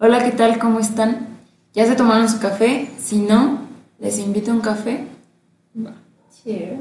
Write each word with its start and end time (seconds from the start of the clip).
Hola, 0.00 0.22
¿qué 0.22 0.30
tal? 0.30 0.60
¿Cómo 0.60 0.78
están? 0.78 1.26
¿Ya 1.74 1.84
se 1.84 1.96
tomaron 1.96 2.28
su 2.28 2.38
café? 2.38 2.88
Si 3.00 3.18
no, 3.18 3.62
les 3.98 4.20
invito 4.20 4.52
a 4.52 4.54
un 4.54 4.60
café. 4.60 5.08
Cheers. 6.30 6.78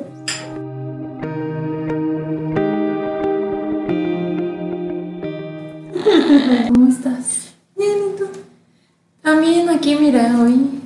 ¿Cómo 6.72 6.88
estás? 6.88 7.56
Bien, 7.76 7.98
¿y 8.14 8.18
tú? 8.20 8.26
También 9.24 9.68
aquí, 9.70 9.96
mira, 9.96 10.40
hoy. 10.40 10.80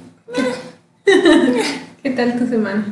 ¿Qué 2.02 2.12
tal 2.12 2.40
tu 2.40 2.48
semana? 2.48 2.86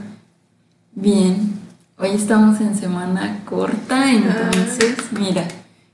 Bien. 0.91 1.53
Hoy 1.97 2.09
estamos 2.09 2.59
en 2.59 2.75
semana 2.75 3.39
corta, 3.45 4.11
entonces, 4.11 4.97
mira, 5.17 5.47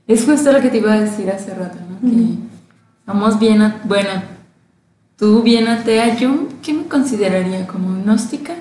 es 0.08 0.24
justo 0.24 0.50
lo 0.50 0.60
que 0.60 0.68
te 0.68 0.78
iba 0.78 0.94
a 0.94 1.00
decir 1.00 1.30
hace 1.30 1.54
rato, 1.54 1.78
¿no? 1.88 2.00
Que 2.10 2.45
estamos 3.06 3.38
bien, 3.38 3.62
a- 3.62 3.80
bueno, 3.84 4.10
tú 5.16 5.40
bien 5.42 5.68
atea, 5.68 6.16
yo, 6.18 6.48
¿qué 6.60 6.72
me 6.74 6.86
consideraría 6.86 7.64
como 7.68 8.02
gnóstica? 8.02 8.54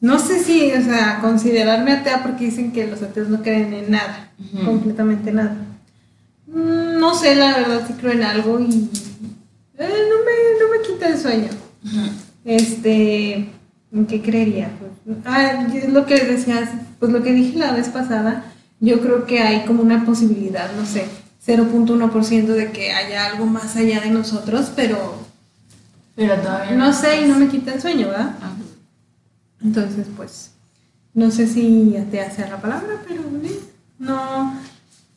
No 0.00 0.18
sé 0.18 0.42
si, 0.42 0.72
o 0.72 0.80
sea, 0.82 1.18
considerarme 1.20 1.92
atea 1.92 2.22
porque 2.22 2.46
dicen 2.46 2.72
que 2.72 2.86
los 2.86 3.02
ateos 3.02 3.28
no 3.28 3.42
creen 3.42 3.74
en 3.74 3.90
nada, 3.90 4.30
completamente 4.64 5.30
nada. 5.30 5.56
Mm, 6.46 6.98
No 7.00 7.14
sé, 7.14 7.34
la 7.34 7.54
verdad, 7.58 7.86
si 7.86 7.92
creo 7.94 8.12
en 8.12 8.22
algo 8.22 8.60
y 8.60 8.88
eh, 9.76 9.88
no, 10.08 10.16
me, 10.24 10.60
no 10.60 10.72
me 10.72 10.86
quita 10.86 11.08
el 11.08 11.18
sueño. 11.18 11.50
Este, 12.46 13.50
¿en 13.92 14.06
qué 14.08 14.22
creería? 14.22 14.70
Pues, 14.78 15.18
ah, 15.26 15.66
es 15.74 15.92
lo 15.92 16.06
que 16.06 16.16
decías, 16.24 16.70
pues 16.98 17.12
lo 17.12 17.22
que 17.22 17.32
dije 17.32 17.58
la 17.58 17.72
vez 17.72 17.88
pasada, 17.90 18.44
yo 18.80 19.00
creo 19.00 19.26
que 19.26 19.40
hay 19.40 19.66
como 19.66 19.82
una 19.82 20.06
posibilidad, 20.06 20.70
no 20.78 20.86
sé, 20.86 21.04
0.1% 21.48 22.46
de 22.46 22.70
que 22.72 22.92
haya 22.92 23.24
algo 23.26 23.46
más 23.46 23.74
allá 23.76 24.00
de 24.02 24.10
nosotros, 24.10 24.70
pero 24.76 25.14
Pero 26.14 26.34
todavía 26.36 26.72
no 26.76 26.92
sé 26.92 27.22
y 27.22 27.28
no 27.28 27.38
me 27.38 27.48
quita 27.48 27.72
el 27.74 27.80
sueño, 27.80 28.08
¿verdad? 28.08 28.36
Ah, 28.42 28.52
Entonces, 29.62 30.06
pues, 30.16 30.50
no 31.14 31.30
sé 31.30 31.46
si 31.46 31.96
atea 31.96 32.30
sea 32.30 32.48
la 32.48 32.60
palabra, 32.60 33.02
pero 33.08 33.22
eh, 33.22 33.60
no, 33.98 34.54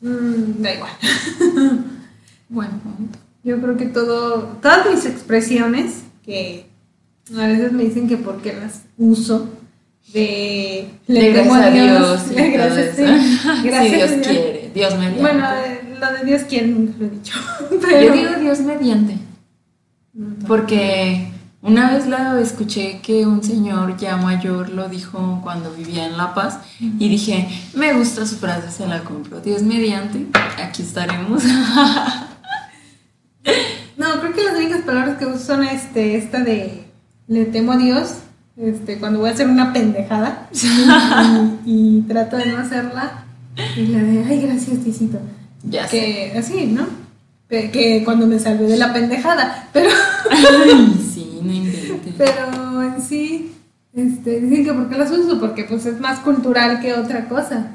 mm, 0.00 0.62
da 0.62 0.74
igual. 0.74 0.92
Buen 2.48 2.70
punto. 2.80 3.18
Yo 3.44 3.60
creo 3.60 3.76
que 3.76 3.86
todo, 3.86 4.58
todas 4.62 4.88
mis 4.90 5.04
expresiones, 5.04 6.02
que 6.24 6.66
a 7.36 7.46
veces 7.46 7.72
me 7.72 7.84
dicen 7.84 8.08
que 8.08 8.16
por 8.16 8.40
qué 8.40 8.52
las 8.54 8.82
uso, 8.96 9.48
de 10.12 10.90
Le 11.06 11.32
temo 11.32 11.54
gracias 11.54 11.60
a 11.60 11.70
Dios 11.70 12.22
y 12.30 12.34
le 12.34 12.50
todo 12.58 12.74
gracias, 12.74 12.98
eso. 12.98 13.06
sí, 13.06 13.62
gracias 13.64 13.90
si 13.90 13.96
Dios 13.96 14.10
Dios. 14.10 14.26
quiere, 14.26 14.70
Dios 14.74 14.94
mediante. 14.98 15.20
Bueno, 15.20 15.46
eh, 15.64 15.80
de 16.10 16.24
Dios 16.24 16.42
nunca 16.66 16.94
lo 16.98 17.06
he 17.06 17.10
dicho, 17.10 17.34
pero 17.80 18.06
Yo 18.06 18.12
digo 18.12 18.40
Dios 18.40 18.60
mediante, 18.60 19.18
porque 20.46 21.28
una 21.62 21.92
vez 21.92 22.08
la 22.08 22.40
escuché 22.40 23.00
que 23.02 23.24
un 23.24 23.42
señor 23.42 23.96
ya 23.96 24.16
mayor 24.16 24.70
lo 24.70 24.88
dijo 24.88 25.40
cuando 25.44 25.72
vivía 25.72 26.06
en 26.06 26.16
La 26.16 26.34
Paz 26.34 26.58
y 26.80 27.08
dije, 27.08 27.48
me 27.74 27.92
gusta 27.92 28.26
su 28.26 28.36
frase, 28.36 28.70
se 28.72 28.88
la 28.88 29.04
compro. 29.04 29.40
Dios 29.40 29.62
mediante, 29.62 30.26
aquí 30.58 30.82
estaremos. 30.82 31.42
No, 33.94 34.20
creo 34.20 34.32
que 34.32 34.42
las 34.42 34.56
únicas 34.56 34.82
palabras 34.82 35.18
que 35.18 35.26
uso 35.26 35.38
son 35.38 35.62
este, 35.64 36.16
esta 36.16 36.40
de 36.40 36.84
le 37.28 37.44
temo 37.44 37.72
a 37.72 37.76
Dios, 37.76 38.16
este, 38.56 38.98
cuando 38.98 39.20
voy 39.20 39.28
a 39.28 39.32
hacer 39.32 39.48
una 39.48 39.72
pendejada 39.72 40.48
y, 41.64 41.98
y 41.98 42.00
trato 42.02 42.36
de 42.36 42.46
no 42.46 42.58
hacerla, 42.58 43.24
y 43.76 43.86
la 43.86 43.98
de 43.98 44.24
ay 44.24 44.42
gracias 44.42 44.82
Diosito. 44.84 45.18
Ya 45.64 45.86
sé. 45.88 45.98
Que 46.32 46.38
así, 46.38 46.66
¿no? 46.66 46.86
Que, 47.48 48.02
cuando 48.04 48.26
me 48.26 48.38
salvé 48.38 48.66
de 48.66 48.78
la 48.78 48.92
pendejada, 48.94 49.68
pero, 49.74 49.90
Ay, 50.30 50.94
sí, 51.14 51.38
no 51.42 51.52
inventes. 51.52 52.14
pero 52.16 52.82
en 52.82 53.02
sí, 53.02 53.52
este, 53.92 54.40
dicen 54.40 54.64
que 54.64 54.72
por 54.72 54.88
qué 54.88 54.96
las 54.96 55.10
uso, 55.10 55.38
porque 55.38 55.64
pues 55.64 55.84
es 55.84 56.00
más 56.00 56.20
cultural 56.20 56.80
que 56.80 56.94
otra 56.94 57.28
cosa. 57.28 57.72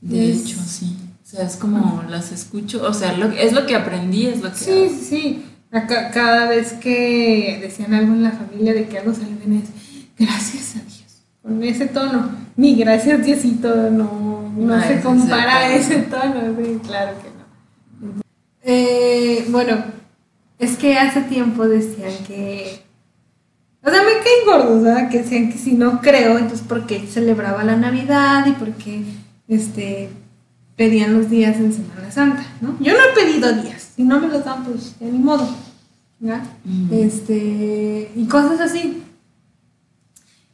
De 0.00 0.32
Es- 0.32 0.40
hecho, 0.46 0.58
sí. 0.66 0.96
O 1.24 1.36
sea, 1.36 1.46
es 1.46 1.56
como 1.56 2.02
las 2.08 2.32
escucho, 2.32 2.82
o 2.84 2.92
sea, 2.92 3.12
lo- 3.16 3.30
es 3.30 3.52
lo 3.52 3.66
que 3.66 3.74
aprendí, 3.76 4.26
es 4.26 4.40
lo 4.42 4.50
que... 4.52 4.58
Sí, 4.58 4.70
hago. 4.72 4.88
sí, 4.90 5.04
sí. 5.08 5.44
Acá- 5.72 6.10
cada 6.12 6.48
vez 6.48 6.72
que 6.74 7.58
decían 7.62 7.94
algo 7.94 8.12
en 8.14 8.22
la 8.24 8.30
familia 8.32 8.74
de 8.74 8.86
que 8.86 8.98
algo 8.98 9.12
sale 9.14 9.34
bien 9.44 9.62
es 9.62 9.68
gracias 10.18 10.74
a. 10.76 10.80
Con 11.44 11.62
ese 11.62 11.86
tono. 11.86 12.30
Ni 12.56 12.74
gracias 12.74 13.22
Diosito 13.22 13.90
no, 13.90 14.50
no 14.56 14.76
No 14.76 14.82
se 14.82 14.94
es 14.94 15.04
compara 15.04 15.58
a 15.58 15.74
ese 15.74 15.98
tono. 15.98 16.56
Sí, 16.56 16.80
claro 16.86 17.12
que 17.18 17.28
no. 18.08 18.22
Eh, 18.62 19.44
bueno, 19.50 19.76
es 20.58 20.78
que 20.78 20.96
hace 20.96 21.20
tiempo 21.20 21.68
decían 21.68 22.12
que. 22.26 22.82
O 23.82 23.90
sea, 23.90 24.02
me 24.02 24.12
caen 24.12 24.46
gordos, 24.46 24.82
¿verdad? 24.82 25.10
Que 25.10 25.18
decían 25.18 25.52
que 25.52 25.58
si 25.58 25.72
no 25.72 26.00
creo, 26.00 26.38
entonces 26.38 26.66
¿por 26.66 26.86
qué 26.86 27.06
celebraba 27.06 27.62
la 27.62 27.76
Navidad 27.76 28.46
y 28.46 28.52
por 28.52 28.70
qué 28.72 29.02
este, 29.46 30.08
pedían 30.76 31.12
los 31.12 31.28
días 31.28 31.56
en 31.56 31.74
Semana 31.74 32.10
Santa, 32.10 32.46
¿no? 32.62 32.78
Yo 32.80 32.94
no 32.94 32.98
he 33.00 33.14
pedido 33.14 33.52
días, 33.52 33.92
si 33.94 34.04
no 34.04 34.18
me 34.18 34.28
los 34.28 34.42
dan, 34.42 34.64
pues 34.64 34.94
ya 34.98 35.06
ni 35.06 35.18
modo, 35.18 35.46
¿verdad? 36.18 36.44
Este, 36.90 38.10
y 38.16 38.24
cosas 38.24 38.58
así. 38.58 39.02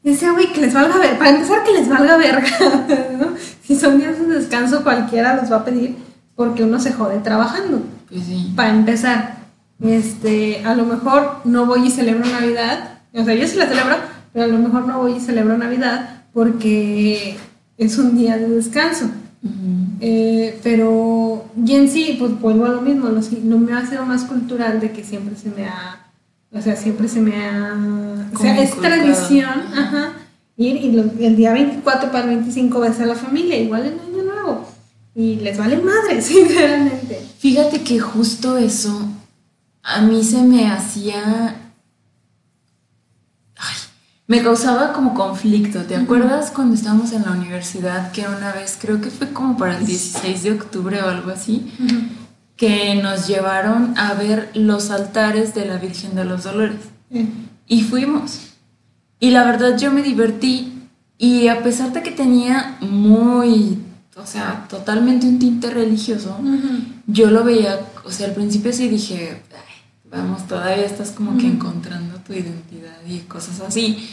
Y 0.02 0.10
decía, 0.10 0.32
güey, 0.32 0.52
que 0.52 0.62
les 0.62 0.72
valga 0.72 0.96
ver, 0.98 1.18
para 1.18 1.30
empezar 1.30 1.62
que 1.62 1.72
les 1.72 1.88
valga 1.88 2.16
verga, 2.16 2.48
¿no? 3.20 3.28
Si 3.62 3.76
son 3.76 3.98
días 3.98 4.18
de 4.18 4.26
descanso, 4.26 4.82
cualquiera 4.82 5.36
los 5.36 5.52
va 5.52 5.56
a 5.56 5.64
pedir 5.64 5.96
porque 6.34 6.64
uno 6.64 6.80
se 6.80 6.92
jode 6.92 7.18
trabajando 7.18 7.82
Pues 8.08 8.24
sí. 8.24 8.52
para 8.56 8.70
empezar, 8.70 9.36
este, 9.80 10.64
a 10.64 10.74
lo 10.74 10.86
mejor 10.86 11.42
no 11.44 11.66
voy 11.66 11.86
y 11.86 11.90
celebro 11.90 12.24
Navidad, 12.24 13.00
o 13.12 13.24
sea, 13.24 13.34
yo 13.34 13.46
sí 13.46 13.56
la 13.56 13.66
celebro, 13.66 13.96
pero 14.32 14.46
a 14.46 14.48
lo 14.48 14.58
mejor 14.58 14.86
no 14.86 14.98
voy 14.98 15.16
y 15.16 15.20
celebro 15.20 15.58
Navidad 15.58 16.24
porque 16.32 17.36
es 17.76 17.98
un 17.98 18.16
día 18.16 18.38
de 18.38 18.48
descanso. 18.48 19.06
Eh, 20.00 20.58
pero, 20.62 21.44
y 21.64 21.74
en 21.74 21.88
sí, 21.88 22.16
pues 22.18 22.38
vuelvo 22.40 22.66
a 22.66 22.70
lo 22.70 22.80
mismo, 22.80 23.08
no 23.08 23.58
me 23.58 23.72
ha 23.74 23.86
sido 23.86 24.04
más 24.06 24.24
cultural 24.24 24.80
de 24.80 24.92
que 24.92 25.04
siempre 25.04 25.36
se 25.36 25.50
me 25.50 25.66
ha, 25.66 26.09
o 26.52 26.60
sea, 26.60 26.76
siempre 26.76 27.08
se 27.08 27.20
me 27.20 27.44
ha, 27.46 27.74
o 28.34 28.38
sea, 28.38 28.60
es 28.62 28.74
tradición, 28.76 29.48
Ajá. 29.76 30.12
ir 30.56 30.76
y 30.76 30.92
lo- 30.92 31.02
el 31.20 31.36
día 31.36 31.52
24 31.52 32.10
para 32.10 32.24
el 32.24 32.30
25 32.36 32.80
ves 32.80 33.00
a 33.00 33.06
la 33.06 33.14
familia, 33.14 33.56
igual 33.58 33.86
en 33.86 34.00
Año 34.00 34.22
Nuevo, 34.24 34.68
y 35.14 35.36
les 35.36 35.58
vale 35.58 35.76
madre, 35.78 36.20
sinceramente. 36.22 37.20
Fíjate 37.38 37.82
que 37.82 38.00
justo 38.00 38.56
eso 38.58 39.08
a 39.82 40.00
mí 40.02 40.22
se 40.24 40.42
me 40.42 40.68
hacía... 40.70 41.56
Ay, 43.56 43.76
me 44.26 44.42
causaba 44.42 44.92
como 44.92 45.14
conflicto. 45.14 45.82
¿Te 45.84 45.96
acuerdas 45.96 46.50
cuando 46.50 46.74
estábamos 46.74 47.12
en 47.12 47.22
la 47.22 47.32
universidad 47.32 48.12
que 48.12 48.26
una 48.26 48.52
vez, 48.52 48.76
creo 48.80 49.00
que 49.00 49.10
fue 49.10 49.30
como 49.32 49.56
para 49.56 49.78
el 49.78 49.86
16 49.86 50.42
de 50.42 50.52
octubre 50.52 51.02
o 51.02 51.08
algo 51.08 51.30
así, 51.30 51.72
que 52.60 52.94
nos 52.94 53.26
llevaron 53.26 53.96
a 53.96 54.12
ver 54.12 54.50
los 54.52 54.90
altares 54.90 55.54
de 55.54 55.64
la 55.64 55.78
Virgen 55.78 56.14
de 56.14 56.26
los 56.26 56.44
Dolores? 56.44 56.76
Y 57.66 57.84
fuimos. 57.84 58.50
Y 59.18 59.30
la 59.30 59.44
verdad 59.44 59.78
yo 59.78 59.90
me 59.90 60.02
divertí. 60.02 60.74
Y 61.16 61.48
a 61.48 61.62
pesar 61.62 61.94
de 61.94 62.02
que 62.02 62.10
tenía 62.10 62.76
muy, 62.82 63.78
o 64.14 64.26
sea, 64.26 64.66
totalmente 64.68 65.26
un 65.26 65.38
tinte 65.38 65.70
religioso, 65.70 66.38
yo 67.06 67.30
lo 67.30 67.44
veía, 67.44 67.80
o 68.04 68.10
sea, 68.10 68.26
al 68.26 68.34
principio 68.34 68.74
sí 68.74 68.88
dije, 68.88 69.42
"Ay, 69.52 70.10
vamos, 70.10 70.46
todavía 70.46 70.84
estás 70.84 71.12
como 71.12 71.38
que 71.38 71.46
encontrando 71.46 72.18
tu 72.18 72.34
identidad 72.34 72.98
y 73.08 73.20
cosas 73.20 73.60
así. 73.60 74.06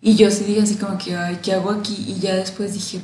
Y 0.00 0.16
yo 0.16 0.28
sí 0.32 0.42
dije 0.42 0.62
así 0.62 0.74
como 0.74 0.98
que, 0.98 1.14
ay, 1.14 1.38
¿qué 1.40 1.52
hago 1.52 1.70
aquí? 1.70 2.04
Y 2.08 2.18
ya 2.18 2.34
después 2.34 2.74
dije, 2.74 3.00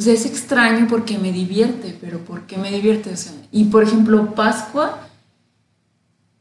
o 0.00 0.02
sea, 0.02 0.14
es 0.14 0.24
extraño 0.24 0.86
porque 0.88 1.18
me 1.18 1.30
divierte, 1.30 1.94
pero 2.00 2.20
¿por 2.20 2.46
qué 2.46 2.56
me 2.56 2.70
divierte? 2.70 3.12
O 3.12 3.16
sea, 3.18 3.32
y 3.52 3.64
por 3.64 3.82
ejemplo, 3.82 4.34
Pascua, 4.34 4.98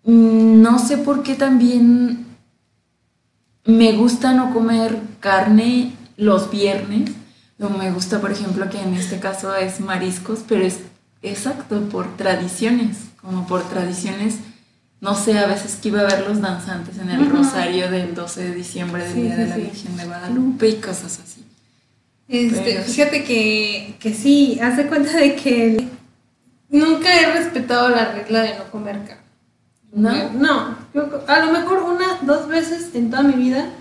mm, 0.05 0.61
no 0.61 0.79
sé 0.79 0.97
por 0.97 1.23
qué 1.23 1.35
también 1.35 2.25
me 3.65 3.91
gusta 3.97 4.33
no 4.33 4.53
comer 4.53 4.97
carne 5.19 5.93
los 6.15 6.49
viernes. 6.49 7.11
O 7.59 7.67
me 7.67 7.91
gusta, 7.91 8.21
por 8.21 8.31
ejemplo, 8.31 8.69
que 8.69 8.81
en 8.81 8.93
este 8.93 9.19
caso 9.19 9.53
es 9.53 9.81
mariscos, 9.81 10.39
pero 10.47 10.63
es 10.63 10.79
exacto 11.21 11.81
por 11.89 12.15
tradiciones, 12.15 13.09
como 13.21 13.45
por 13.45 13.63
tradiciones, 13.63 14.35
no 15.01 15.15
sé, 15.15 15.37
a 15.37 15.47
veces 15.47 15.75
que 15.75 15.89
iba 15.89 15.99
a 15.99 16.05
ver 16.05 16.25
los 16.25 16.39
danzantes 16.39 16.97
en 16.97 17.09
el 17.09 17.29
rosario 17.29 17.91
del 17.91 18.15
12 18.15 18.41
de 18.41 18.55
diciembre 18.55 19.03
del 19.03 19.13
Sí, 19.13 19.21
Día 19.23 19.35
sí, 19.35 19.41
de 19.41 19.47
la 19.49 19.55
sí. 19.55 19.61
Virgen 19.63 19.97
de 19.97 20.05
Guadalupe 20.05 20.69
y 20.69 20.75
cosas 20.75 21.19
así. 21.21 21.43
Este, 22.29 22.83
fíjate 22.83 23.23
que, 23.23 23.95
que 23.99 24.13
sí, 24.13 24.59
haz 24.61 24.77
de 24.77 24.85
cuenta 24.85 25.17
de 25.17 25.35
que 25.35 25.87
nunca 26.69 27.19
he 27.19 27.33
respetado 27.33 27.89
la 27.89 28.11
regla 28.11 28.43
de 28.43 28.55
no 28.55 28.65
comer 28.65 28.99
carne. 29.03 29.23
¿No? 29.91 30.31
No, 30.33 30.77
yo 30.93 31.23
a 31.25 31.39
lo 31.39 31.51
mejor 31.51 31.79
una, 31.79 32.19
dos 32.21 32.47
veces 32.47 32.93
en 32.93 33.09
toda 33.09 33.23
mi 33.23 33.33
vida, 33.33 33.71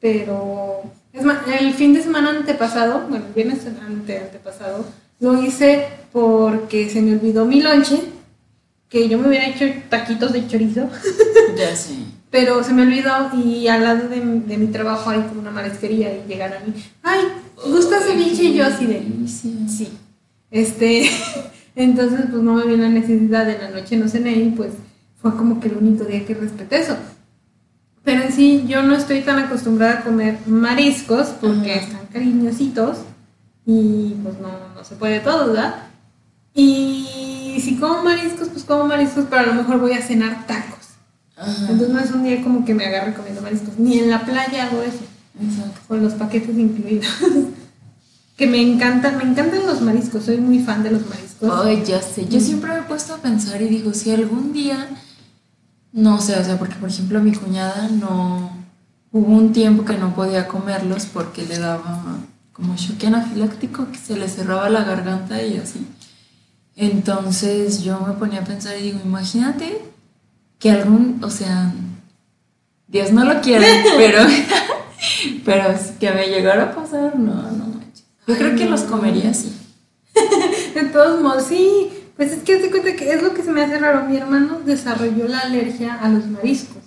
pero 0.00 0.82
es 1.12 1.24
más, 1.24 1.38
el 1.60 1.72
fin 1.74 1.94
de 1.94 2.02
semana 2.02 2.30
antepasado, 2.30 3.06
bueno, 3.08 3.24
el 3.24 3.32
viernes 3.32 3.60
ante, 3.86 4.18
antepasado, 4.18 4.84
lo 5.20 5.40
hice 5.40 5.86
porque 6.12 6.90
se 6.90 7.00
me 7.00 7.12
olvidó 7.12 7.44
mi 7.44 7.62
lonche, 7.62 8.00
que 8.88 9.02
que 9.02 9.08
yo 9.08 9.18
me 9.18 9.28
hubiera 9.28 9.46
hecho 9.46 9.64
taquitos 9.88 10.32
de 10.32 10.46
chorizo. 10.48 10.88
Ya 11.56 11.74
sé. 11.74 11.94
Pero 12.30 12.62
se 12.62 12.74
me 12.74 12.82
olvidó 12.82 13.30
y 13.32 13.66
al 13.68 13.82
lado 13.84 14.08
de, 14.08 14.20
de 14.20 14.58
mi 14.58 14.66
trabajo 14.66 15.08
hay 15.08 15.22
como 15.22 15.40
una 15.40 15.50
marisquería 15.50 16.12
y 16.12 16.24
llegaron 16.28 16.58
a 16.58 16.66
mí, 16.66 16.74
ay, 17.02 17.20
¿gusta 17.64 18.00
ceviche? 18.00 18.44
Y 18.44 18.54
yo 18.54 18.66
así 18.66 18.86
de, 18.86 19.02
sí. 19.26 19.88
Este, 20.50 21.10
entonces 21.76 22.26
pues 22.30 22.42
no 22.42 22.54
me 22.54 22.66
vio 22.66 22.76
la 22.76 22.88
necesidad, 22.88 23.48
en 23.48 23.60
la 23.60 23.80
noche 23.80 23.96
no 23.96 24.08
cené 24.08 24.32
y 24.32 24.50
pues 24.50 24.72
fue 25.20 25.36
como 25.36 25.60
que 25.60 25.68
el 25.68 25.76
único 25.76 26.04
día 26.04 26.24
que 26.24 26.34
respeté 26.34 26.80
eso. 26.80 26.96
Pero 28.04 28.22
en 28.22 28.32
sí 28.32 28.64
yo 28.68 28.82
no 28.82 28.94
estoy 28.94 29.22
tan 29.22 29.38
acostumbrada 29.38 29.98
a 29.98 30.04
comer 30.04 30.38
mariscos 30.46 31.28
porque 31.40 31.72
Ajá. 31.72 31.80
están 31.80 32.06
cariñositos 32.12 32.98
y 33.66 34.14
pues 34.22 34.38
no, 34.38 34.48
no 34.74 34.84
se 34.84 34.94
puede 34.94 35.18
todo, 35.20 35.48
¿verdad? 35.48 35.88
Y 36.54 37.58
si 37.60 37.76
como 37.76 38.02
mariscos, 38.04 38.48
pues 38.48 38.64
como 38.64 38.86
mariscos, 38.86 39.26
pero 39.28 39.42
a 39.42 39.46
lo 39.46 39.54
mejor 39.54 39.80
voy 39.80 39.92
a 39.92 40.02
cenar 40.02 40.46
tacos. 40.46 40.90
Ajá. 41.36 41.50
Entonces 41.62 41.88
no 41.88 41.98
es 41.98 42.10
un 42.12 42.22
día 42.22 42.42
como 42.42 42.64
que 42.64 42.74
me 42.74 42.86
agarre 42.86 43.12
comiendo 43.12 43.42
mariscos. 43.42 43.76
Ni 43.78 43.98
en 43.98 44.08
la 44.08 44.24
playa 44.24 44.66
hago 44.66 44.82
eso, 44.82 45.00
Exacto. 45.40 45.80
con 45.88 46.02
los 46.02 46.14
paquetes 46.14 46.56
incluidos. 46.56 47.06
que 48.36 48.46
me 48.46 48.60
encantan, 48.60 49.16
me 49.16 49.24
encantan 49.24 49.66
los 49.66 49.80
mariscos, 49.80 50.24
soy 50.24 50.38
muy 50.38 50.58
fan 50.58 50.82
de 50.82 50.90
los 50.90 51.06
mariscos. 51.08 51.50
Ay, 51.64 51.82
ya 51.86 52.02
sé. 52.02 52.28
Yo 52.28 52.40
siempre 52.40 52.70
me 52.72 52.80
he 52.80 52.82
puesto 52.82 53.14
a 53.14 53.18
pensar 53.18 53.60
y 53.62 53.68
digo, 53.68 53.94
si 53.94 54.10
algún 54.10 54.52
día, 54.52 54.88
no 55.92 56.20
sé, 56.20 56.38
o 56.38 56.44
sea, 56.44 56.58
porque 56.58 56.74
por 56.74 56.90
ejemplo 56.90 57.20
mi 57.20 57.32
cuñada 57.32 57.88
no, 57.88 58.50
hubo 59.12 59.34
un 59.34 59.52
tiempo 59.52 59.84
que 59.84 59.96
no 59.96 60.14
podía 60.14 60.46
comerlos 60.46 61.06
porque 61.06 61.46
le 61.46 61.58
daba 61.58 62.18
como 62.52 62.76
shock 62.76 63.04
anafiláctico, 63.04 63.90
que 63.90 63.98
se 63.98 64.16
le 64.16 64.28
cerraba 64.28 64.68
la 64.68 64.84
garganta 64.84 65.42
y 65.42 65.56
así. 65.56 65.86
Entonces 66.74 67.82
yo 67.82 68.00
me 68.00 68.12
ponía 68.14 68.40
a 68.40 68.44
pensar 68.44 68.76
y 68.78 68.82
digo, 68.82 69.00
imagínate 69.04 69.82
que 70.58 70.70
algún, 70.70 71.20
o 71.22 71.30
sea, 71.30 71.72
Dios 72.86 73.12
no 73.12 73.24
lo 73.24 73.40
quiere, 73.40 73.66
pero, 73.96 74.20
pero 75.44 75.64
que 76.00 76.10
me 76.10 76.28
llegara 76.28 76.64
a 76.64 76.74
pasar, 76.74 77.18
no, 77.18 77.34
no 77.34 77.66
manches. 77.66 78.04
Yo 78.26 78.36
creo 78.36 78.56
que 78.56 78.66
los 78.66 78.82
comería 78.82 79.30
así. 79.30 79.54
De 80.74 80.84
todos 80.84 81.20
modos, 81.20 81.44
sí, 81.44 81.88
pues 82.16 82.32
es 82.32 82.42
que 82.42 82.60
se 82.60 82.70
cuenta 82.70 82.96
que 82.96 83.12
es 83.12 83.22
lo 83.22 83.34
que 83.34 83.42
se 83.42 83.52
me 83.52 83.62
hace 83.62 83.78
raro. 83.78 84.06
Mi 84.08 84.16
hermano 84.16 84.60
desarrolló 84.64 85.28
la 85.28 85.40
alergia 85.40 85.94
a 85.94 86.08
los 86.08 86.26
mariscos. 86.26 86.82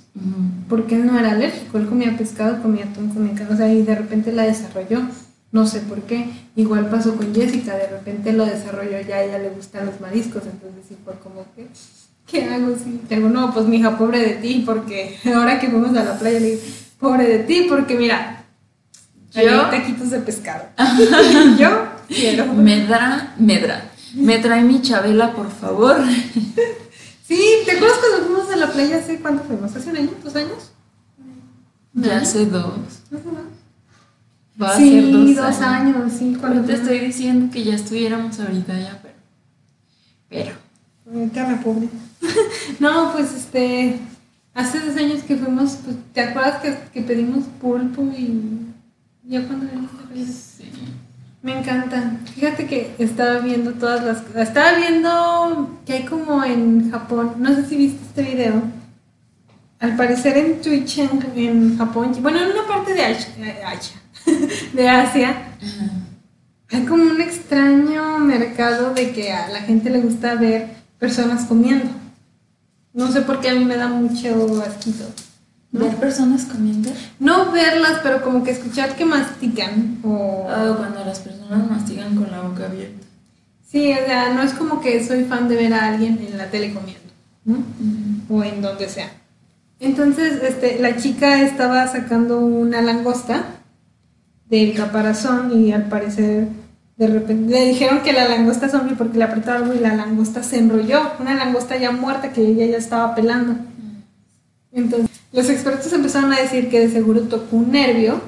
Porque 0.68 0.96
él 0.96 1.06
no 1.06 1.18
era 1.18 1.32
alérgico, 1.32 1.78
él 1.78 1.88
comía 1.88 2.18
pescado, 2.18 2.62
comía 2.62 2.86
atún, 2.86 3.10
comía 3.10 3.34
carne, 3.34 3.54
o 3.54 3.58
sea, 3.58 3.72
y 3.74 3.84
de 3.84 3.96
repente 3.96 4.32
la 4.32 4.44
desarrolló, 4.44 5.02
no 5.52 5.66
sé 5.66 5.80
por 5.82 6.02
qué. 6.02 6.30
Igual 6.56 6.90
pasó 6.90 7.16
con 7.16 7.34
Jessica, 7.34 7.76
de 7.76 7.88
repente 7.88 8.34
lo 8.34 8.46
desarrolló 8.46 9.00
ya, 9.02 9.16
a 9.16 9.24
ella 9.24 9.40
le 9.40 9.50
gustan 9.50 9.86
los 9.86 10.02
mariscos, 10.02 10.44
entonces 10.44 10.84
sí 10.88 10.98
fue 11.04 11.14
como 11.24 11.46
que, 11.56 11.68
¿qué 12.28 12.46
hago? 12.46 12.76
Sí, 12.76 13.00
digo, 13.10 13.30
no, 13.30 13.54
pues 13.54 13.66
mija, 13.66 13.98
pobre 13.98 14.20
de 14.20 14.36
ti, 14.36 14.64
porque 14.66 15.18
ahora 15.34 15.60
que 15.60 15.70
fuimos 15.70 15.96
a 15.96 16.04
la 16.04 16.20
playa 16.20 16.40
le 16.40 16.52
dije, 16.52 16.68
pobre 17.00 17.28
de 17.28 17.40
ti, 17.40 17.66
porque 17.70 17.96
mira, 17.96 18.46
Yo- 19.34 19.70
taquitos 19.70 20.10
de 20.12 20.20
pescado. 20.20 20.66
yo 21.58 21.88
quiero. 22.08 22.46
Medra, 22.54 23.34
Medra. 23.38 23.92
Me 24.16 24.40
trae 24.40 24.64
mi 24.64 24.82
Chabela, 24.82 25.34
por 25.34 25.50
favor. 25.52 25.98
Sí, 27.30 27.40
¿te 27.64 27.74
acuerdas 27.74 28.00
cuando 28.00 28.26
fuimos 28.26 28.52
a 28.52 28.56
la 28.56 28.72
playa 28.74 28.98
hace 28.98 29.20
cuánto 29.20 29.44
fuimos? 29.44 29.76
¿Hace 29.76 29.92
un 29.92 29.98
año? 29.98 30.10
¿Dos 30.24 30.36
años? 30.36 30.72
Ya 31.94 32.18
hace 32.18 32.48
dos. 32.48 32.74
Va 34.60 34.72
a 34.72 34.76
sí, 34.76 34.90
ser 34.90 35.12
dos, 35.12 35.36
dos 35.36 35.62
años, 35.62 36.12
sí, 36.12 36.36
cuando 36.40 36.64
te 36.66 36.74
estoy 36.74 36.98
diciendo 36.98 37.52
que 37.54 37.64
ya 37.64 37.76
estuviéramos 37.76 38.40
ahorita 38.40 38.80
ya, 38.80 39.00
pero. 39.04 40.56
Pero. 41.08 41.30
Carla 41.32 41.62
pobre. 41.62 41.88
no, 42.80 43.12
pues 43.14 43.32
este. 43.36 44.00
Hace 44.54 44.80
dos 44.80 44.96
años 44.98 45.24
que 45.24 45.36
fuimos, 45.36 45.78
pues, 45.84 45.96
¿te 46.14 46.22
acuerdas 46.22 46.62
que, 46.62 46.78
que 46.94 47.02
pedimos 47.02 47.46
pulpo 47.62 48.04
y. 48.18 48.68
ya 49.24 49.46
cuando? 49.46 49.68
Sí. 50.16 50.72
Me 51.42 51.58
encanta. 51.58 52.18
Fíjate 52.36 52.68
que 52.68 52.94
estaba 53.00 53.40
viendo 53.40 53.74
todas 53.74 54.04
las. 54.04 54.24
Estaba 54.36 54.78
viendo 54.78 55.80
que 55.86 55.94
hay 55.94 56.06
como 56.06 56.44
en 56.44 56.92
Japón. 56.92 57.36
No 57.38 57.54
sé 57.56 57.66
si 57.66 57.78
viste 57.78 58.04
este 58.06 58.24
video. 58.24 58.62
Al 59.80 59.96
parecer 59.96 60.38
en 60.38 60.62
Twitch 60.62 60.98
en, 60.98 61.10
en 61.36 61.78
Japón. 61.78 62.12
Bueno, 62.22 62.40
en 62.42 62.52
una 62.52 62.68
parte 62.68 62.94
de 62.94 63.06
Asia. 63.06 63.34
eh, 63.38 63.62
Asia, 63.66 63.96
de 64.74 64.90
Asia. 64.90 65.30
Ajá. 65.30 65.92
Hay 66.72 66.86
como 66.86 67.04
un 67.04 67.20
extraño 67.22 68.20
mercado 68.20 68.94
de 68.94 69.12
que 69.12 69.32
a 69.32 69.48
la 69.50 69.62
gente 69.62 69.90
le 69.90 70.02
gusta 70.02 70.36
ver 70.36 70.68
personas 71.00 71.46
comiendo. 71.46 71.90
No 72.94 73.12
sé 73.12 73.22
por 73.22 73.40
qué 73.40 73.50
a 73.50 73.56
mí 73.56 73.66
me 73.66 73.78
da 73.78 73.88
mucho 73.88 74.64
asquito. 74.64 75.06
¿no? 75.72 75.82
Ver 75.82 75.96
personas 75.98 76.46
comiendo. 76.46 76.90
No 77.20 77.52
verlas, 77.52 78.00
pero 78.02 78.22
como 78.22 78.44
que 78.44 78.52
escuchar 78.52 78.96
que 78.96 79.06
mastican. 79.06 80.00
O... 80.04 80.48
Ah, 80.50 80.76
cuando 80.78 81.06
las 81.06 81.20
personas 81.20 81.70
mastigan 81.70 82.16
con 82.16 82.32
la 82.32 82.42
boca 82.42 82.66
abierta. 82.66 83.06
Sí, 83.68 83.94
o 83.94 84.06
sea, 84.06 84.34
no 84.34 84.42
es 84.42 84.54
como 84.54 84.82
que 84.82 85.06
soy 85.06 85.26
fan 85.26 85.48
de 85.48 85.56
ver 85.56 85.74
a 85.74 85.90
alguien 85.90 86.20
en 86.28 86.38
la 86.38 86.50
tele 86.50 86.74
comiendo, 86.74 87.14
¿no? 87.46 87.64
O 88.28 88.44
en 88.44 88.64
donde 88.64 88.90
sea. 88.90 89.12
Entonces, 89.80 90.42
este, 90.42 90.80
la 90.80 90.98
chica 90.98 91.44
estaba 91.44 91.88
sacando 91.88 92.40
una 92.40 92.82
langosta 92.82 93.44
del 94.50 94.74
caparazón 94.74 95.52
y 95.56 95.72
al 95.72 95.88
parecer 95.88 96.48
de 97.00 97.08
repente 97.08 97.54
le 97.54 97.66
dijeron 97.66 98.02
que 98.02 98.12
la 98.12 98.28
langosta 98.28 98.68
zombie 98.68 98.94
porque 98.98 99.18
le 99.18 99.24
apretó 99.24 99.54
algo 99.54 99.74
y 99.74 99.80
la 99.80 99.96
langosta 99.96 100.44
se 100.44 100.60
enrolló, 100.60 101.14
una 101.22 101.34
langosta 101.34 101.78
ya 101.78 101.92
muerta 101.92 102.34
que 102.34 102.46
ella 102.46 102.66
ya 102.66 102.76
estaba 102.76 103.16
pelando. 103.16 103.56
Entonces, 104.74 105.10
los 105.32 105.50
expertos 105.50 105.94
empezaron 105.94 106.34
a 106.34 106.42
decir 106.42 106.70
que 106.70 106.82
de 106.82 106.90
seguro 106.92 107.22
tocó 107.22 107.56
un 107.56 107.72
nervio 107.72 108.20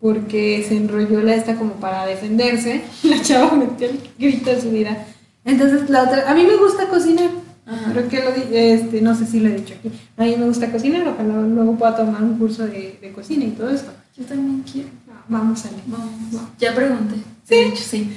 porque 0.00 0.62
se 0.68 0.76
enrolló 0.76 1.22
la 1.22 1.34
esta 1.34 1.56
como 1.56 1.72
para 1.76 2.04
defenderse. 2.04 2.82
La 3.04 3.22
chava 3.22 3.56
metió 3.56 3.88
el 3.88 3.98
grito 4.18 4.50
de 4.50 4.60
su 4.60 4.70
vida. 4.70 5.06
Entonces, 5.46 5.88
la 5.88 6.02
otra, 6.02 6.30
a 6.30 6.34
mí 6.34 6.44
me 6.44 6.56
gusta 6.56 6.88
cocinar. 6.88 7.30
Ajá. 7.64 7.90
Creo 7.92 8.08
que 8.10 8.20
lo 8.20 8.30
este, 8.52 9.00
no 9.00 9.14
sé 9.14 9.24
si 9.24 9.40
lo 9.40 9.48
he 9.48 9.56
dicho 9.56 9.74
aquí. 9.78 9.90
A 10.18 10.24
mí 10.24 10.36
me 10.36 10.44
gusta 10.44 10.70
cocinar, 10.70 11.08
ojalá 11.08 11.40
luego 11.40 11.76
pueda 11.76 11.96
tomar 11.96 12.22
un 12.22 12.38
curso 12.38 12.66
de, 12.66 12.98
de 13.00 13.12
cocina 13.12 13.46
y 13.46 13.52
todo 13.52 13.70
esto. 13.70 13.90
Yo 14.14 14.24
también 14.26 14.62
quiero. 14.70 14.90
Vamos 15.26 15.64
a 15.64 15.70
ver. 15.70 15.80
Vamos. 15.86 16.50
Ya 16.58 16.74
pregunté. 16.74 17.33
¿Sí? 17.44 17.54
De 17.54 17.66
hecho, 17.68 17.82
sí. 17.82 18.16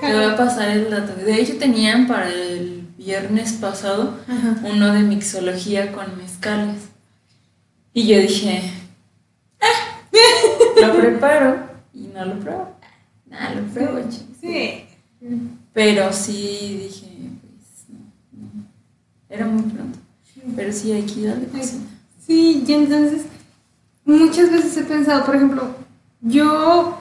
Te 0.00 0.14
voy 0.14 0.24
a 0.24 0.36
pasar 0.36 0.68
el 0.70 0.90
dato. 0.90 1.14
De 1.14 1.40
hecho, 1.40 1.56
tenían 1.58 2.06
para 2.06 2.28
el 2.30 2.86
viernes 2.98 3.52
pasado 3.54 4.18
Ajá. 4.28 4.60
uno 4.64 4.92
de 4.92 5.00
mixología 5.00 5.92
con 5.92 6.16
mezcales. 6.18 6.76
Y 7.92 8.06
yo 8.06 8.18
dije, 8.20 8.70
"Ah, 9.60 10.00
lo 10.80 10.96
preparo 10.96 11.56
y 11.94 12.08
no 12.08 12.24
lo 12.26 12.38
pruebo. 12.40 12.76
Nada, 13.26 13.54
lo 13.54 13.62
pruebo, 13.68 13.98
chicos. 14.10 14.36
Sí. 14.40 14.84
Pero 15.72 16.12
sí 16.12 16.88
dije, 16.88 17.06
pues 17.40 17.84
no, 17.88 17.98
no. 18.32 18.64
Era 19.28 19.46
muy 19.46 19.62
pronto. 19.62 19.98
Pero 20.54 20.72
sí 20.72 20.92
hay 20.92 21.02
que 21.02 21.20
ir 21.20 21.30
a 21.30 21.34
la 21.34 21.46
cocina. 21.46 21.84
Sí, 22.24 22.64
y 22.66 22.72
entonces 22.72 23.22
muchas 24.04 24.50
veces 24.50 24.76
he 24.76 24.84
pensado, 24.84 25.24
por 25.24 25.36
ejemplo, 25.36 25.74
yo, 26.20 26.98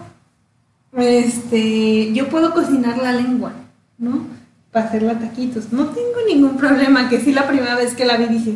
este, 0.97 2.13
yo 2.13 2.29
puedo 2.29 2.53
cocinar 2.53 2.97
la 2.97 3.11
lengua, 3.13 3.53
¿no? 3.97 4.25
Para 4.71 4.87
hacerla 4.87 5.19
taquitos. 5.19 5.71
No 5.71 5.85
tengo 5.87 6.17
ningún 6.27 6.57
problema, 6.57 7.09
que 7.09 7.19
sí 7.19 7.31
la 7.33 7.47
primera 7.47 7.75
vez 7.75 7.93
que 7.93 8.05
la 8.05 8.17
vi 8.17 8.25
dije, 8.25 8.55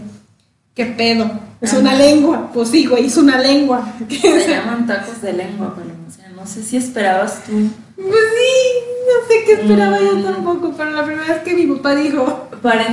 ¿qué 0.75 0.85
pedo? 0.85 1.29
Es 1.61 1.73
una 1.73 1.93
lengua. 1.95 2.51
Pues 2.53 2.69
sí, 2.69 2.85
güey, 2.85 3.05
es 3.05 3.17
una 3.17 3.37
lengua. 3.39 3.93
Se 4.09 4.49
llaman 4.49 4.87
tacos 4.87 5.21
de 5.21 5.33
lengua, 5.33 5.73
pero 5.75 5.89
o 6.07 6.11
sea, 6.11 6.29
no 6.29 6.45
sé 6.47 6.63
si 6.63 6.77
esperabas 6.77 7.43
tú. 7.43 7.51
Pues 7.95 8.05
sí, 8.07 8.79
no 9.05 9.27
sé 9.27 9.43
qué 9.45 9.53
esperaba 9.61 9.99
yo 9.99 10.15
Mm. 10.17 10.23
tampoco, 10.23 10.73
pero 10.77 10.91
la 10.91 11.03
primera 11.05 11.27
vez 11.33 11.43
que 11.43 11.53
mi 11.53 11.65
papá 11.67 11.95
dijo, 11.95 12.47
Para 12.61 12.85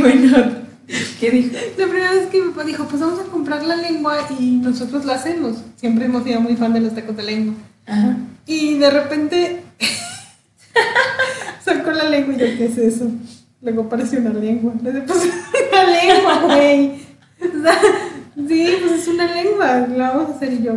bueno, 0.00 0.36
¿qué 1.20 1.30
dijo? 1.30 1.54
la 1.78 1.86
primera 1.86 2.12
vez 2.12 2.26
que 2.28 2.40
mi 2.40 2.50
papá 2.50 2.64
dijo, 2.64 2.84
pues 2.86 3.00
vamos 3.00 3.20
a 3.20 3.30
comprar 3.30 3.62
la 3.64 3.76
lengua 3.76 4.18
y 4.38 4.52
nosotros 4.56 5.04
la 5.04 5.14
hacemos. 5.14 5.56
Siempre 5.76 6.06
hemos 6.06 6.24
sido 6.24 6.40
muy 6.40 6.56
fan 6.56 6.72
de 6.72 6.80
los 6.80 6.94
tacos 6.94 7.16
de 7.16 7.22
lengua. 7.22 7.54
Y 8.46 8.78
de 8.78 8.90
repente 8.90 9.62
sacó 11.64 11.90
la 11.90 12.04
lengua 12.04 12.34
y 12.34 12.38
yo, 12.38 12.46
¿qué 12.56 12.64
es 12.66 12.78
eso? 12.78 13.10
Luego 13.60 13.82
apareció 13.82 14.18
una 14.18 14.32
lengua. 14.32 14.72
Le 14.82 15.02
puse 15.02 15.30
una 15.72 15.84
lengua, 15.84 16.40
güey. 16.42 17.02
O 17.40 17.62
sea, 17.62 17.80
sí, 18.48 18.74
pues 18.80 18.92
es 18.92 19.08
una 19.08 19.32
lengua, 19.32 19.86
la 19.88 20.10
vamos 20.10 20.30
a 20.30 20.34
hacer 20.36 20.52
y 20.52 20.62
yo. 20.62 20.74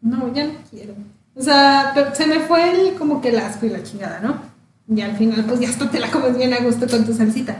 No, 0.00 0.32
ya 0.32 0.46
no 0.46 0.52
quiero. 0.70 0.94
O 1.34 1.42
sea, 1.42 1.94
se 2.14 2.26
me 2.26 2.40
fue 2.40 2.70
el, 2.70 2.94
como 2.94 3.20
que 3.20 3.28
el 3.28 3.38
asco 3.38 3.66
y 3.66 3.70
la 3.70 3.82
chingada, 3.82 4.20
¿no? 4.20 4.40
Y 4.88 5.00
al 5.02 5.16
final, 5.16 5.44
pues 5.44 5.60
ya 5.60 5.68
hasta 5.68 5.90
te 5.90 6.00
la 6.00 6.10
comes 6.10 6.36
bien 6.36 6.52
a 6.54 6.60
gusto 6.60 6.88
con 6.88 7.04
tu 7.04 7.12
salsita. 7.12 7.56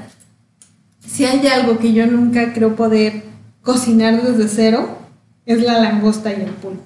Si 1.06 1.24
hay 1.24 1.46
algo 1.46 1.78
que 1.78 1.92
yo 1.92 2.06
nunca 2.06 2.52
creo 2.52 2.74
poder 2.74 3.22
cocinar 3.62 4.22
desde 4.22 4.48
cero, 4.48 4.98
es 5.46 5.62
la 5.62 5.78
langosta 5.78 6.32
y 6.32 6.42
el 6.42 6.50
pulpo. 6.50 6.82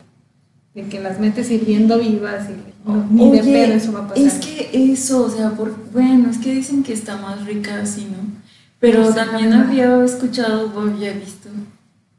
De 0.74 0.88
que 0.88 1.00
las 1.00 1.20
metes 1.20 1.50
hirviendo 1.50 1.98
vivas 1.98 2.48
y 2.48 2.88
no, 2.88 3.06
ni 3.10 3.30
de 3.30 3.42
pedo 3.42 3.74
eso 3.74 3.92
va 3.92 4.00
a 4.00 4.08
pasar. 4.08 4.24
Es 4.24 4.34
que 4.34 4.70
eso, 4.72 5.24
o 5.24 5.30
sea, 5.30 5.50
por, 5.50 5.74
bueno, 5.92 6.30
es 6.30 6.38
que 6.38 6.52
dicen 6.52 6.82
que 6.82 6.92
está 6.92 7.16
más 7.16 7.44
rica 7.44 7.80
así, 7.82 8.06
¿no? 8.06 8.40
Pero 8.80 9.00
No 9.00 9.08
sé, 9.08 9.14
también 9.14 9.52
había 9.52 10.02
escuchado 10.04 10.72
o 10.74 10.80
había 10.80 11.12
visto 11.12 11.48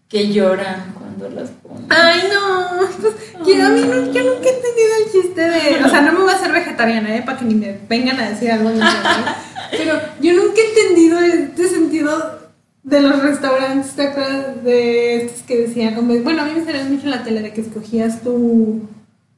que 0.07 0.31
lloran 0.31 0.93
cuando 0.93 1.27
las 1.29 1.49
ponen. 1.49 1.87
Ay, 1.89 2.21
no. 2.31 2.87
Pues, 3.01 3.15
yo, 3.57 3.65
a 3.65 3.69
mí 3.69 3.81
no, 3.81 4.13
yo 4.13 4.23
nunca 4.23 4.47
he 4.47 4.55
entendido 4.55 4.91
el 5.03 5.11
chiste 5.11 5.41
de. 5.41 5.83
O 5.83 5.89
sea, 5.89 6.01
no 6.01 6.13
me 6.13 6.19
voy 6.19 6.31
a 6.31 6.35
hacer 6.35 6.51
vegetariana, 6.51 7.15
¿eh? 7.15 7.23
Para 7.25 7.39
que 7.39 7.45
ni 7.45 7.55
me 7.55 7.79
vengan 7.89 8.19
a 8.19 8.29
decir 8.29 8.51
algo. 8.51 8.69
de. 8.69 8.79
Pero 9.71 9.99
yo 10.21 10.33
nunca 10.33 10.61
he 10.61 10.79
entendido 10.79 11.19
este 11.19 11.67
sentido 11.67 12.42
de 12.83 13.01
los 13.01 13.21
restaurantes. 13.21 13.91
¿Te 13.91 14.07
acuerdas 14.07 14.63
de 14.63 15.25
estos 15.25 15.41
que 15.43 15.57
decían? 15.67 15.95
Bueno, 16.23 16.41
a 16.41 16.45
mí 16.45 16.51
me 16.55 16.65
salía 16.65 16.83
mucho 16.85 17.03
en 17.05 17.11
la 17.11 17.23
tele 17.23 17.41
de 17.41 17.53
que 17.53 17.61
escogías 17.61 18.21
tu, 18.21 18.81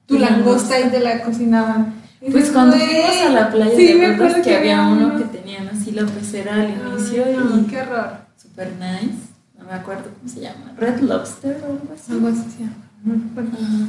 tu 0.06 0.18
langosta 0.20 0.80
y 0.80 0.90
te 0.90 1.00
la 1.00 1.22
cocinaban. 1.24 1.94
Y 2.22 2.32
Pues 2.32 2.50
cuando 2.50 2.76
fuimos 2.76 3.22
a 3.28 3.30
la 3.30 3.52
playa, 3.52 3.76
Sí, 3.76 3.88
¿te 3.88 3.96
me 3.96 4.06
acuerdo 4.08 4.42
que 4.42 4.56
había 4.56 4.82
uno 4.88 5.08
uno 5.08 5.18
que 5.18 5.38
tenían 5.38 5.68
así 5.68 5.92
la 5.92 6.06
pecera 6.06 6.56
al 6.56 6.62
Ay, 6.62 6.76
inicio 6.96 7.24
no, 7.38 7.60
y 7.60 7.64
qué 7.66 7.82
horror. 7.82 8.10
super 8.42 8.72
nice? 8.80 9.16
No 9.60 9.66
me 9.66 9.74
acuerdo 9.74 10.06
cómo 10.18 10.32
se 10.34 10.42
llama. 10.42 10.74
Red 10.78 11.02
Lobster 11.02 11.58
o 11.62 11.66
algo 11.66 11.88
así. 11.94 12.12
Algo 12.12 12.28
así 12.30 12.44
se 12.52 12.60
llama, 12.64 12.90
no 13.04 13.14
recuerdo. 13.14 13.52
Ajá. 13.64 13.86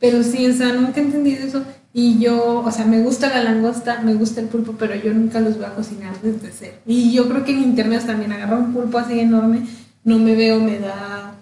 Pero 0.00 0.22
sí, 0.22 0.46
o 0.46 0.52
sea, 0.52 0.72
nunca 0.72 1.00
he 1.00 1.04
entendido 1.04 1.46
eso. 1.46 1.62
Y 1.92 2.18
yo, 2.18 2.60
o 2.60 2.70
sea, 2.70 2.84
me 2.84 3.00
gusta 3.00 3.28
la 3.28 3.42
langosta, 3.42 4.00
me 4.02 4.14
gusta 4.14 4.40
el 4.40 4.48
pulpo, 4.48 4.74
pero 4.78 4.94
yo 4.94 5.12
nunca 5.14 5.40
los 5.40 5.56
voy 5.56 5.64
a 5.64 5.74
cocinar 5.74 6.20
desde 6.22 6.52
cero. 6.52 6.74
Y 6.86 7.12
yo 7.12 7.28
creo 7.28 7.44
que 7.44 7.52
en 7.52 7.62
internet 7.62 8.04
también 8.06 8.32
agarrar 8.32 8.58
un 8.58 8.72
pulpo 8.72 8.98
así 8.98 9.18
enorme, 9.18 9.66
no 10.04 10.18
me 10.18 10.34
veo, 10.34 10.60
me 10.60 10.78
da, 10.78 11.34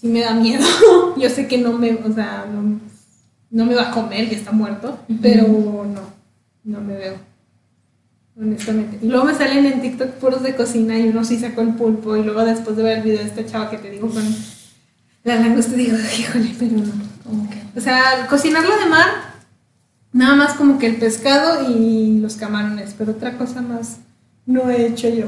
sí 0.00 0.08
me 0.08 0.20
da 0.20 0.34
miedo. 0.34 0.64
yo 1.16 1.28
sé 1.28 1.46
que 1.46 1.58
no 1.58 1.72
me, 1.78 1.92
o 1.94 2.12
sea, 2.12 2.46
no, 2.50 2.80
no 3.50 3.66
me 3.66 3.74
va 3.74 3.90
a 3.90 3.90
comer, 3.90 4.28
ya 4.30 4.36
está 4.36 4.52
muerto, 4.52 4.98
Ujú. 5.08 5.18
pero 5.20 5.46
no, 5.46 6.00
no 6.64 6.80
me 6.80 6.96
veo. 6.96 7.34
Honestamente. 8.36 8.98
Y 9.00 9.06
luego 9.08 9.26
me 9.26 9.34
salen 9.34 9.64
en 9.64 9.80
TikTok 9.80 10.08
puros 10.14 10.42
de 10.42 10.56
cocina 10.56 10.98
y 10.98 11.08
uno 11.08 11.24
sí 11.24 11.38
sacó 11.38 11.60
el 11.60 11.74
pulpo. 11.74 12.16
Y 12.16 12.24
luego 12.24 12.44
después 12.44 12.76
de 12.76 12.82
ver 12.82 12.98
el 12.98 13.04
video 13.04 13.18
de 13.20 13.26
esta 13.26 13.46
chava 13.46 13.70
que 13.70 13.78
te 13.78 13.90
digo 13.90 14.08
con 14.08 14.24
la 15.22 15.36
langosta, 15.36 15.76
digo, 15.76 15.96
híjole, 16.18 16.52
pero 16.58 16.72
no. 16.72 17.48
Que. 17.48 17.78
O 17.78 17.80
sea, 17.80 18.26
cocinarlo 18.28 18.76
de 18.76 18.86
mar, 18.86 19.06
nada 20.14 20.36
más 20.36 20.54
como 20.54 20.78
que 20.78 20.86
el 20.86 20.96
pescado 20.96 21.70
y 21.70 22.18
los 22.20 22.36
camarones, 22.36 22.94
pero 22.96 23.12
otra 23.12 23.36
cosa 23.36 23.60
más 23.60 23.98
no 24.46 24.70
he 24.70 24.86
hecho 24.86 25.08
yo. 25.10 25.26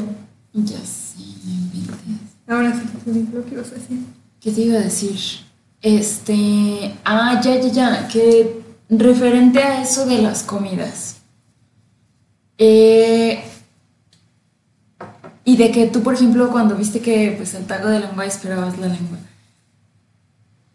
Ya 0.55 0.79
sé, 0.79 1.19
no 1.45 1.53
inventes. 1.53 2.33
Ahora 2.49 2.73
sí, 2.73 3.29
lo 3.33 3.45
que 3.45 3.55
ibas 3.55 3.73
a 3.73 3.75
decir. 3.75 3.99
¿Qué 4.41 4.53
te 4.53 4.61
iba 4.63 4.79
a 4.79 4.83
decir? 4.83 5.19
Este. 5.83 6.95
Ah, 7.05 7.41
ya, 7.45 7.61
ya, 7.61 7.69
ya. 7.69 8.09
Que 8.09 8.63
referente 8.89 9.59
a 9.59 9.83
eso 9.83 10.07
de 10.07 10.23
las 10.23 10.43
comidas. 10.43 11.17
Eh, 12.57 13.43
y 15.45 15.57
de 15.57 15.71
que 15.73 15.87
tú, 15.89 16.03
por 16.03 16.15
ejemplo, 16.15 16.51
cuando 16.51 16.77
viste 16.77 17.01
que 17.01 17.35
pues 17.37 17.55
el 17.55 17.67
taco 17.67 17.89
de 17.89 18.01
lengua 18.01 18.25
esperabas 18.25 18.79
la 18.79 18.87
lengua. 18.87 19.19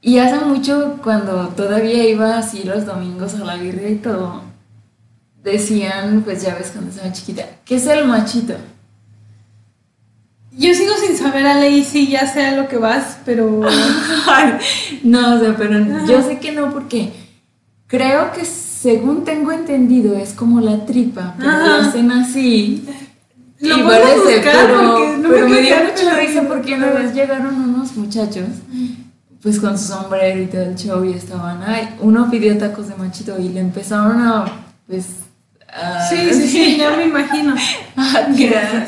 Y 0.01 0.17
hace 0.17 0.43
mucho, 0.43 0.97
cuando 1.03 1.49
todavía 1.49 2.07
iba 2.07 2.37
así 2.37 2.63
los 2.63 2.85
domingos 2.87 3.35
a 3.35 3.45
la 3.45 3.55
birria 3.55 3.89
y 3.89 3.95
todo, 3.95 4.41
decían, 5.43 6.23
pues 6.23 6.41
ya 6.41 6.55
ves 6.55 6.71
cuando 6.71 6.89
estaba 6.89 7.11
chiquita, 7.11 7.45
¿qué 7.65 7.75
es 7.75 7.85
el 7.85 8.07
machito? 8.07 8.55
Yo 10.57 10.73
sigo 10.73 10.93
sin 10.97 11.15
saber 11.15 11.45
a 11.45 11.59
ley 11.59 11.83
si 11.83 12.07
ya 12.07 12.27
sé 12.27 12.45
a 12.45 12.55
lo 12.55 12.67
que 12.67 12.77
vas, 12.77 13.19
pero 13.25 13.45
no, 15.03 15.35
o 15.35 15.39
sea, 15.39 15.55
pero 15.55 16.05
yo 16.05 16.21
sé 16.21 16.39
que 16.39 16.51
no 16.51 16.73
porque 16.73 17.13
creo 17.87 18.31
que 18.33 18.43
según 18.43 19.23
tengo 19.23 19.51
entendido 19.51 20.15
es 20.17 20.33
como 20.33 20.59
la 20.59 20.85
tripa, 20.85 21.35
pero 21.37 21.49
Ajá. 21.49 21.67
lo 21.67 21.73
hacen 21.75 22.11
así. 22.11 22.85
Lo 23.59 23.77
y 23.77 23.83
parece, 23.83 24.37
buscar 24.37 24.55
pero, 24.67 24.77
porque 24.77 25.17
no 25.17 25.29
pero 25.29 25.47
me 25.47 25.55
me 25.55 25.61
dio 25.61 25.75
mucha 25.77 26.15
risa 26.15 26.41
porque 26.47 26.73
una 26.73 26.91
vez 26.91 27.13
llegaron 27.13 27.55
unos 27.55 27.95
muchachos, 27.95 28.47
pues 29.41 29.59
con 29.59 29.77
su 29.77 29.85
sombrero 29.87 30.41
y 30.41 30.45
todo 30.47 30.61
el 30.61 30.75
show 30.75 31.03
y 31.03 31.13
estaban, 31.13 31.63
ay, 31.63 31.95
uno 31.99 32.29
pidió 32.29 32.57
tacos 32.57 32.87
de 32.87 32.95
machito 32.95 33.39
y 33.39 33.49
le 33.49 33.59
empezaron 33.59 34.21
a, 34.21 34.45
pues, 34.87 35.05
a- 35.67 36.07
sí, 36.09 36.29
sí, 36.33 36.47
sí, 36.47 36.77
ya 36.77 36.91
me 36.95 37.05
imagino. 37.05 37.55
a 37.95 38.25
tirar, 38.35 38.87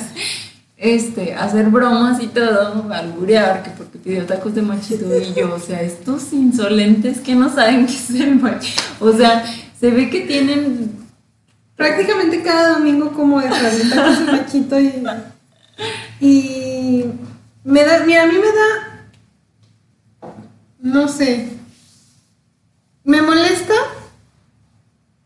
este, 0.78 1.34
a 1.34 1.46
hacer 1.46 1.70
bromas 1.70 2.22
y 2.22 2.28
todo, 2.28 2.86
a 2.92 2.98
alburear, 2.98 3.64
que 3.64 3.70
porque 3.72 3.98
pidió 3.98 4.26
tacos 4.26 4.54
de 4.54 4.62
machito 4.62 5.06
y 5.18 5.34
yo, 5.34 5.54
o 5.56 5.60
sea, 5.60 5.82
estos 5.82 6.34
insolentes 6.34 7.20
que 7.20 7.36
no 7.36 7.54
saben 7.54 7.86
qué 7.88 7.94
es 7.94 8.10
el 8.12 8.36
machito, 8.36 8.82
o 9.00 9.12
sea, 9.14 9.44
se 9.80 9.90
ve 9.92 10.10
que 10.10 10.22
tienen, 10.22 11.02
Prácticamente 11.76 12.44
cada 12.44 12.74
domingo 12.78 13.12
como 13.14 13.42
de 13.42 13.50
tacos 13.50 14.26
de 14.26 14.32
machito 14.32 14.80
y, 14.80 15.04
y 16.22 17.06
me 17.64 17.84
da, 17.84 18.04
mira, 18.06 18.24
a 18.24 18.28
mí 18.28 18.34
me 18.34 18.46
da, 18.46 18.93
no 20.84 21.08
sé, 21.08 21.48
me 23.06 23.22
molesta 23.22 23.74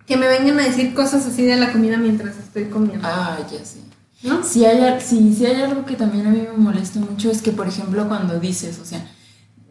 que 0.06 0.16
me 0.16 0.28
vengan 0.28 0.60
a 0.60 0.64
decir 0.64 0.94
cosas 0.94 1.26
así 1.26 1.42
de 1.44 1.58
la 1.58 1.72
comida 1.72 1.98
mientras 1.98 2.38
estoy 2.38 2.66
comiendo, 2.66 3.08
ah, 3.08 3.40
ya 3.52 3.66
sé. 3.66 3.80
¿no? 4.22 4.44
Si 4.44 4.64
hay, 4.66 5.02
sí 5.02 5.46
hay 5.46 5.62
algo 5.64 5.84
que 5.86 5.96
también 5.96 6.28
a 6.28 6.30
mí 6.30 6.42
me 6.42 6.58
molesta 6.58 7.00
mucho, 7.00 7.32
es 7.32 7.42
que, 7.42 7.52
por 7.52 7.68
ejemplo, 7.68 8.08
cuando 8.08 8.40
dices, 8.40 8.80
o 8.80 8.86
sea, 8.86 9.06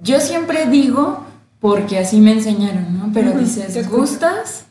yo 0.03 0.21
siempre 0.21 0.67
digo, 0.67 1.25
porque 1.61 2.01
así 2.01 2.21
me 2.21 2.33
enseñaron, 2.33 2.99
¿no? 2.99 3.11
Pero 3.15 3.31
Ujú, 3.31 3.39
te 3.39 3.45
dices. 3.45 3.89
¿gustas? 3.89 4.66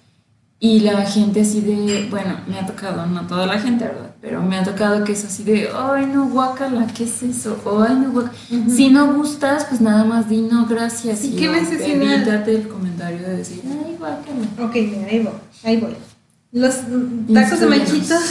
Y 0.57 0.79
la 0.79 1.05
gente 1.05 1.41
así 1.41 1.59
de, 1.61 2.07
bueno, 2.09 2.39
me 2.47 2.57
ha 2.57 2.65
tocado, 2.65 3.05
no 3.05 3.27
toda 3.27 3.45
la 3.45 3.59
gente, 3.59 3.83
¿verdad? 3.85 4.15
Pero 4.21 4.41
me 4.41 4.57
ha 4.57 4.63
tocado 4.63 5.03
que 5.03 5.11
es 5.11 5.25
así 5.25 5.43
de, 5.43 5.69
ay, 5.75 6.05
no, 6.05 6.29
guácala, 6.29 6.87
¿qué 6.87 7.03
es 7.03 7.23
eso? 7.23 7.57
Ay, 7.65 7.95
no, 7.97 8.11
guácala. 8.11 8.35
Ujú. 8.49 8.71
Si 8.75 8.89
no 8.89 9.13
gustas, 9.13 9.65
pues 9.65 9.81
nada 9.81 10.05
más 10.05 10.29
di 10.29 10.41
no, 10.41 10.65
gracias. 10.65 11.19
Sí, 11.19 11.33
y 11.33 11.35
¿qué 11.35 11.49
necesidad? 11.49 12.13
Evítate 12.13 12.55
el 12.55 12.67
comentario 12.69 13.19
de 13.19 13.37
decir, 13.37 13.61
ay, 13.65 13.95
guácala. 13.99 14.67
Ok, 14.67 14.75
mira, 14.75 15.07
ahí 15.09 15.19
voy, 15.19 15.33
ahí 15.63 15.77
voy. 15.77 15.95
Los 16.53 16.75
tacos 17.33 17.59
de 17.59 17.65
machitos 17.67 18.21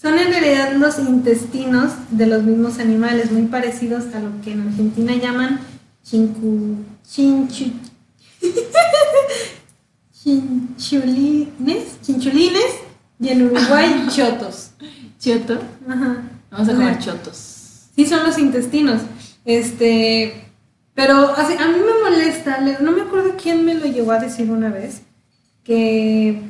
son 0.00 0.18
en 0.18 0.28
realidad 0.28 0.74
los 0.76 0.98
intestinos 0.98 1.92
de 2.10 2.26
los 2.26 2.42
mismos 2.42 2.78
animales, 2.78 3.32
muy 3.32 3.46
parecidos 3.46 4.14
a 4.14 4.20
lo 4.20 4.38
que 4.42 4.52
en 4.52 4.68
Argentina 4.68 5.14
llaman 5.14 5.60
chincu, 6.04 6.76
chinchu, 7.08 7.72
chinchulines, 10.76 12.00
chinchulines 12.02 12.74
y 13.20 13.28
en 13.28 13.42
Uruguay 13.42 14.06
chotos. 14.14 14.70
¿Choto? 15.18 15.58
Ajá. 15.88 16.22
Vamos 16.50 16.68
a 16.68 16.72
O 16.72 16.74
comer 16.74 17.02
sea, 17.02 17.14
chotos. 17.14 17.36
Sí, 17.94 18.06
son 18.06 18.24
los 18.24 18.38
intestinos. 18.38 19.02
Este, 19.44 20.44
pero 20.94 21.30
así, 21.36 21.54
a 21.54 21.68
mí 21.68 21.78
me 21.78 22.10
molesta, 22.10 22.60
le- 22.60 22.78
no 22.80 22.92
me 22.92 23.02
acuerdo 23.02 23.34
quién 23.40 23.64
me 23.64 23.74
lo 23.74 23.86
llegó 23.86 24.12
a 24.12 24.18
decir 24.18 24.50
una 24.50 24.68
vez, 24.68 25.02
que, 25.64 26.42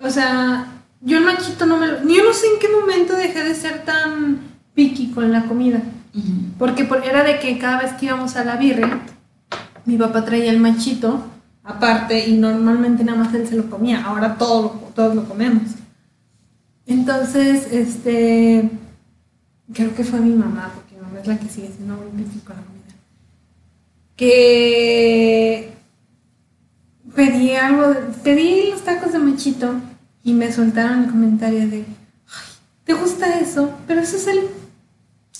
o 0.00 0.10
sea, 0.10 0.66
yo 1.00 1.18
el 1.18 1.24
machito 1.24 1.66
no 1.66 1.76
me 1.78 1.86
lo, 1.86 1.98
yo 2.02 2.24
no 2.24 2.32
sé 2.32 2.46
en 2.52 2.58
qué 2.60 2.68
momento 2.68 3.14
dejé 3.16 3.42
de 3.44 3.54
ser 3.54 3.84
tan 3.84 4.38
picky 4.74 5.08
con 5.12 5.30
la 5.32 5.44
comida, 5.44 5.82
porque 6.58 6.84
por- 6.84 7.04
era 7.04 7.22
de 7.24 7.38
que 7.38 7.58
cada 7.58 7.78
vez 7.80 7.92
que 7.94 8.06
íbamos 8.06 8.36
a 8.36 8.44
la 8.44 8.56
birria, 8.56 9.00
mi 9.86 9.96
papá 9.96 10.24
traía 10.24 10.50
el 10.50 10.60
machito 10.60 11.24
aparte 11.64 12.28
y 12.28 12.36
normalmente 12.38 13.04
nada 13.04 13.18
más 13.18 13.34
él 13.34 13.46
se 13.48 13.56
lo 13.56 13.68
comía, 13.70 14.04
ahora 14.04 14.36
todo, 14.36 14.70
todos 14.94 15.14
lo 15.14 15.24
comemos. 15.28 15.62
Entonces, 16.86 17.68
este, 17.72 18.68
creo 19.72 19.94
que 19.94 20.04
fue 20.04 20.20
mi 20.20 20.34
mamá, 20.34 20.72
porque 20.74 20.94
mi 20.96 21.00
mamá 21.02 21.20
es 21.20 21.26
la 21.26 21.38
que 21.38 21.48
sigue 21.48 21.70
siendo 21.74 21.94
muy 21.96 22.08
picky 22.24 22.40
con 22.40 22.56
la 22.56 22.62
comida. 22.62 22.82
Que 24.16 25.72
pedí 27.14 27.52
algo, 27.54 27.88
de- 27.88 28.00
pedí 28.22 28.70
los 28.70 28.82
tacos 28.82 29.12
de 29.12 29.18
machito 29.18 29.74
y 30.24 30.32
me 30.34 30.52
soltaron 30.52 31.04
el 31.04 31.10
comentario 31.10 31.68
de, 31.68 31.78
"Ay, 31.78 32.52
¿te 32.84 32.94
gusta 32.94 33.38
eso? 33.38 33.72
Pero 33.86 34.00
eso 34.00 34.16
es 34.16 34.26
el 34.26 34.40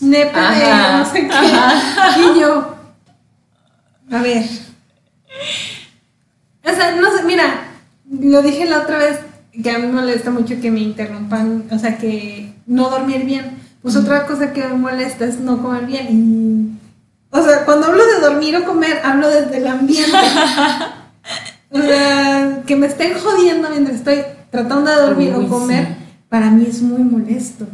nepe 0.01 0.39
de 0.39 0.99
no 0.99 1.05
sé 1.07 1.29
qué. 1.29 1.35
Y 2.37 2.41
yo, 2.41 2.77
a 4.11 4.23
ver. 4.23 4.45
O 6.65 6.75
sea, 6.75 6.95
no 6.97 7.17
sé, 7.17 7.25
mira, 7.25 7.65
lo 8.09 8.43
dije 8.43 8.67
la 8.67 8.81
otra 8.81 8.99
vez 8.99 9.19
que 9.63 9.71
a 9.71 9.79
mí 9.79 9.87
me 9.87 9.93
molesta 9.93 10.31
mucho 10.31 10.61
que 10.61 10.71
me 10.71 10.81
interrumpan, 10.81 11.65
o 11.71 11.79
sea, 11.79 11.99
que 11.99 12.55
no 12.67 12.91
dormir 12.91 13.25
bien. 13.25 13.59
Pues 13.83 13.97
otra 13.97 14.27
cosa 14.27 14.53
que 14.53 14.63
me 14.63 14.75
molesta 14.75 15.25
es 15.25 15.41
no 15.41 15.61
comer 15.61 15.87
bien. 15.87 16.07
Y, 16.11 17.37
o 17.37 17.43
sea, 17.43 17.65
cuando 17.65 17.87
hablo 17.87 18.05
de 18.07 18.21
dormir 18.21 18.57
o 18.57 18.65
comer, 18.65 19.01
hablo 19.03 19.29
desde 19.29 19.57
el 19.57 19.67
ambiente. 19.67 20.13
o 21.71 21.79
sea, 21.79 22.63
que 22.65 22.77
me 22.77 22.87
estén 22.87 23.15
jodiendo 23.19 23.69
mientras 23.71 23.97
estoy 23.97 24.23
tratando 24.51 24.91
de 24.91 24.97
dormir 24.99 25.35
Uy, 25.37 25.45
o 25.45 25.49
comer, 25.49 25.87
sí. 25.87 25.95
para 26.29 26.51
mí 26.51 26.65
es 26.69 26.81
muy 26.81 27.03
molesto. 27.03 27.67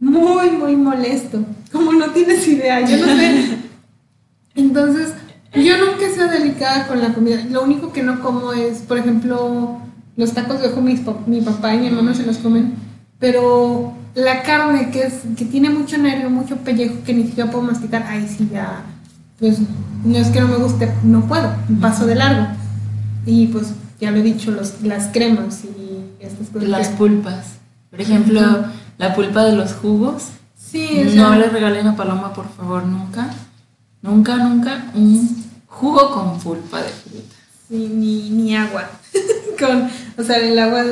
Muy, 0.00 0.50
muy 0.50 0.74
molesto. 0.74 1.44
Como 1.70 1.92
no 1.92 2.10
tienes 2.10 2.46
idea, 2.48 2.80
yo 2.80 3.06
no 3.06 3.16
sé. 3.16 3.58
Entonces, 4.56 5.14
yo 5.54 5.76
nunca 5.78 6.06
he 6.06 6.12
sido 6.12 6.28
delicada 6.28 6.86
con 6.86 7.00
la 7.00 7.12
comida. 7.12 7.44
Lo 7.50 7.62
único 7.62 7.92
que 7.92 8.02
no 8.02 8.20
como 8.20 8.52
es, 8.52 8.78
por 8.80 8.98
ejemplo, 8.98 9.78
los 10.16 10.32
tacos 10.32 10.60
de 10.60 10.68
ojo, 10.68 10.80
pa- 11.04 11.20
mi 11.26 11.40
papá 11.40 11.74
y 11.74 11.78
mi 11.78 11.86
hermano 11.88 12.14
se 12.14 12.24
los 12.24 12.38
comen. 12.38 12.74
Pero 13.18 13.92
la 14.14 14.42
carne 14.42 14.90
que 14.90 15.02
es 15.04 15.14
que 15.36 15.44
tiene 15.44 15.70
mucho 15.70 15.96
nervio, 15.98 16.28
mucho 16.30 16.56
pellejo 16.56 16.96
que 17.04 17.14
ni 17.14 17.24
siquiera 17.24 17.50
puedo 17.50 17.64
masticar, 17.64 18.02
ahí 18.04 18.26
sí 18.28 18.48
ya 18.52 18.82
pues 19.38 19.58
no 20.04 20.16
es 20.18 20.28
que 20.28 20.40
no 20.40 20.48
me 20.48 20.56
guste, 20.56 20.92
no 21.02 21.22
puedo, 21.26 21.52
paso 21.80 22.06
de 22.06 22.14
largo. 22.14 22.46
Y 23.26 23.46
pues 23.48 23.72
ya 24.00 24.10
lo 24.10 24.18
he 24.18 24.22
dicho, 24.22 24.50
los, 24.50 24.82
las 24.82 25.08
cremas 25.08 25.62
y 25.64 26.24
estas 26.24 26.48
cosas. 26.48 26.68
Las 26.68 26.88
pulpas. 26.88 27.44
Por 27.90 28.00
ejemplo, 28.00 28.40
la 28.98 29.14
pulpa 29.14 29.44
de 29.44 29.54
los 29.56 29.72
jugos. 29.74 30.28
Sí, 30.56 30.88
no 31.16 31.34
le 31.36 31.48
regalen 31.48 31.86
a 31.88 31.96
Paloma, 31.96 32.32
por 32.32 32.48
favor, 32.48 32.84
nunca. 32.84 33.28
Nunca, 34.02 34.36
nunca 34.36 34.90
un 34.94 35.44
jugo 35.66 36.10
con 36.10 36.38
pulpa 36.38 36.82
de 36.82 36.88
fruta. 36.90 37.36
Sí, 37.68 37.88
ni, 37.88 38.30
ni 38.30 38.56
agua. 38.56 38.90
con, 39.58 39.88
o 40.18 40.22
sea, 40.22 40.36
el 40.36 40.58
agua 40.58 40.84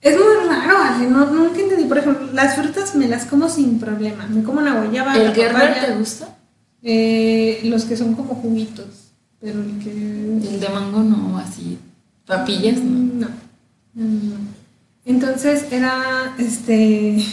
es 0.00 0.16
muy 0.16 0.48
raro, 0.48 0.78
Ale, 0.78 1.08
no, 1.08 1.26
nunca 1.26 1.60
entendí. 1.60 1.84
Por 1.84 1.98
ejemplo, 1.98 2.28
las 2.32 2.54
frutas 2.54 2.94
me 2.94 3.08
las 3.08 3.24
como 3.24 3.48
sin 3.48 3.80
problema. 3.80 4.26
Me 4.28 4.42
como 4.42 4.60
una 4.60 4.74
guayaba. 4.74 5.16
¿El 5.16 5.32
guerrero 5.32 5.74
te 5.84 5.94
gusta? 5.94 6.36
Eh, 6.82 7.60
los 7.64 7.84
que 7.84 7.96
son 7.96 8.14
como 8.14 8.34
juguitos. 8.34 8.86
Pero 9.40 9.60
el 9.60 9.78
que. 9.82 9.90
El 9.90 10.60
de 10.60 10.68
mango 10.68 11.02
no, 11.02 11.38
así. 11.38 11.78
Papillas, 12.26 12.78
¿no? 12.78 13.26
No. 13.94 14.36
Entonces 15.04 15.66
era. 15.72 16.34
Este. 16.38 17.24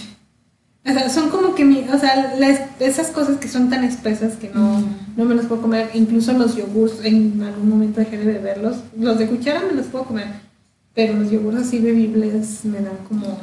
O 0.85 0.89
sea, 0.93 1.09
son 1.09 1.29
como 1.29 1.55
que 1.55 1.65
mi, 1.65 1.87
o 1.89 1.99
sea, 1.99 2.35
esas 2.79 3.07
cosas 3.07 3.37
que 3.37 3.47
son 3.47 3.69
tan 3.69 3.83
espesas 3.83 4.35
que 4.35 4.49
no, 4.49 4.83
no 5.17 5.25
me 5.25 5.35
las 5.35 5.45
puedo 5.45 5.61
comer. 5.61 5.89
Incluso 5.93 6.33
los 6.33 6.55
yogurts, 6.55 7.03
en 7.03 7.41
algún 7.41 7.69
momento 7.69 7.99
dejé 7.99 8.17
de 8.17 8.25
beberlos. 8.25 8.77
Los 8.97 9.17
de 9.17 9.27
cuchara 9.27 9.61
me 9.67 9.73
los 9.73 9.87
puedo 9.87 10.05
comer 10.05 10.45
pero 10.95 11.13
los 11.13 11.29
yogures 11.29 11.61
así 11.61 11.79
bebibles 11.79 12.63
me 12.63 12.79
dan 12.79 12.97
como... 13.07 13.37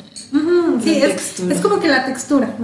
sí, 0.82 0.96
es, 0.96 1.38
es, 1.38 1.60
como 1.60 1.78
que 1.78 1.88
la 1.88 2.06
textura, 2.06 2.56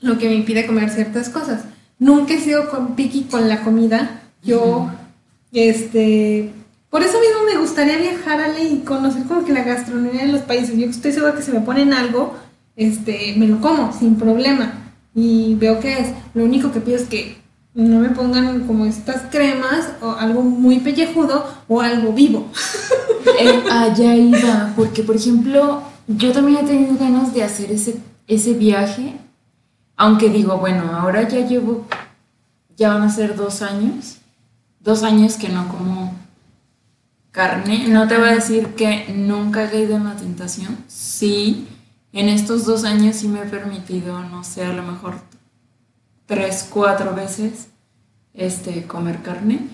lo 0.00 0.18
que 0.18 0.28
me 0.28 0.34
impide 0.34 0.66
comer 0.66 0.90
ciertas 0.90 1.28
cosas. 1.30 1.62
Nunca 1.98 2.34
he 2.34 2.40
sido 2.40 2.68
con 2.68 2.96
piqui 2.96 3.22
con 3.30 3.48
la 3.48 3.62
comida. 3.62 4.22
Yo, 4.42 4.90
este... 5.52 6.52
Por 6.90 7.02
eso 7.02 7.18
mismo 7.20 7.44
me 7.46 7.58
gustaría 7.58 7.96
viajar 7.98 8.40
a 8.40 8.60
y 8.60 8.82
conocer 8.84 9.22
como 9.24 9.44
que 9.44 9.52
la 9.52 9.62
gastronomía 9.62 10.22
de 10.22 10.32
los 10.32 10.42
países. 10.42 10.76
Yo 10.76 10.86
estoy 10.86 11.12
segura 11.12 11.34
que 11.34 11.42
si 11.42 11.52
me 11.52 11.60
ponen 11.60 11.92
algo, 11.92 12.36
este, 12.76 13.34
me 13.36 13.48
lo 13.48 13.60
como 13.60 13.92
sin 13.92 14.16
problema. 14.16 14.92
Y 15.14 15.54
veo 15.56 15.80
que 15.80 15.98
es. 15.98 16.08
Lo 16.34 16.44
único 16.44 16.70
que 16.70 16.80
pido 16.80 16.96
es 16.96 17.08
que 17.08 17.38
no 17.74 18.00
me 18.00 18.10
pongan 18.10 18.66
como 18.66 18.86
estas 18.86 19.22
cremas 19.30 19.92
o 20.00 20.12
algo 20.12 20.42
muy 20.42 20.78
pellejudo 20.78 21.44
o 21.68 21.80
algo 21.80 22.12
vivo. 22.12 22.46
Eh, 23.40 23.64
allá 23.70 24.14
iba, 24.14 24.72
porque 24.76 25.02
por 25.02 25.16
ejemplo, 25.16 25.82
yo 26.06 26.32
también 26.32 26.58
he 26.58 26.68
tenido 26.68 26.96
ganas 26.96 27.34
de 27.34 27.42
hacer 27.42 27.72
ese, 27.72 27.98
ese 28.28 28.54
viaje, 28.54 29.16
aunque 29.96 30.30
digo, 30.30 30.56
bueno, 30.58 30.84
ahora 30.94 31.28
ya 31.28 31.44
llevo, 31.44 31.86
ya 32.76 32.94
van 32.94 33.02
a 33.02 33.10
ser 33.10 33.34
dos 33.34 33.62
años, 33.62 34.18
dos 34.78 35.02
años 35.02 35.34
que 35.34 35.48
no 35.48 35.68
como 35.68 36.14
carne. 37.32 37.88
No 37.88 38.06
te 38.06 38.16
voy 38.16 38.28
a 38.28 38.34
decir 38.36 38.68
que 38.68 39.12
nunca 39.12 39.64
he 39.64 39.70
caído 39.70 39.96
en 39.96 40.04
la 40.04 40.14
tentación, 40.14 40.78
sí, 40.86 41.66
en 42.12 42.28
estos 42.28 42.64
dos 42.64 42.84
años 42.84 43.16
sí 43.16 43.28
me 43.28 43.42
he 43.42 43.46
permitido, 43.46 44.20
no 44.20 44.44
sé, 44.44 44.64
a 44.64 44.72
lo 44.72 44.82
mejor 44.82 45.14
tres, 46.26 46.68
cuatro 46.70 47.14
veces 47.14 47.68
este, 48.34 48.84
comer 48.84 49.22
carne. 49.22 49.68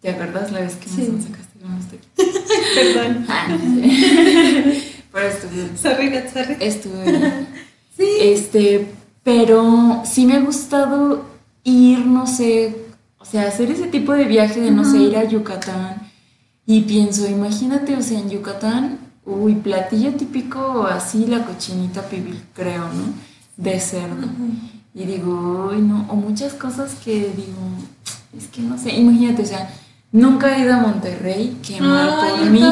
¿Te 0.00 0.10
acuerdas 0.10 0.52
la 0.52 0.60
vez 0.60 0.76
que 0.76 0.88
sí. 0.88 1.08
nos 1.10 1.24
sacaste 1.24 1.58
con 1.58 1.74
los 1.74 1.86
taquitos? 1.86 2.42
Perdón. 2.74 3.26
Ah, 3.28 3.48
pero 5.12 5.28
estuve. 5.28 5.76
Sorry, 5.76 6.12
sorry. 6.32 6.56
Estuve. 6.60 7.46
sí. 7.96 8.08
Este, 8.20 8.86
pero 9.22 10.02
sí 10.04 10.26
me 10.26 10.36
ha 10.36 10.40
gustado 10.40 11.24
ir, 11.64 12.06
no 12.06 12.26
sé, 12.26 12.76
o 13.18 13.24
sea, 13.24 13.48
hacer 13.48 13.70
ese 13.70 13.88
tipo 13.88 14.12
de 14.12 14.24
viaje 14.24 14.60
de, 14.60 14.70
no 14.70 14.84
sé, 14.84 14.98
ir 14.98 15.16
a 15.16 15.24
Yucatán. 15.24 16.10
Y 16.66 16.82
pienso, 16.82 17.26
imagínate, 17.26 17.96
o 17.96 18.02
sea, 18.02 18.18
en 18.20 18.30
Yucatán, 18.30 18.98
uy, 19.28 19.54
platillo 19.54 20.14
típico, 20.14 20.86
así 20.86 21.26
la 21.26 21.44
cochinita 21.44 22.02
pibil, 22.08 22.42
creo, 22.54 22.84
¿no? 22.84 23.12
De 23.56 23.78
cerdo. 23.78 24.26
Y 24.94 25.04
digo, 25.04 25.70
uy, 25.70 25.82
no, 25.82 26.06
o 26.08 26.16
muchas 26.16 26.54
cosas 26.54 26.94
que 27.04 27.32
digo, 27.36 27.58
es 28.36 28.46
que 28.48 28.62
no 28.62 28.78
sé, 28.78 28.90
imagínate, 28.96 29.42
o 29.42 29.46
sea, 29.46 29.70
nunca 30.10 30.56
he 30.56 30.62
ido 30.62 30.74
a 30.74 30.78
Monterrey, 30.78 31.58
qué 31.62 31.80
mal 31.80 32.30
por 32.30 32.50
mí, 32.50 32.62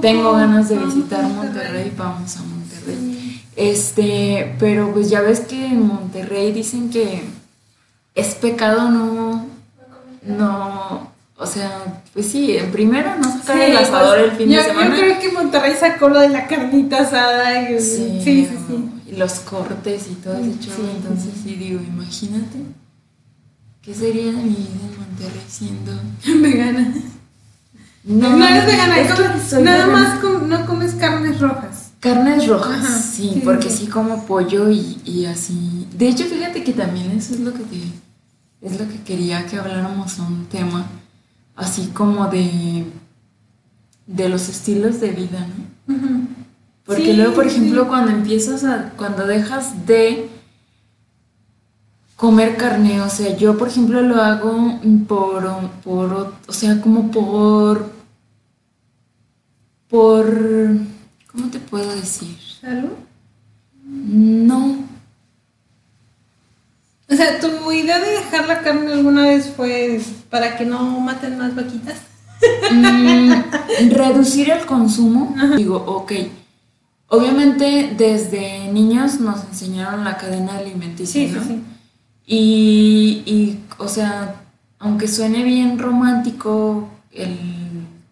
tengo 0.00 0.32
ganas 0.32 0.68
de 0.68 0.78
visitar 0.78 1.24
Monterrey, 1.24 1.92
vamos 1.96 2.36
a 2.36 2.42
Monterrey. 2.42 3.42
Este, 3.56 4.54
pero 4.58 4.92
pues 4.92 5.10
ya 5.10 5.20
ves 5.20 5.40
que 5.40 5.66
en 5.66 5.86
Monterrey 5.86 6.52
dicen 6.52 6.90
que 6.90 7.22
es 8.14 8.34
pecado 8.34 8.90
no, 8.90 9.46
no, 10.24 11.11
o 11.36 11.46
sea, 11.46 12.02
pues 12.12 12.26
sí, 12.26 12.56
en 12.56 12.70
primero 12.70 13.16
no 13.18 13.38
sacar 13.38 13.58
el 13.58 13.76
asador 13.76 14.18
el 14.18 14.32
fin 14.32 14.50
de 14.50 14.62
semana. 14.62 14.94
Yo 14.94 15.02
creo 15.02 15.18
que 15.18 15.32
Monterrey 15.32 15.74
sacó 15.78 16.08
lo 16.08 16.20
de 16.20 16.28
la 16.28 16.46
carnita 16.46 16.98
asada. 16.98 17.70
Y, 17.70 17.80
sí, 17.80 18.20
sí, 18.22 18.48
sí, 18.48 18.90
Y 19.10 19.16
los 19.16 19.40
cortes 19.40 20.08
y 20.10 20.14
todo 20.16 20.34
ese 20.34 20.58
show. 20.60 20.84
Entonces 20.96 21.32
sí 21.42 21.56
digo, 21.56 21.80
imagínate. 21.80 22.58
¿Qué 23.80 23.94
sería 23.94 24.26
de 24.26 24.32
mi 24.32 24.50
vida 24.50 24.86
en 24.88 24.98
Monterrey 24.98 25.42
siendo 25.48 25.92
vegana? 26.40 26.94
No, 28.04 28.36
no 28.36 28.46
eres 28.46 28.66
vegana, 28.66 28.96
nada 29.62 29.86
más 29.86 30.22
no 30.22 30.66
comes 30.66 30.94
carnes 30.94 31.40
rojas. 31.40 31.92
Carnes 32.00 32.48
rojas, 32.48 33.12
sí, 33.14 33.40
porque 33.44 33.70
sí. 33.70 33.86
como 33.86 34.26
pollo 34.26 34.68
y, 34.70 35.00
y, 35.04 35.24
así. 35.26 35.86
De 35.96 36.08
hecho, 36.08 36.24
fíjate 36.24 36.64
que 36.64 36.72
también 36.72 37.12
eso 37.12 37.34
es 37.34 37.40
lo 37.40 37.52
que 37.52 37.62
te, 37.62 37.80
es 38.60 38.80
lo 38.80 38.88
que 38.88 39.02
quería 39.02 39.46
que 39.46 39.56
habláramos 39.56 40.18
un 40.18 40.46
tema 40.46 40.84
así 41.56 41.88
como 41.88 42.28
de, 42.28 42.86
de 44.06 44.28
los 44.28 44.48
estilos 44.48 45.00
de 45.00 45.10
vida, 45.10 45.46
¿no? 45.46 46.26
Porque 46.84 47.14
luego, 47.14 47.34
por 47.34 47.46
ejemplo, 47.46 47.86
cuando 47.86 48.10
empiezas 48.10 48.64
a, 48.64 48.90
cuando 48.96 49.26
dejas 49.26 49.86
de 49.86 50.28
comer 52.16 52.56
carne, 52.56 53.00
o 53.00 53.08
sea, 53.08 53.36
yo, 53.36 53.56
por 53.56 53.68
ejemplo, 53.68 54.02
lo 54.02 54.20
hago 54.20 54.80
por, 55.06 55.70
por 55.84 56.34
o 56.46 56.52
sea, 56.52 56.80
como 56.80 57.10
por, 57.10 57.90
por, 59.88 60.26
¿cómo 61.30 61.48
te 61.50 61.60
puedo 61.60 61.94
decir? 61.94 62.36
¿Salud? 62.60 62.90
No, 63.84 64.78
o 67.12 67.14
sea, 67.14 67.38
¿tu 67.40 67.70
idea 67.70 67.98
de 67.98 68.10
dejar 68.10 68.48
la 68.48 68.62
carne 68.62 68.92
alguna 68.92 69.26
vez 69.26 69.52
fue 69.54 70.00
para 70.32 70.56
que 70.56 70.64
no 70.64 70.98
maten 70.98 71.36
más 71.36 71.54
vaquitas? 71.54 71.98
Mm, 72.72 73.90
reducir 73.90 74.50
el 74.50 74.64
consumo. 74.64 75.36
Digo, 75.58 75.76
ok. 75.76 76.12
Obviamente 77.08 77.92
desde 77.98 78.72
niños 78.72 79.20
nos 79.20 79.44
enseñaron 79.44 80.04
la 80.04 80.16
cadena 80.16 80.56
alimenticia, 80.56 81.30
¿no? 81.32 81.44
Sí, 81.44 81.62
Y, 82.26 83.22
y, 83.26 83.60
o 83.76 83.86
sea, 83.88 84.36
aunque 84.78 85.06
suene 85.06 85.44
bien 85.44 85.78
romántico 85.78 86.88
el 87.12 87.36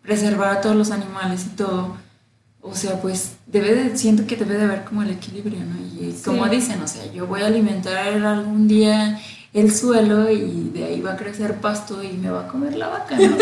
preservar 0.02 0.59
a 0.59 0.61
todos 0.61 0.76
los 0.76 0.90
animales 0.90 1.46
y 1.46 1.56
todo, 1.56 1.96
o 2.61 2.74
sea, 2.74 3.00
pues 3.00 3.37
debe 3.46 3.74
de, 3.74 3.96
siento 3.96 4.26
que 4.26 4.37
debe 4.37 4.59
de 4.59 4.64
haber 4.64 4.85
como 4.85 5.02
el 5.02 5.09
equilibrio, 5.09 5.61
¿no? 5.61 5.76
Y 5.80 6.12
como 6.22 6.46
dicen, 6.50 6.83
o 6.83 6.87
sea, 6.87 7.11
yo 7.11 7.26
voy 7.26 7.40
a 7.40 7.46
alimentar 7.46 7.96
algún 7.96 8.68
día 8.68 9.18
el 9.52 9.72
suelo 9.72 10.30
y 10.30 10.70
de 10.72 10.84
ahí 10.84 11.00
va 11.00 11.12
a 11.12 11.16
crecer 11.16 11.56
pasto 11.56 12.02
y 12.02 12.12
me 12.12 12.30
va 12.30 12.42
a 12.42 12.48
comer 12.48 12.76
la 12.76 12.88
vaca, 12.88 13.16
¿no? 13.16 13.36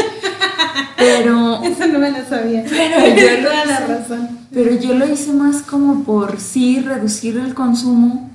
Pero... 0.96 1.62
Eso 1.62 1.86
no 1.86 1.98
me 1.98 2.10
lo 2.10 2.24
sabía. 2.24 2.64
Pero 2.68 3.14
yo 3.14 3.42
lo 3.42 3.50
la 3.50 3.80
razón. 3.86 4.38
Pero 4.52 4.74
yo 4.76 4.94
lo 4.94 5.06
hice 5.06 5.32
más 5.32 5.62
como 5.62 6.04
por 6.04 6.40
sí 6.40 6.80
reducir 6.80 7.36
el 7.36 7.54
consumo 7.54 8.30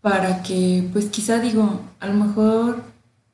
para 0.00 0.42
que, 0.42 0.88
pues 0.92 1.06
quizá 1.06 1.38
digo, 1.38 1.80
a 2.00 2.08
lo 2.08 2.14
mejor 2.14 2.82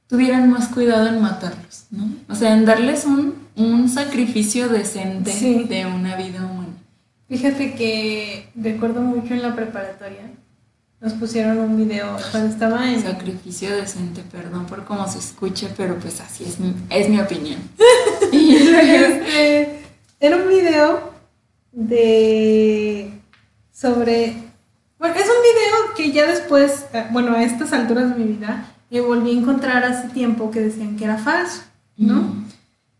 tuvieran 0.06 0.50
más 0.50 0.68
cuidado 0.68 1.08
en 1.08 1.20
matarlos, 1.20 1.86
¿no? 1.90 2.10
O 2.28 2.34
sea, 2.34 2.54
en 2.54 2.66
darles 2.66 3.06
un, 3.06 3.34
un 3.56 3.88
sacrificio 3.88 4.68
decente 4.68 5.32
de 5.68 5.86
una 5.86 6.16
vida 6.16 6.44
humana. 6.44 6.68
Fíjate 7.28 7.74
que 7.74 8.50
recuerdo 8.54 9.00
mucho 9.00 9.34
en 9.34 9.42
la 9.42 9.54
preparatoria, 9.54 10.30
nos 11.00 11.12
pusieron 11.12 11.58
un 11.58 11.76
video 11.76 12.16
cuando 12.30 12.50
estaba 12.50 12.90
en... 12.90 13.02
Sacrificio 13.02 13.74
decente, 13.76 14.22
perdón 14.30 14.66
por 14.66 14.84
cómo 14.84 15.06
se 15.06 15.18
escuche, 15.18 15.68
pero 15.76 15.96
pues 15.98 16.20
así 16.20 16.44
es 16.44 16.58
mi, 16.58 16.74
es 16.90 17.08
mi 17.08 17.20
opinión. 17.20 17.60
este, 18.32 19.82
era 20.18 20.36
un 20.36 20.48
video 20.48 21.12
de... 21.72 23.12
sobre... 23.72 24.34
Bueno, 24.98 25.14
es 25.14 25.26
un 25.26 25.42
video 25.42 25.94
que 25.96 26.10
ya 26.10 26.26
después, 26.26 26.86
eh, 26.92 27.06
bueno, 27.12 27.32
a 27.34 27.44
estas 27.44 27.72
alturas 27.72 28.10
de 28.10 28.24
mi 28.24 28.32
vida, 28.32 28.66
me 28.90 29.00
volví 29.00 29.30
a 29.30 29.40
encontrar 29.40 29.84
hace 29.84 30.08
tiempo 30.08 30.50
que 30.50 30.60
decían 30.60 30.96
que 30.96 31.04
era 31.04 31.18
falso, 31.18 31.62
¿no? 31.96 32.44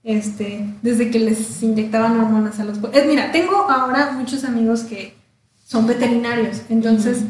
Este, 0.04 0.64
desde 0.80 1.11
que 1.11 1.18
les 1.18 1.61
inyectaban 1.61 2.20
hormonas 2.20 2.61
a 2.61 2.64
los... 2.64 2.78
Es, 2.92 3.06
mira, 3.06 3.32
tengo 3.32 3.56
ahora 3.68 4.12
muchos 4.12 4.44
amigos 4.44 4.82
que 4.82 5.16
son 5.64 5.88
veterinarios. 5.88 6.62
Entonces, 6.68 7.24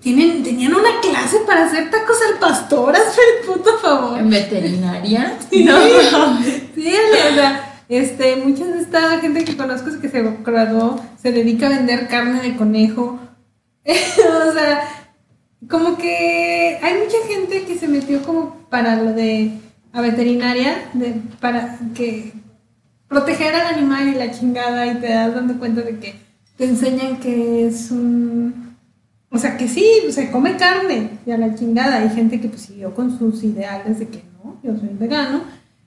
tienen, 0.00 0.42
tenían 0.42 0.74
una 0.74 1.00
clase 1.00 1.38
para 1.46 1.66
hacer 1.66 1.90
tacos 1.90 2.16
al 2.30 2.38
pastor, 2.38 2.94
hazme 2.96 3.22
el 3.40 3.46
puto 3.46 3.78
favor. 3.78 4.18
¿En 4.18 4.30
veterinaria? 4.30 5.38
Sí, 5.50 5.68
sí, 6.74 6.92
o 7.30 7.34
sea, 7.34 7.82
este, 7.88 8.36
mucha 8.36 8.64
de 8.64 8.80
esta 8.80 9.18
gente 9.20 9.44
que 9.44 9.56
conozco 9.56 10.00
que 10.00 10.08
se 10.08 10.22
graduó 10.44 11.00
se 11.20 11.32
dedica 11.32 11.66
a 11.66 11.70
vender 11.70 12.08
carne 12.08 12.42
de 12.42 12.56
conejo. 12.56 13.18
o 13.84 14.52
sea, 14.52 14.88
como 15.68 15.96
que 15.96 16.78
hay 16.82 16.94
mucha 16.94 17.18
gente 17.28 17.64
que 17.64 17.78
se 17.78 17.88
metió 17.88 18.22
como 18.22 18.56
para 18.68 18.96
lo 18.96 19.12
de 19.12 19.52
a 19.92 20.00
veterinaria, 20.00 20.90
de, 20.92 21.14
para 21.40 21.78
que 21.94 22.32
proteger 23.08 23.54
al 23.54 23.74
animal 23.74 24.08
y 24.08 24.14
la 24.14 24.32
chingada 24.32 24.86
y 24.86 24.96
te 24.96 25.08
das 25.08 25.34
dando 25.34 25.56
cuenta 25.58 25.82
de 25.82 25.98
que 26.00 26.14
te 26.56 26.64
enseñan 26.64 27.18
que 27.20 27.66
es 27.68 27.90
un... 27.90 28.73
O 29.34 29.38
sea, 29.38 29.56
que 29.56 29.66
sí, 29.66 29.84
se 30.10 30.30
come 30.30 30.56
carne 30.56 31.18
y 31.26 31.32
a 31.32 31.36
la 31.36 31.56
chingada. 31.56 31.96
Hay 31.96 32.10
gente 32.10 32.40
que 32.40 32.46
pues 32.46 32.62
siguió 32.62 32.94
con 32.94 33.18
sus 33.18 33.42
ideales 33.42 33.98
de 33.98 34.06
que 34.06 34.22
no, 34.44 34.60
yo 34.62 34.78
soy 34.78 34.90
vegano 34.92 35.42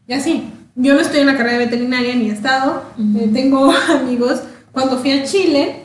y 0.05 0.13
así. 0.13 0.49
Yo 0.75 0.93
no 0.93 0.99
estoy 0.99 1.21
en 1.21 1.27
la 1.27 1.37
carrera 1.37 1.59
de 1.59 1.65
veterinaria 1.65 2.13
ni 2.13 2.29
he 2.29 2.33
estado. 2.33 2.83
Eh, 2.99 3.29
tengo 3.33 3.71
amigos. 3.89 4.41
Cuando 4.73 4.99
fui 4.99 5.11
a 5.11 5.23
Chile, 5.23 5.83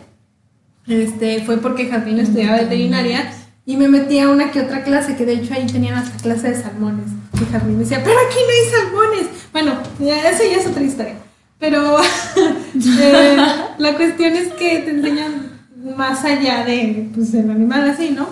este, 0.89 1.45
fue 1.45 1.59
porque 1.59 1.87
Jardín 1.87 2.19
estudiaba 2.19 2.57
veterinaria 2.57 3.33
y 3.65 3.77
me 3.77 3.87
metí 3.87 4.19
a 4.19 4.29
una 4.29 4.51
que 4.51 4.61
otra 4.61 4.83
clase, 4.83 5.15
que 5.15 5.25
de 5.25 5.35
hecho 5.35 5.55
ahí 5.55 5.65
tenían 5.67 5.95
hasta 5.95 6.21
clase 6.21 6.51
de 6.51 6.61
salmones. 6.61 7.13
Y 7.41 7.45
Jardín 7.53 7.79
decía, 7.79 8.03
pero 8.03 8.17
aquí 8.27 8.39
no 8.45 8.51
hay 8.51 8.83
salmones. 8.83 9.27
Bueno, 9.53 9.79
ya, 10.01 10.31
eso 10.31 10.43
ya 10.51 10.57
es 10.57 10.67
otra 10.67 10.83
historia. 10.83 11.15
Pero 11.61 11.99
eh, 13.01 13.37
la 13.79 13.97
cuestión 13.97 14.35
es 14.35 14.53
que 14.55 14.81
te 14.81 14.91
enseñan 14.91 15.52
más 15.97 16.25
allá 16.25 16.65
de 16.65 17.11
pues, 17.15 17.35
el 17.35 17.51
animal 17.51 17.91
así, 17.91 18.11
¿no? 18.11 18.29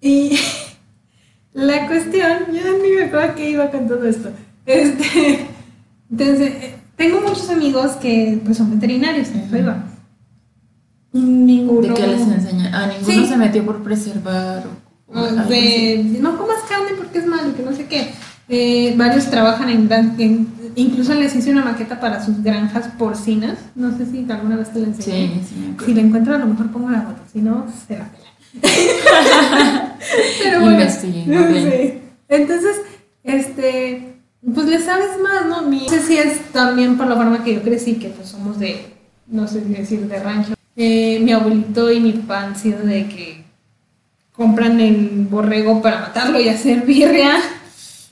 Y 0.00 0.38
la 1.52 1.86
cuestión, 1.86 2.52
ya 2.52 2.62
ni 2.82 2.96
me 2.96 3.04
acuerdo 3.04 3.34
que 3.34 3.50
iba 3.50 3.70
con 3.70 3.88
todo 3.88 4.04
esto. 4.04 4.30
Este, 4.66 5.46
entonces, 6.10 6.52
eh, 6.62 6.74
tengo 6.96 7.20
muchos 7.20 7.48
amigos 7.50 7.92
que 7.92 8.40
pues, 8.44 8.58
son 8.58 8.70
veterinarios, 8.70 9.28
eso 9.28 9.56
iba. 9.56 9.84
Ninguno. 11.12 11.88
¿De 11.88 11.94
qué 11.94 12.06
les 12.06 12.20
enseñan? 12.22 12.74
Ah, 12.74 12.86
ninguno 12.86 13.26
se 13.26 13.36
metió 13.36 13.64
por 13.64 13.82
preservar. 13.82 14.64
O, 15.08 15.18
ah, 15.18 15.44
de, 15.44 16.18
no 16.20 16.38
comas 16.38 16.62
carne 16.68 16.90
porque 16.96 17.18
es 17.18 17.26
malo, 17.26 17.54
que 17.54 17.62
no 17.62 17.72
sé 17.72 17.86
qué. 17.86 18.12
Eh, 18.54 18.92
varios 18.98 19.30
trabajan 19.30 19.70
en, 19.70 19.90
en, 20.18 20.46
incluso 20.76 21.14
les 21.14 21.34
hice 21.34 21.52
una 21.52 21.64
maqueta 21.64 21.98
para 21.98 22.22
sus 22.22 22.42
granjas 22.42 22.86
porcinas. 22.98 23.56
No 23.74 23.96
sé 23.96 24.04
si 24.04 24.30
alguna 24.30 24.56
vez 24.56 24.70
te 24.70 24.80
la 24.80 24.88
enseñé. 24.88 25.40
Sí, 25.40 25.40
sí. 25.48 25.74
Si 25.86 25.94
la 25.94 26.02
encuentro, 26.02 26.34
a 26.34 26.38
lo 26.38 26.48
mejor 26.48 26.70
pongo 26.70 26.90
la 26.90 27.00
foto. 27.00 27.22
Si 27.32 27.40
no, 27.40 27.66
se 27.88 27.96
la 27.96 28.10
pela. 28.10 28.28
Pero 30.42 30.60
bueno. 30.60 30.84
Sí. 30.90 31.24
Entonces, 32.28 32.76
este, 33.24 34.16
pues 34.54 34.66
le 34.66 34.80
sabes 34.80 35.18
más, 35.22 35.46
¿no? 35.46 35.62
no 35.62 35.88
sé 35.88 36.00
si 36.02 36.18
es 36.18 36.52
también 36.52 36.98
por 36.98 37.06
la 37.06 37.16
forma 37.16 37.42
que 37.42 37.54
yo 37.54 37.62
crecí, 37.62 37.94
que 37.94 38.10
pues 38.10 38.28
somos 38.28 38.58
de, 38.58 38.84
no 39.28 39.48
sé 39.48 39.62
si 39.64 39.72
decir, 39.72 40.00
de 40.00 40.22
rancho. 40.22 40.52
Eh, 40.76 41.20
mi 41.22 41.32
abuelito 41.32 41.90
y 41.90 42.00
mi 42.00 42.12
papá 42.12 42.42
han 42.42 42.56
sido 42.56 42.80
de 42.80 43.08
que 43.08 43.44
compran 44.32 44.78
el 44.78 45.26
borrego 45.30 45.80
para 45.80 46.00
matarlo 46.00 46.38
y 46.38 46.50
hacer 46.50 46.82
birria. 46.82 47.36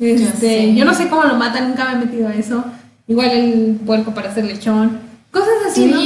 Este, 0.01 0.75
yo 0.75 0.87
no 0.87 0.95
sé 0.95 1.09
cómo 1.09 1.25
lo 1.25 1.35
matan, 1.35 1.69
nunca 1.69 1.85
me 1.85 1.93
he 1.93 2.07
metido 2.07 2.29
a 2.29 2.35
eso. 2.35 2.65
Igual 3.07 3.31
el 3.31 3.81
puerco 3.85 4.15
para 4.15 4.31
hacer 4.31 4.45
lechón. 4.45 4.99
Cosas 5.31 5.49
así. 5.69 5.87
¿no? 5.87 6.01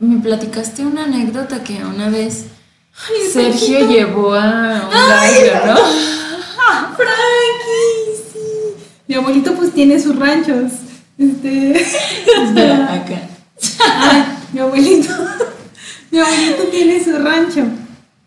me 0.00 0.20
platicaste 0.20 0.84
una 0.84 1.04
anécdota 1.04 1.62
que 1.62 1.84
una 1.84 2.08
vez 2.08 2.46
Sergio 3.32 3.88
llevó 3.88 4.34
a 4.34 4.82
un 4.84 4.90
gallo, 4.90 5.66
¿no? 5.66 5.76
Frankie, 6.96 8.22
sí. 8.32 8.84
Mi 9.06 9.14
abuelito 9.14 9.54
pues 9.54 9.72
tiene 9.72 10.00
sus 10.00 10.18
ranchos. 10.18 10.72
Este. 11.16 11.80
Espera, 11.80 12.92
acá. 12.94 13.22
mi 14.52 14.58
abuelito. 14.60 15.12
mi 16.10 16.18
abuelito 16.18 16.64
tiene 16.64 17.02
su 17.02 17.16
rancho. 17.18 17.64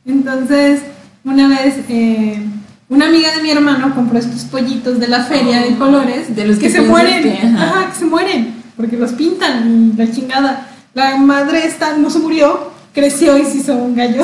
Entonces, 0.06 0.82
una 1.26 1.50
vez 1.50 1.76
eh, 1.90 2.42
una 2.88 3.08
amiga 3.08 3.36
de 3.36 3.42
mi 3.42 3.50
hermano 3.50 3.94
compró 3.96 4.20
estos 4.20 4.44
pollitos 4.44 5.00
de 5.00 5.08
la 5.08 5.24
feria 5.24 5.62
de 5.62 5.76
colores, 5.76 6.36
de 6.36 6.46
los 6.46 6.58
que, 6.58 6.70
se 6.70 6.82
mueren, 6.82 7.58
ajá. 7.58 7.90
que 7.90 8.00
se 8.00 8.06
mueren, 8.06 8.54
porque 8.78 8.98
los 8.98 9.12
pintan 9.14 9.94
y 9.94 9.98
la 9.98 10.12
chingada. 10.12 10.70
La 10.94 11.18
madre 11.18 11.66
esta 11.66 11.98
no 11.98 12.10
se 12.10 12.20
murió, 12.20 12.72
creció 12.94 13.38
y 13.38 13.46
se 13.46 13.58
hizo 13.58 13.76
un 13.76 13.96
gallo. 13.96 14.24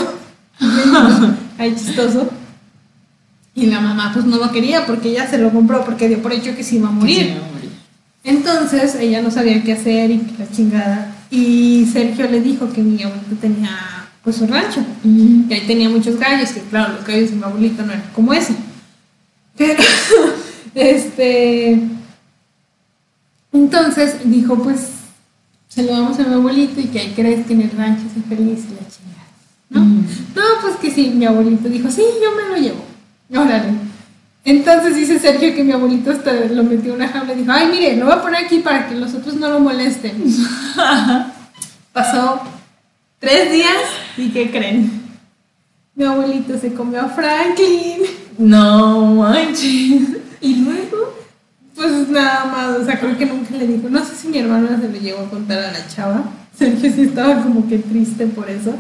Ay, 1.58 1.76
chistoso. 1.76 2.30
Y 3.54 3.66
la 3.66 3.82
mamá 3.82 4.12
pues 4.14 4.26
no 4.26 4.38
lo 4.38 4.52
quería 4.52 4.86
porque 4.86 5.10
ella 5.10 5.30
se 5.30 5.38
lo 5.38 5.52
compró 5.52 5.84
porque 5.84 6.08
dio 6.08 6.22
por 6.22 6.32
hecho 6.32 6.56
que 6.56 6.64
se 6.64 6.76
iba 6.76 6.88
a 6.88 6.92
morir. 6.92 7.36
Entonces 8.24 8.96
ella 8.96 9.22
no 9.22 9.32
sabía 9.32 9.64
qué 9.64 9.74
hacer 9.74 10.12
y 10.12 10.22
la 10.38 10.50
chingada. 10.50 11.16
Y 11.32 11.90
Sergio 11.92 12.30
le 12.30 12.40
dijo 12.42 12.72
que 12.72 12.82
mi 12.82 13.02
abuelito 13.02 13.36
tenía 13.42 14.01
pues 14.24 14.36
su 14.36 14.48
rancho. 14.48 14.84
Y 15.04 15.52
ahí 15.52 15.64
tenía 15.68 15.90
muchos 15.90 16.18
gallos, 16.18 16.52
que 16.52 16.62
claro, 16.62 16.94
los 16.94 17.06
gallos 17.06 17.32
de 17.32 17.36
mi 17.36 17.44
abuelito 17.44 17.84
no 17.84 17.94
eran 17.94 18.10
como 18.14 18.34
ese. 18.34 18.56
Pero, 19.58 19.84
este. 20.76 21.80
Entonces 23.54 24.16
dijo, 24.24 24.56
pues, 24.64 24.90
se 25.68 25.84
lo 25.84 25.94
damos 25.94 26.20
a 26.20 26.24
mi 26.24 26.34
abuelito 26.34 26.80
y 26.80 26.86
que 26.86 27.00
ahí 27.00 27.14
crees 27.16 27.46
que 27.46 27.54
en 27.54 27.62
el 27.62 27.72
rancho 27.72 28.04
se 28.14 28.22
feliz 28.22 28.66
y 28.70 28.76
la 28.76 28.90
chingada. 28.90 29.28
¿No? 29.70 29.82
No, 29.86 30.62
pues 30.62 30.76
que 30.78 30.92
sí, 30.92 31.12
mi 31.16 31.26
abuelito 31.26 31.68
dijo, 31.68 31.90
sí, 31.90 32.04
yo 32.22 32.32
me 32.36 32.50
lo 32.50 32.62
llevo. 32.62 32.86
Órale. 33.34 33.74
Entonces 34.44 34.96
dice 34.96 35.20
Sergio 35.20 35.54
que 35.54 35.64
mi 35.64 35.72
abuelito 35.72 36.12
hasta 36.12 36.34
lo 36.34 36.64
metió 36.64 36.92
en 36.92 36.96
una 36.96 37.08
jaula 37.08 37.34
y 37.34 37.38
dijo, 37.38 37.52
ay, 37.52 37.68
mire, 37.72 37.96
lo 37.96 38.06
voy 38.06 38.16
a 38.16 38.22
poner 38.22 38.46
aquí 38.46 38.60
para 38.60 38.88
que 38.88 38.96
los 38.96 39.14
otros 39.14 39.36
no 39.36 39.50
lo 39.50 39.60
molesten. 39.60 40.14
Pasó 41.94 42.42
tres 43.22 43.52
días 43.52 43.78
y 44.18 44.30
¿qué 44.30 44.52
creen? 44.52 44.92
Mi 45.96 46.04
abuelito 46.04 46.58
se 46.58 46.74
comió 46.74 47.02
a 47.02 47.10
Franklin. 47.10 48.02
No 48.38 49.16
manches. 49.16 50.18
Y 50.42 50.56
luego, 50.56 51.14
pues 51.76 52.10
nada 52.10 52.46
más, 52.46 52.80
o 52.80 52.86
sea, 52.86 53.00
creo 53.00 53.18
que 53.18 53.28
nunca 53.28 53.56
le 53.56 53.68
dijo. 53.68 53.88
No 53.90 54.04
sé 54.04 54.16
si 54.16 54.28
mi 54.28 54.40
hermana 54.40 54.80
se 54.82 54.90
lo 54.90 55.00
llegó 55.00 55.22
a 55.22 55.30
contar 55.30 55.60
a 55.60 55.72
la 55.72 55.88
chava. 55.88 56.24
Sergio 56.58 56.92
sí 56.92 57.04
estaba 57.04 57.44
como 57.44 57.70
que 57.70 57.78
triste 57.78 58.26
por 58.26 58.50
eso. 58.50 58.74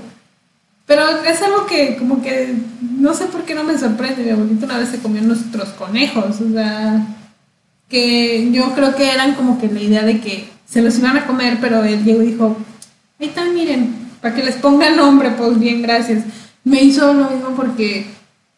Pero 0.87 1.03
es 1.23 1.41
algo 1.41 1.67
que 1.67 1.95
como 1.97 2.21
que 2.21 2.55
no 2.97 3.13
sé 3.13 3.25
por 3.25 3.43
qué 3.43 3.53
no 3.53 3.63
me 3.63 3.77
sorprende. 3.77 4.23
Mi 4.23 4.31
abuelito 4.31 4.65
una 4.65 4.79
vez 4.79 4.89
se 4.89 4.99
comió 4.99 5.21
nuestros 5.21 5.69
conejos. 5.69 6.41
O 6.41 6.51
sea, 6.51 7.05
que 7.87 8.51
yo 8.51 8.73
creo 8.73 8.95
que 8.95 9.11
eran 9.11 9.35
como 9.35 9.59
que 9.59 9.67
la 9.67 9.81
idea 9.81 10.03
de 10.03 10.19
que 10.19 10.49
se 10.65 10.81
los 10.81 10.97
iban 10.97 11.17
a 11.17 11.27
comer, 11.27 11.59
pero 11.61 11.83
él 11.83 12.03
llegó 12.03 12.23
y 12.23 12.27
dijo, 12.27 12.57
ahí 13.19 13.27
están, 13.27 13.53
miren, 13.53 14.00
para 14.21 14.35
que 14.35 14.43
les 14.43 14.55
ponga 14.55 14.89
nombre, 14.91 15.31
pues 15.31 15.59
bien, 15.59 15.81
gracias. 15.81 16.23
Me 16.63 16.81
hizo 16.83 17.13
lo 17.13 17.29
mismo 17.29 17.49
porque 17.55 18.05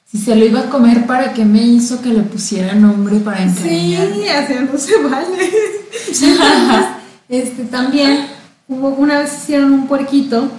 si 0.05 0.17
se 0.17 0.35
lo 0.35 0.45
iba 0.45 0.59
a 0.59 0.69
comer, 0.69 1.05
¿para 1.07 1.33
qué 1.33 1.45
me 1.45 1.63
hizo 1.63 2.01
que 2.01 2.09
le 2.09 2.21
pusiera 2.21 2.75
nombre 2.75 3.17
para 3.17 3.43
encariñar? 3.43 4.13
Sí, 4.13 4.27
así 4.27 4.53
no 4.71 4.77
se 4.77 4.97
vale. 5.01 5.49
Entonces, 6.11 6.85
este, 7.29 7.63
también 7.63 8.27
hubo, 8.67 8.89
una 8.89 9.19
vez 9.19 9.33
hicieron 9.41 9.73
un 9.73 9.87
puerquito, 9.87 10.51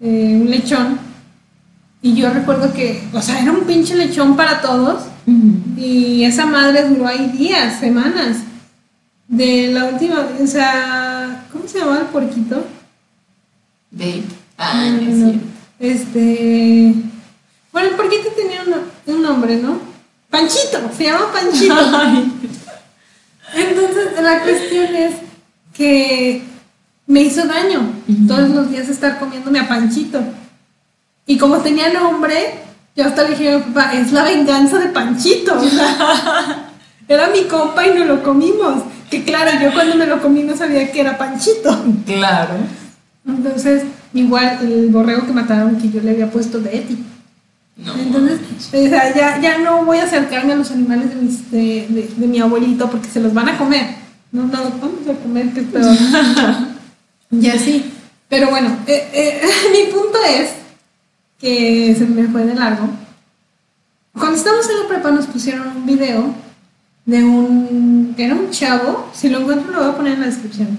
eh, 0.00 0.38
un 0.40 0.50
lechón, 0.50 0.98
y 2.02 2.14
yo 2.14 2.28
recuerdo 2.30 2.72
que, 2.74 3.02
o 3.14 3.22
sea, 3.22 3.40
era 3.40 3.52
un 3.52 3.62
pinche 3.62 3.94
lechón 3.94 4.36
para 4.36 4.60
todos, 4.60 5.04
y 5.78 6.24
esa 6.24 6.44
madre 6.44 6.86
duró 6.86 7.06
ahí 7.06 7.30
días, 7.30 7.80
semanas. 7.80 8.38
De 9.26 9.68
la 9.72 9.86
última, 9.86 10.26
o 10.38 10.46
sea, 10.46 11.46
¿cómo 11.50 11.66
se 11.66 11.78
llamaba 11.78 12.00
el 12.00 12.06
puerquito? 12.08 12.62
Ah, 14.58 14.90
no, 14.90 15.32
Este. 15.78 16.94
Bueno, 17.72 17.88
el 17.88 17.94
porquito 17.96 18.28
tenía 18.36 18.62
un 19.06 19.22
nombre, 19.22 19.56
¿no? 19.56 19.78
Panchito, 20.30 20.90
se 20.96 21.04
llama 21.04 21.32
Panchito. 21.32 21.74
Entonces, 23.54 24.22
la 24.22 24.42
cuestión 24.42 24.94
es 24.94 25.14
que 25.72 26.42
me 27.06 27.22
hizo 27.22 27.46
daño 27.46 27.82
todos 28.26 28.48
los 28.50 28.70
días 28.70 28.88
estar 28.88 29.18
comiéndome 29.18 29.60
a 29.60 29.68
Panchito. 29.68 30.20
Y 31.26 31.38
como 31.38 31.58
tenía 31.58 31.92
nombre, 31.92 32.54
yo 32.96 33.04
hasta 33.04 33.22
le 33.22 33.30
dije 33.30 33.52
a 33.52 33.58
mi 33.58 33.64
papá, 33.64 33.94
es 33.94 34.12
la 34.12 34.24
venganza 34.24 34.78
de 34.78 34.88
Panchito. 34.88 35.56
era 37.08 37.28
mi 37.28 37.44
compa 37.44 37.86
y 37.86 37.94
no 37.94 38.04
lo 38.04 38.22
comimos. 38.22 38.82
Que 39.10 39.24
claro, 39.24 39.50
yo 39.60 39.72
cuando 39.72 39.96
me 39.96 40.06
lo 40.06 40.20
comí 40.20 40.42
no 40.42 40.56
sabía 40.56 40.90
que 40.90 41.00
era 41.00 41.18
Panchito. 41.18 41.84
Claro. 42.06 42.54
Entonces, 43.26 43.84
igual 44.12 44.58
el 44.62 44.88
borrego 44.90 45.26
que 45.26 45.32
mataron 45.32 45.76
que 45.76 45.90
yo 45.90 46.00
le 46.00 46.10
había 46.10 46.30
puesto 46.30 46.60
Betty. 46.60 46.98
Entonces, 47.76 48.40
ya, 48.72 49.40
ya 49.40 49.58
no 49.58 49.84
voy 49.84 49.98
a 49.98 50.04
acercarme 50.04 50.52
a 50.52 50.56
los 50.56 50.70
animales 50.70 51.10
de, 51.50 52.08
de, 52.16 52.26
mi 52.26 52.38
abuelito 52.38 52.88
porque 52.88 53.08
se 53.08 53.20
los 53.20 53.34
van 53.34 53.48
a 53.48 53.58
comer. 53.58 53.96
No, 54.30 54.44
no 54.44 54.64
los 54.64 54.80
vamos 54.80 55.08
a 55.08 55.22
comer, 55.22 55.52
que 55.52 55.62
peor. 55.62 55.84
y 57.30 57.48
así. 57.48 57.92
Pero 58.28 58.50
bueno, 58.50 58.76
eh, 58.86 59.08
eh, 59.12 59.42
mi 59.72 59.92
punto 59.92 60.18
es 60.28 60.50
que 61.38 61.94
se 61.96 62.06
me 62.06 62.28
fue 62.28 62.44
de 62.44 62.54
largo. 62.54 62.88
Cuando 64.12 64.36
estábamos 64.36 64.68
en 64.70 64.82
la 64.82 64.88
prepa 64.88 65.10
nos 65.10 65.26
pusieron 65.26 65.68
un 65.68 65.86
video 65.86 66.34
de 67.06 67.24
un... 67.24 68.14
Era 68.16 68.34
un 68.34 68.50
chavo, 68.50 69.10
si 69.12 69.28
lo 69.28 69.40
encuentro 69.40 69.72
lo 69.72 69.80
voy 69.80 69.88
a 69.88 69.96
poner 69.96 70.12
en 70.14 70.20
la 70.20 70.26
descripción, 70.26 70.78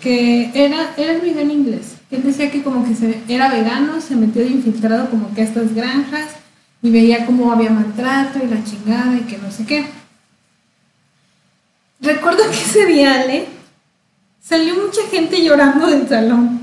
que 0.00 0.50
era, 0.52 0.94
era 0.96 1.12
el 1.12 1.20
video 1.20 1.42
en 1.42 1.50
inglés. 1.50 1.96
Él 2.10 2.22
decía 2.24 2.50
que 2.50 2.62
como 2.62 2.84
que 2.84 2.94
se, 2.94 3.20
era 3.28 3.48
vegano, 3.48 4.00
se 4.00 4.16
metió 4.16 4.42
de 4.42 4.50
infiltrado 4.50 5.08
como 5.10 5.32
que 5.34 5.42
a 5.42 5.44
estas 5.44 5.74
granjas 5.74 6.26
y 6.82 6.90
veía 6.90 7.24
cómo 7.26 7.52
había 7.52 7.70
maltrato 7.70 8.40
y 8.44 8.48
la 8.48 8.62
chingada 8.64 9.16
y 9.16 9.20
que 9.20 9.38
no 9.38 9.50
sé 9.50 9.64
qué. 9.64 9.86
Recuerdo 12.00 12.44
que 12.50 12.56
ese 12.56 12.86
día, 12.86 13.20
Ale, 13.20 13.46
salió 14.40 14.74
mucha 14.74 15.02
gente 15.10 15.42
llorando 15.42 15.86
del 15.86 16.08
salón. 16.08 16.60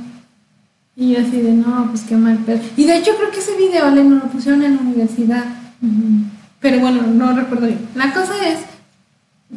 Y 0.95 1.13
yo 1.13 1.21
así 1.21 1.41
de, 1.41 1.53
no, 1.53 1.87
pues 1.89 2.03
qué 2.03 2.15
mal 2.15 2.37
pedo. 2.39 2.61
Y 2.77 2.85
de 2.85 2.97
hecho 2.97 3.11
creo 3.17 3.31
que 3.31 3.39
ese 3.39 3.57
video, 3.57 3.85
Ale, 3.87 4.03
nos 4.03 4.23
lo 4.23 4.29
pusieron 4.29 4.63
en 4.63 4.75
la 4.75 4.81
universidad. 4.81 5.45
Pero 6.59 6.79
bueno, 6.79 7.01
no 7.01 7.33
recuerdo 7.35 7.67
bien. 7.67 7.87
La 7.95 8.13
cosa 8.13 8.33
es 8.47 8.59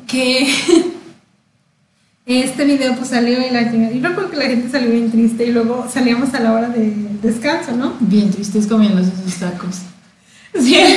que 0.07 0.49
este 2.27 2.65
video 2.65 2.95
pues 2.97 3.09
salió 3.09 3.39
y 3.47 3.51
la 3.51 3.71
chingada. 3.71 3.93
Y 3.93 4.01
recuerdo 4.01 4.31
que 4.31 4.37
la 4.37 4.47
gente 4.47 4.71
salió 4.71 4.91
bien 4.91 5.11
triste 5.11 5.47
y 5.47 5.53
luego 5.53 5.87
salíamos 5.93 6.35
a 6.35 6.41
la 6.41 6.53
hora 6.53 6.69
de 6.69 6.93
descanso, 7.23 7.73
¿no? 7.73 7.95
Bien 8.01 8.31
tristes 8.31 8.67
comiéndose 8.67 9.11
sus 9.25 9.37
tacos. 9.37 9.83
Vendían 10.53 10.89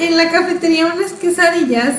en 0.00 0.16
la 0.16 0.30
cafetería 0.30 0.86
unas 0.86 1.12
quesadillas 1.12 1.94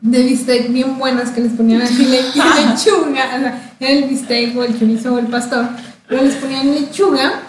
de 0.00 0.22
bistec 0.22 0.70
bien 0.70 0.98
buenas 0.98 1.30
que 1.30 1.40
les 1.40 1.52
ponían 1.52 1.82
así 1.82 2.04
lechuga, 2.06 3.36
o 3.36 3.40
sea, 3.40 3.74
era 3.80 3.90
el 3.90 4.04
bistec 4.04 4.56
o 4.56 4.64
el 4.64 4.78
chorizo 4.78 5.14
o 5.14 5.18
el 5.18 5.28
pastor, 5.28 5.66
pero 6.06 6.22
les 6.22 6.34
ponían 6.34 6.74
lechuga, 6.74 7.40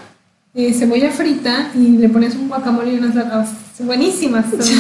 eh, 0.54 0.74
cebolla 0.74 1.12
frita 1.12 1.72
y 1.76 1.98
le 1.98 2.08
ponías 2.08 2.36
un 2.36 2.48
guacamole 2.48 2.94
y 2.94 3.00
unas 3.00 3.16
latas 3.16 3.50
buenísimas. 3.80 4.46
madres. 4.48 4.72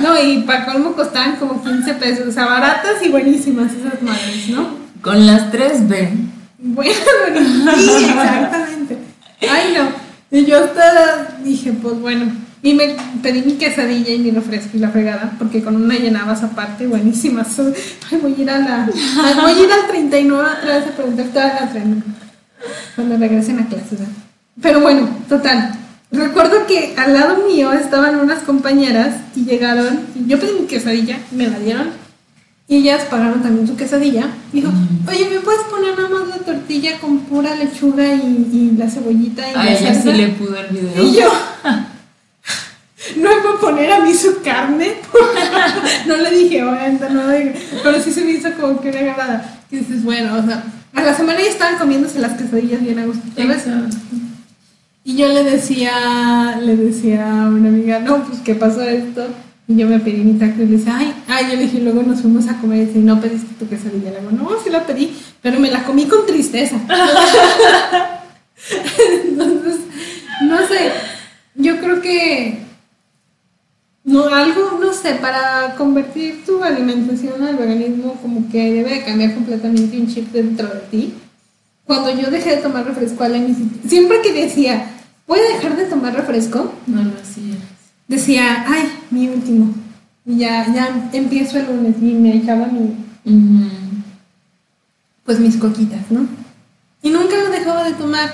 No, 0.00 0.20
y 0.20 0.42
para 0.42 0.66
colmo 0.66 0.92
costaban 0.92 1.36
como 1.36 1.62
15 1.62 1.94
pesos, 1.94 2.28
o 2.28 2.32
sea, 2.32 2.46
baratas 2.46 3.02
y 3.04 3.08
buenísimas 3.08 3.72
esas 3.72 4.02
madres, 4.02 4.48
¿no? 4.48 4.68
Con 5.02 5.26
las 5.26 5.50
tres 5.50 5.88
B. 5.88 6.10
Bueno, 6.58 6.92
bueno, 7.30 7.74
sí, 7.76 8.04
exactamente. 8.04 8.98
Ay, 9.40 9.74
no. 9.76 9.88
Y 10.30 10.44
yo 10.44 10.62
hasta 10.64 11.38
dije, 11.42 11.72
pues 11.72 11.98
bueno. 12.00 12.26
Y 12.62 12.74
me 12.74 12.94
pedí 13.22 13.40
mi 13.40 13.54
quesadilla 13.54 14.12
y 14.12 14.18
mi 14.18 14.30
refresco 14.30 14.76
y 14.76 14.80
la 14.80 14.90
fregada, 14.90 15.32
porque 15.38 15.62
con 15.62 15.76
una 15.76 15.94
llenabas 15.94 16.42
aparte, 16.42 16.86
buenísimas. 16.86 17.58
Ay, 17.58 18.18
voy 18.20 18.34
a 18.36 18.42
ir 18.42 18.50
a 18.50 18.58
la. 18.58 18.90
voy 19.40 19.52
a 19.52 19.62
ir 19.62 19.72
al 19.72 19.86
39 19.88 20.48
otra 20.58 20.76
vez 20.76 20.86
a 20.86 20.90
preguntar 20.90 21.26
toda 21.28 21.46
la 21.54 21.70
tren. 21.70 22.04
Cuando 22.94 23.16
regresen 23.16 23.60
a 23.60 23.66
clases. 23.66 23.92
¿verdad? 23.92 24.12
Pero 24.60 24.80
bueno, 24.80 25.08
total. 25.26 25.79
Recuerdo 26.12 26.66
que 26.66 26.94
al 26.96 27.14
lado 27.14 27.46
mío 27.46 27.72
estaban 27.72 28.18
unas 28.18 28.40
compañeras 28.40 29.16
y 29.36 29.44
llegaron. 29.44 30.00
Y 30.16 30.28
yo 30.28 30.40
pedí 30.40 30.52
mi 30.60 30.66
quesadilla, 30.66 31.18
me 31.30 31.48
la 31.48 31.58
dieron. 31.58 31.90
Y 32.66 32.78
ellas 32.78 33.02
pagaron 33.10 33.42
también 33.42 33.66
su 33.66 33.76
quesadilla. 33.76 34.28
Dijo, 34.52 34.70
oye, 35.08 35.28
¿me 35.28 35.40
puedes 35.40 35.62
poner 35.62 35.96
nada 35.96 36.08
más 36.08 36.28
la 36.28 36.38
tortilla 36.38 36.98
con 36.98 37.20
pura 37.20 37.54
lechuga 37.54 38.14
y, 38.14 38.48
y 38.52 38.76
la 38.76 38.88
cebollita 38.88 39.48
y 39.48 39.54
A 39.54 39.64
la 39.64 39.70
ella 39.70 39.94
sí 39.94 40.02
salsa?" 40.02 40.12
le 40.12 40.28
pudo 40.28 40.56
el 40.56 40.68
video. 40.68 41.04
Y 41.04 41.14
yo, 41.14 41.32
no 43.16 43.28
me 43.28 43.42
puedo 43.42 43.60
poner 43.60 43.92
a 43.92 44.00
mí 44.00 44.14
su 44.14 44.40
carne. 44.42 44.94
no 46.06 46.16
le 46.16 46.30
dije, 46.30 46.62
obviamente, 46.62 47.10
no 47.10 47.26
le 47.26 47.38
dije. 47.38 47.54
Pero 47.82 48.00
sí 48.00 48.12
se 48.12 48.24
me 48.24 48.32
hizo 48.32 48.52
como 48.60 48.80
que 48.80 48.90
una 48.90 49.00
agarrada. 49.00 49.60
Y 49.70 49.76
dices, 49.76 50.04
bueno, 50.04 50.36
o 50.36 50.42
sea, 50.44 50.64
a 50.94 51.02
la 51.02 51.16
semana 51.16 51.40
ya 51.40 51.50
estaban 51.50 51.78
comiéndose 51.78 52.18
las 52.18 52.36
quesadillas 52.36 52.82
bien 52.82 52.98
a 52.98 53.06
gusto. 53.06 53.22
Y 55.02 55.16
yo 55.16 55.28
le 55.28 55.44
decía, 55.44 56.58
le 56.62 56.76
decía 56.76 57.44
a 57.44 57.48
una 57.48 57.68
amiga, 57.68 58.00
no, 58.00 58.24
pues 58.24 58.40
qué 58.40 58.54
pasó 58.54 58.82
esto. 58.82 59.26
Y 59.66 59.76
yo 59.76 59.86
me 59.86 60.00
pedí 60.00 60.22
mi 60.22 60.38
taco 60.38 60.62
y 60.62 60.66
le 60.66 60.76
decía, 60.78 60.96
ay, 60.98 61.14
ay, 61.28 61.44
yo 61.50 61.56
le 61.56 61.62
dije, 61.62 61.80
luego 61.80 62.02
nos 62.02 62.20
fuimos 62.20 62.48
a 62.48 62.58
comer 62.58 62.82
y 62.82 62.86
dice, 62.86 62.98
no 62.98 63.20
pediste 63.20 63.54
tu 63.58 63.68
quesadilla. 63.68 64.10
Le 64.10 64.20
digo, 64.20 64.32
no, 64.32 64.50
sí 64.62 64.68
la 64.68 64.84
pedí, 64.84 65.16
pero 65.40 65.60
me 65.60 65.70
la 65.70 65.84
comí 65.84 66.06
con 66.06 66.26
tristeza. 66.26 66.76
Entonces, 69.24 69.76
no 70.42 70.58
sé, 70.66 70.92
yo 71.54 71.78
creo 71.78 72.02
que 72.02 72.58
no, 74.04 74.24
algo, 74.26 74.78
no 74.80 74.92
sé, 74.92 75.14
para 75.14 75.74
convertir 75.76 76.44
tu 76.44 76.62
alimentación 76.62 77.42
al 77.42 77.56
veganismo 77.56 78.14
como 78.20 78.50
que 78.50 78.72
debe 78.72 78.90
de 78.90 79.04
cambiar 79.04 79.34
completamente 79.34 79.98
un 79.98 80.08
chip 80.08 80.32
dentro 80.32 80.68
de 80.68 80.80
ti. 80.90 81.14
Cuando 81.90 82.14
yo 82.14 82.30
dejé 82.30 82.50
de 82.50 82.56
tomar 82.58 82.84
refresco, 82.86 83.24
siquiera- 83.24 83.88
siempre 83.88 84.22
que 84.22 84.32
decía, 84.32 84.86
voy 85.26 85.40
a 85.40 85.56
dejar 85.56 85.76
de 85.76 85.86
tomar 85.86 86.14
refresco, 86.14 86.72
No 86.86 87.02
lo 87.02 87.10
hacía. 87.20 87.56
decía, 88.06 88.64
ay, 88.68 88.84
mi 89.10 89.26
último. 89.26 89.74
Y 90.24 90.36
ya, 90.36 90.72
ya 90.72 91.10
empiezo 91.12 91.58
el 91.58 91.66
lunes 91.66 91.96
y 92.00 92.12
me 92.12 92.36
echaba 92.36 92.68
mi, 92.68 92.94
pues 95.24 95.40
mis 95.40 95.56
coquitas, 95.56 96.02
¿no? 96.10 96.28
Y 97.02 97.10
nunca 97.10 97.36
lo 97.36 97.50
dejaba 97.50 97.82
de 97.82 97.94
tomar. 97.94 98.30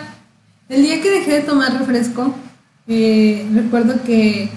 El 0.69 0.83
día 0.83 1.01
que 1.01 1.11
dejé 1.11 1.33
de 1.37 1.40
tomar 1.40 1.79
refresco, 1.79 2.35
eh, 2.87 3.47
recuerdo 3.55 4.03
que 4.05 4.51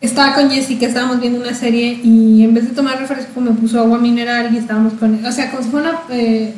estaba 0.00 0.34
con 0.34 0.50
Jessica, 0.50 0.86
estábamos 0.86 1.20
viendo 1.20 1.40
una 1.40 1.54
serie 1.54 2.00
y 2.02 2.42
en 2.42 2.54
vez 2.54 2.64
de 2.68 2.74
tomar 2.74 2.98
refresco 2.98 3.40
me 3.40 3.52
puso 3.52 3.78
agua 3.78 3.98
mineral 3.98 4.52
y 4.52 4.58
estábamos 4.58 4.94
con, 4.94 5.24
o 5.24 5.30
sea, 5.30 5.48
como 5.52 5.62
si 5.62 5.68
fuera 5.70 5.90
una, 5.90 6.00
eh, 6.16 6.52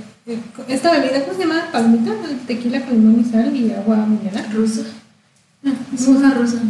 esta 0.68 0.92
bebida, 0.92 1.24
¿cómo 1.24 1.34
se 1.34 1.40
llama? 1.40 1.68
Palmita, 1.72 2.12
tequila 2.46 2.84
con 2.84 2.94
limón 2.94 3.20
y 3.20 3.30
sal 3.30 3.54
y 3.56 3.72
agua 3.72 4.06
mineral. 4.06 4.46
Rusa. 4.52 4.82
Ah, 5.64 5.72
Rusa, 5.92 6.30
rusa. 6.34 6.60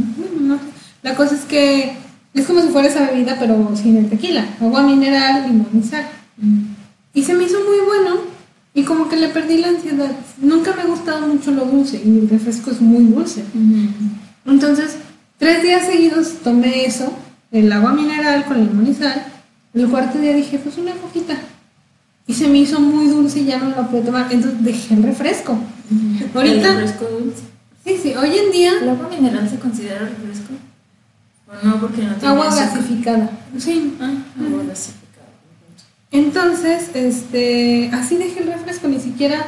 No 0.40 0.56
sé. 0.56 0.62
La 1.02 1.14
cosa 1.14 1.34
es 1.34 1.42
que 1.42 1.92
es 2.34 2.46
como 2.46 2.60
si 2.60 2.68
fuera 2.68 2.88
esa 2.88 3.10
bebida, 3.10 3.36
pero 3.38 3.74
sin 3.76 3.96
el 3.96 4.08
tequila. 4.08 4.44
Agua 4.60 4.82
mineral, 4.82 5.46
limón 5.46 5.68
y 5.74 5.82
sal. 5.82 6.06
Mm. 6.36 6.64
Y 7.14 7.24
se 7.24 7.34
me 7.34 7.44
hizo 7.44 7.58
muy 7.58 7.84
bueno 7.86 8.20
y 8.74 8.84
como 8.84 9.08
que 9.08 9.16
le 9.16 9.28
perdí 9.28 9.58
la 9.58 9.68
ansiedad. 9.68 10.10
Nunca 10.40 10.74
me 10.74 10.82
ha 10.82 10.86
gustado 10.86 11.26
mucho 11.26 11.50
lo 11.50 11.64
dulce 11.64 12.00
y 12.04 12.18
el 12.18 12.28
refresco 12.28 12.70
es 12.70 12.80
muy 12.80 13.04
dulce. 13.04 13.40
Ujú. 13.40 14.52
Entonces, 14.52 14.96
tres 15.36 15.62
días 15.62 15.86
seguidos 15.86 16.34
tomé 16.44 16.84
eso, 16.84 17.12
el 17.50 17.72
agua 17.72 17.92
mineral 17.92 18.44
con 18.44 18.58
limón 18.58 18.86
y 18.86 18.94
sal. 18.94 19.26
El 19.74 19.88
cuarto 19.88 20.18
día 20.18 20.32
dije, 20.32 20.58
pues 20.58 20.78
una 20.78 20.92
coquita. 20.92 21.36
Y 22.28 22.34
se 22.34 22.46
me 22.46 22.58
hizo 22.58 22.78
muy 22.78 23.08
dulce 23.08 23.40
y 23.40 23.46
ya 23.46 23.58
no 23.58 23.70
lo 23.70 23.88
pude 23.88 24.02
tomar. 24.02 24.28
Entonces 24.30 24.62
dejé 24.62 24.94
el 24.94 25.02
refresco. 25.02 25.58
Ahorita- 26.34 26.68
El 26.68 26.76
refresco 26.76 27.06
dulce. 27.06 27.42
Sí, 27.84 27.98
sí, 28.02 28.14
hoy 28.14 28.36
en 28.36 28.52
día 28.52 28.72
¿El 28.82 28.88
agua 28.90 29.08
mineral 29.08 29.48
se 29.48 29.58
considera 29.58 29.98
refresco? 30.00 30.52
¿O 31.48 31.66
no? 31.66 31.80
Porque 31.80 32.02
no 32.02 32.12
tiene 32.14 32.28
agua 32.28 32.48
azúcar. 32.48 32.68
gasificada. 32.74 33.30
Sí. 33.58 33.94
Ah, 33.98 34.12
agua 34.38 34.62
gasificada. 34.68 34.98
Entonces, 36.10 36.90
este, 36.94 37.90
así 37.92 38.16
dejé 38.16 38.40
el 38.40 38.46
refresco, 38.48 38.88
ni 38.88 39.00
siquiera 39.00 39.46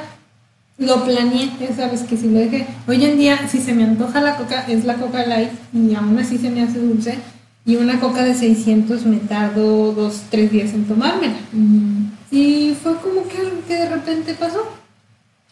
lo 0.79 1.05
planeé, 1.05 1.51
ya 1.61 1.75
sabes 1.77 2.03
que 2.03 2.17
si 2.17 2.29
lo 2.31 2.39
dejé. 2.39 2.67
Hoy 2.89 3.05
en 3.05 3.19
día, 3.19 3.47
si 3.49 3.59
se 3.59 3.75
me 3.75 3.85
antoja 3.85 4.23
la 4.23 4.37
coca, 4.37 4.65
es 4.67 4.87
la 4.87 4.95
coca 4.95 5.27
light 5.27 5.51
y 5.75 5.95
aún 5.95 6.19
así 6.19 6.39
se 6.39 6.49
me 6.51 6.63
hace 6.63 6.79
dulce. 6.79 7.19
Y 7.65 7.77
una 7.77 8.01
coca 8.01 8.25
de 8.25 8.35
600 8.35 9.05
me 9.05 9.19
tardo 9.19 9.93
dos, 9.93 10.23
tres 10.31 10.51
días 10.51 10.73
en 10.73 10.85
tomármela. 10.87 11.37
Ujú. 11.53 12.11
Y 12.31 12.77
fue 12.83 12.97
como 12.97 13.27
que 13.29 13.39
algo 13.39 13.63
que 13.67 13.75
de 13.75 13.89
repente 13.89 14.35
pasó. 14.35 14.67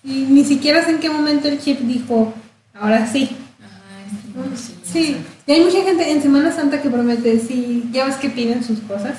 Y 0.04 0.26
ni 0.28 0.44
siquiera 0.44 0.84
sé 0.84 0.92
en 0.92 1.00
qué 1.00 1.10
momento 1.10 1.48
el 1.48 1.60
chip 1.60 1.80
dijo, 1.80 2.32
ahora 2.74 3.06
sí. 3.06 3.30
Ajá, 3.60 4.52
este, 4.52 4.72
Sí, 4.84 5.16
y 5.46 5.52
hay 5.52 5.60
mucha 5.64 5.82
gente 5.82 6.10
en 6.10 6.22
Semana 6.22 6.52
Santa 6.52 6.80
que 6.80 6.88
promete, 6.88 7.38
sí, 7.40 7.88
ya 7.92 8.06
ves 8.06 8.16
que 8.16 8.30
piden 8.30 8.64
sus 8.64 8.78
cosas. 8.80 9.18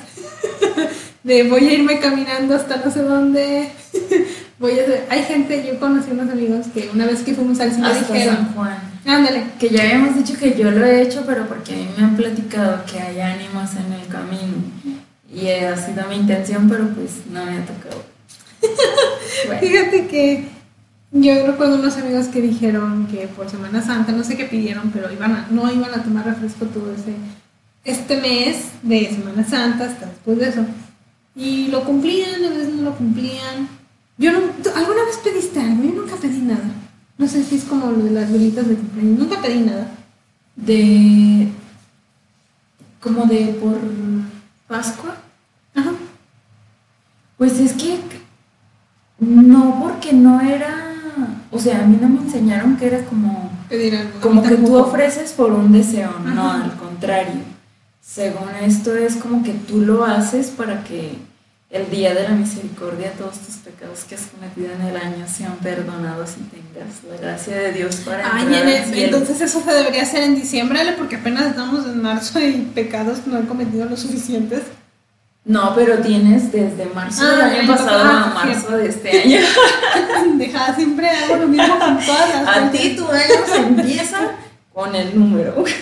De 1.24 1.44
voy 1.44 1.68
a 1.68 1.74
irme 1.74 2.00
caminando 2.00 2.56
hasta 2.56 2.78
no 2.78 2.92
sé 2.92 3.04
dónde. 3.04 3.70
voy 4.60 4.72
a 4.80 4.84
hacer- 4.84 5.08
Hay 5.10 5.24
gente, 5.24 5.66
yo 5.66 5.80
conocí 5.80 6.12
unos 6.12 6.30
amigos 6.30 6.68
que 6.74 6.90
una 6.94 7.06
vez 7.06 7.22
que 7.22 7.34
fuimos 7.34 7.60
al 7.60 7.72
cine 7.72 7.88
Hasta 7.88 8.14
dijeron, 8.14 8.36
San 8.36 8.54
Juan. 8.54 8.78
ándale, 9.06 9.44
Que 9.60 9.70
ya 9.70 9.82
habíamos 9.84 10.16
dicho 10.16 10.38
que 10.40 10.56
yo 10.58 10.70
lo 10.72 10.86
he 10.86 11.02
hecho, 11.02 11.24
pero 11.26 11.48
porque 11.48 11.74
a 11.74 11.78
mí 11.78 11.88
me 11.98 12.04
han 12.04 12.16
platicado 12.16 12.84
que 12.86 13.00
hay 13.00 13.20
ánimos 13.22 13.72
en 13.76 13.94
el 13.94 14.08
camino. 14.08 14.54
Y 15.32 15.48
ha 15.50 15.76
sido 15.78 16.08
mi 16.10 16.16
intención, 16.16 16.68
pero 16.70 16.88
pues 16.90 17.12
no 17.32 17.46
me 17.46 17.58
ha 17.58 17.66
tocado. 17.66 18.04
Bueno, 19.46 19.62
Fíjate 19.62 20.08
que 20.08 20.48
yo 21.12 21.48
recuerdo 21.48 21.76
unos 21.76 21.96
amigos 21.98 22.28
que 22.28 22.42
dijeron 22.42 23.08
que 23.08 23.28
por 23.28 23.50
Semana 23.50 23.82
Santa, 23.82 24.12
no 24.12 24.24
sé 24.24 24.36
qué 24.36 24.46
pidieron, 24.46 24.92
pero 24.92 25.12
iban 25.14 25.32
a, 25.32 25.48
no 25.50 25.72
iban 25.72 25.94
a 25.94 26.04
tomar 26.04 26.26
refresco 26.26 26.66
todo 26.66 26.92
ese 26.94 27.14
este 27.86 28.18
mes 28.20 28.66
de 28.84 29.08
Semana 29.10 29.48
Santa 29.48 29.86
hasta 29.86 30.08
después 30.08 30.40
de 30.40 30.50
eso. 30.50 30.66
Y 31.36 31.68
lo 31.68 31.84
cumplían, 31.86 32.44
a 32.44 32.50
veces 32.50 32.74
no 32.74 32.82
lo 32.84 32.96
cumplían. 32.98 33.70
Yo 34.20 34.32
no, 34.32 34.40
¿tú 34.62 34.70
¿alguna 34.76 35.04
vez 35.06 35.18
pediste 35.24 35.60
algo? 35.60 35.84
Yo 35.84 36.02
nunca 36.02 36.16
pedí 36.18 36.42
nada. 36.42 36.70
No 37.18 37.28
sé 37.28 37.44
si 37.44 37.56
es 37.56 37.64
como 37.64 37.90
lo 37.90 38.04
de 38.04 38.12
las 38.12 38.32
velitas 38.32 38.68
de 38.68 38.76
cumpleaños. 38.76 39.20
Nunca 39.20 39.42
pedí 39.42 39.62
nada. 39.62 39.90
de. 40.56 41.48
como 43.02 43.26
de 43.26 43.58
por 43.60 43.80
Pascua. 44.68 45.18
Ajá. 45.74 45.94
Pues 47.38 47.60
es 47.60 47.74
que 47.74 47.98
no, 49.20 49.80
porque 49.82 50.14
no 50.14 50.40
era 50.40 50.90
o 51.52 51.60
sea, 51.60 51.84
a 51.84 51.88
mí 51.88 51.98
no 52.00 52.08
me 52.10 52.22
enseñaron 52.22 52.78
que 52.78 52.88
era 52.88 53.04
como, 53.06 53.50
Pedir 53.68 53.96
algo. 53.96 54.20
como 54.22 54.44
que 54.44 54.56
tú 54.56 54.76
ofreces 54.76 55.32
por 55.32 55.52
un 55.52 55.72
deseo, 55.72 56.12
no, 56.24 56.52
al 56.52 56.76
contrario. 56.76 57.42
Según 58.02 58.50
esto 58.62 58.96
es 58.96 59.16
como 59.16 59.44
que 59.44 59.54
tú 59.54 59.82
lo 59.82 60.04
haces 60.04 60.48
para 60.50 60.84
que 60.84 61.18
el 61.70 61.90
día 61.92 62.16
de 62.16 62.24
la 62.24 62.30
misericordia 62.30 63.12
todos 63.12 63.38
tus 63.40 63.56
pecados 63.58 64.04
que 64.06 64.16
has 64.16 64.22
cometido 64.28 64.74
en 64.74 64.82
el 64.82 64.98
año 64.98 65.26
sean 65.28 65.56
perdonados 65.58 66.32
y 66.40 66.44
tengas 66.50 67.04
la 67.08 67.18
gracia 67.18 67.56
de 67.58 67.72
Dios 67.74 67.98
para 67.98 68.24
Ay, 68.36 68.44
entrar 68.46 68.66
nene, 68.66 68.78
al 68.80 68.86
cielo. 68.86 69.18
entonces 69.18 69.42
eso 69.42 69.62
se 69.64 69.72
debería 69.72 70.02
hacer 70.02 70.24
en 70.24 70.36
diciembre, 70.36 70.80
Ale, 70.80 70.94
porque 70.94 71.18
apenas 71.18 71.46
estamos 71.46 71.86
en 71.86 72.02
marzo 72.02 72.40
y 72.40 72.54
pecados 72.74 73.28
no 73.28 73.38
han 73.38 73.46
cometido 73.46 73.86
lo 73.86 73.96
suficientes. 73.98 74.62
No, 75.46 75.74
pero 75.76 76.00
tienes 76.00 76.52
desde 76.52 76.86
marzo 76.94 77.22
Ah, 77.24 77.46
del 77.46 77.54
el 77.54 77.60
año 77.62 77.72
pasado 77.76 78.00
a 78.00 78.20
ah, 78.20 78.40
sí, 78.42 78.48
marzo 78.48 78.78
de 78.78 78.88
este 78.90 79.22
año. 79.22 79.40
Deja, 80.38 80.76
siempre 80.76 81.10
hago 81.10 81.36
lo 81.38 81.48
mismo 81.48 81.80
con 81.80 82.00
todas 82.00 82.30
las 82.44 82.58
A 82.58 82.72
ti 82.72 82.96
tu 82.96 83.08
año 83.08 83.46
se 83.48 83.58
empieza 83.58 84.20
con 84.74 84.96
el 84.96 85.18
número. 85.18 85.64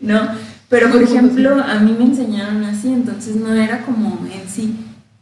No, 0.00 0.30
pero 0.70 0.88
por 0.88 1.02
ejemplo, 1.02 1.60
a 1.62 1.80
mí 1.80 1.94
me 1.98 2.04
enseñaron 2.04 2.62
así, 2.64 2.92
entonces 2.92 3.34
no 3.34 3.52
era 3.52 3.82
como 3.82 4.24
en 4.32 4.48
sí, 4.48 4.76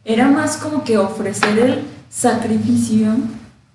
era 0.05 0.29
más 0.29 0.57
como 0.57 0.83
que 0.83 0.99
ofrecer 0.99 1.57
el 1.57 1.79
sacrificio 2.07 3.15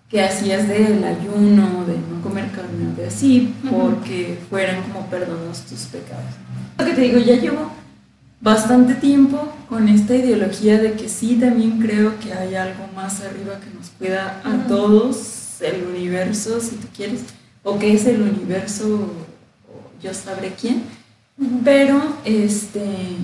que 0.08 0.22
hacías 0.22 0.68
del 0.68 1.02
ayuno, 1.02 1.84
de 1.84 1.94
no 1.94 2.22
comer 2.22 2.48
carne, 2.52 2.94
de 2.96 3.08
así, 3.08 3.52
porque 3.68 4.38
fueran 4.48 4.82
como 4.82 5.06
perdonados 5.06 5.62
tus 5.62 5.80
pecados. 5.86 6.24
Lo 6.78 6.84
que 6.84 6.92
te 6.92 7.00
digo, 7.00 7.18
ya 7.18 7.34
llevo 7.40 7.72
bastante 8.40 8.94
tiempo 8.94 9.52
con 9.68 9.88
esta 9.88 10.14
ideología 10.14 10.80
de 10.80 10.92
que 10.92 11.08
sí, 11.08 11.34
también 11.40 11.80
creo 11.80 12.20
que 12.20 12.32
hay 12.32 12.54
algo 12.54 12.86
más 12.94 13.20
arriba 13.22 13.58
que 13.58 13.76
nos 13.76 13.90
cuida 13.98 14.40
a 14.44 14.68
todos, 14.68 15.60
el 15.60 15.82
universo, 15.88 16.60
si 16.60 16.76
tú 16.76 16.86
quieres, 16.96 17.22
o 17.64 17.80
que 17.80 17.94
es 17.94 18.06
el 18.06 18.22
universo, 18.22 19.10
o 19.66 20.00
yo 20.00 20.14
sabré 20.14 20.52
quién, 20.60 20.84
pero 21.64 22.16
este, 22.24 23.16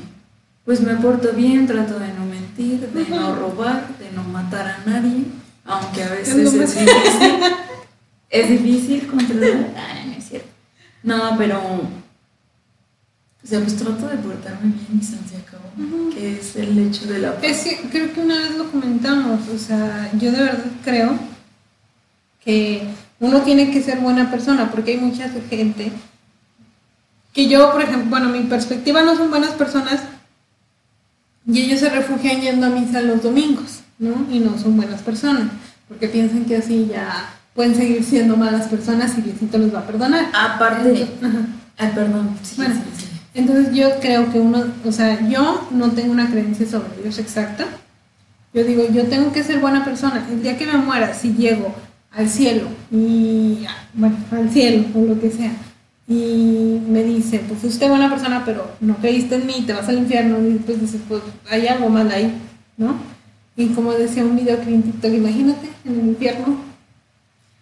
pues 0.65 0.81
me 0.81 0.95
porto 0.97 1.33
bien, 1.33 1.67
trato 1.67 1.99
de 1.99 2.13
no 2.13 2.25
mentir, 2.25 2.81
de 2.81 3.09
no 3.09 3.35
robar, 3.35 3.87
de 3.99 4.11
no 4.13 4.25
matar 4.25 4.67
a 4.67 4.91
nadie, 4.91 5.25
aunque 5.65 6.03
a 6.03 6.11
veces 6.11 6.37
No 6.37 6.43
es 6.43 6.53
difícil, 6.53 6.89
es 8.31 8.49
difícil 8.51 9.07
controlar, 9.07 9.75
Ay, 9.77 10.11
no 10.11 10.13
es 10.13 10.25
cierto, 10.29 10.49
no, 11.03 11.37
pero 11.39 11.61
o 13.43 13.47
sea, 13.47 13.61
pues 13.61 13.77
trato 13.77 14.07
de 14.07 14.17
portarme 14.19 14.73
bien 14.73 15.01
y 15.01 15.05
se 15.05 15.17
acabó, 15.37 16.11
que 16.13 16.39
es 16.39 16.57
el 16.57 16.79
hecho 16.79 17.07
de 17.07 17.21
la 17.21 17.35
paz. 17.35 17.45
Es 17.45 17.65
que 17.65 17.89
creo 17.89 18.13
que 18.13 18.21
una 18.21 18.39
vez 18.39 18.57
lo 18.57 18.71
comentamos, 18.71 19.49
o 19.49 19.59
sea, 19.59 20.11
yo 20.19 20.31
de 20.31 20.43
verdad 20.43 20.71
creo 20.85 21.19
que 22.45 22.87
uno 23.19 23.41
tiene 23.41 23.71
que 23.71 23.83
ser 23.83 24.01
buena 24.01 24.31
persona, 24.31 24.71
porque 24.71 24.93
hay 24.93 24.99
mucha 24.99 25.31
gente 25.49 25.91
que 27.33 27.49
yo, 27.49 27.71
por 27.73 27.83
ejemplo, 27.83 28.11
bueno, 28.11 28.29
mi 28.29 28.41
perspectiva 28.45 29.03
no 29.03 29.17
son 29.17 29.31
buenas 29.31 29.51
personas 29.53 30.01
y 31.47 31.61
ellos 31.61 31.81
se 31.81 31.89
refugian 31.91 32.41
yendo 32.41 32.67
a 32.67 32.71
misa 32.71 33.01
los 33.01 33.23
domingos, 33.23 33.81
¿no? 33.99 34.27
Y 34.31 34.41
no 34.41 34.59
son 34.59 34.77
buenas 34.77 35.03
personas, 35.03 35.49
porque 35.89 36.09
piensan 36.09 36.45
que 36.45 36.57
así 36.57 36.89
ya 36.91 37.31
pueden 37.55 37.75
seguir 37.75 38.05
siendo 38.05 38.37
malas 38.37 38.69
personas 38.69 39.17
y 39.19 39.23
Diosito 39.23 39.59
los 39.59 39.75
va 39.75 39.81
a 39.81 39.87
perdonar. 39.87 40.27
Aparte, 40.33 41.07
Ajá. 41.23 41.39
ay, 41.79 41.93
perdón, 41.95 42.31
sí, 42.43 42.55
Bueno. 42.57 42.75
sí, 42.75 42.81
sí. 43.05 43.07
Entonces 43.35 43.75
yo 43.75 44.01
creo 44.01 44.31
que 44.33 44.41
uno, 44.41 44.65
o 44.85 44.93
sea, 44.93 45.21
yo 45.29 45.69
no 45.71 45.91
tengo 45.93 46.13
una 46.13 46.29
creencia 46.31 46.67
sobre 46.69 47.01
Dios 47.03 47.19
exacta. 47.19 47.65
Yo 48.53 48.65
digo, 48.65 48.85
yo 48.93 49.05
tengo 49.05 49.33
que 49.33 49.45
ser 49.45 49.61
buena 49.61 49.85
persona. 49.85 50.27
El 50.31 50.43
día 50.43 50.59
que 50.59 50.67
me 50.67 50.77
muera, 50.79 51.15
si 51.15 51.33
llego 51.35 51.73
al 52.11 52.29
cielo 52.29 52.63
y, 52.91 53.65
bueno, 53.95 54.17
al 54.33 54.51
cielo 54.51 54.85
o 54.97 55.03
lo 55.03 55.21
que 55.21 55.31
sea, 55.31 55.53
y 56.11 56.81
me 56.89 57.05
dice, 57.05 57.39
pues 57.47 57.61
fuiste 57.61 57.89
buena 57.89 58.11
persona, 58.11 58.43
pero 58.45 58.69
no 58.81 58.97
creíste 58.97 59.37
en 59.37 59.47
mí, 59.47 59.63
te 59.65 59.73
vas 59.73 59.89
al 59.89 59.97
infierno, 59.99 60.41
y 60.41 60.55
después 60.55 60.81
dices, 60.81 61.01
pues 61.09 61.23
hay 61.49 61.69
algo 61.69 61.89
mal 61.89 62.11
ahí, 62.11 62.35
¿no? 62.77 62.97
Y 63.57 63.69
como 63.69 63.93
decía 63.93 64.25
un 64.25 64.35
video 64.37 64.61
que 64.61 64.75
en 64.75 64.83
TikTok, 64.83 65.13
imagínate, 65.15 65.69
en 65.85 66.01
el 66.01 66.07
infierno, 66.09 66.57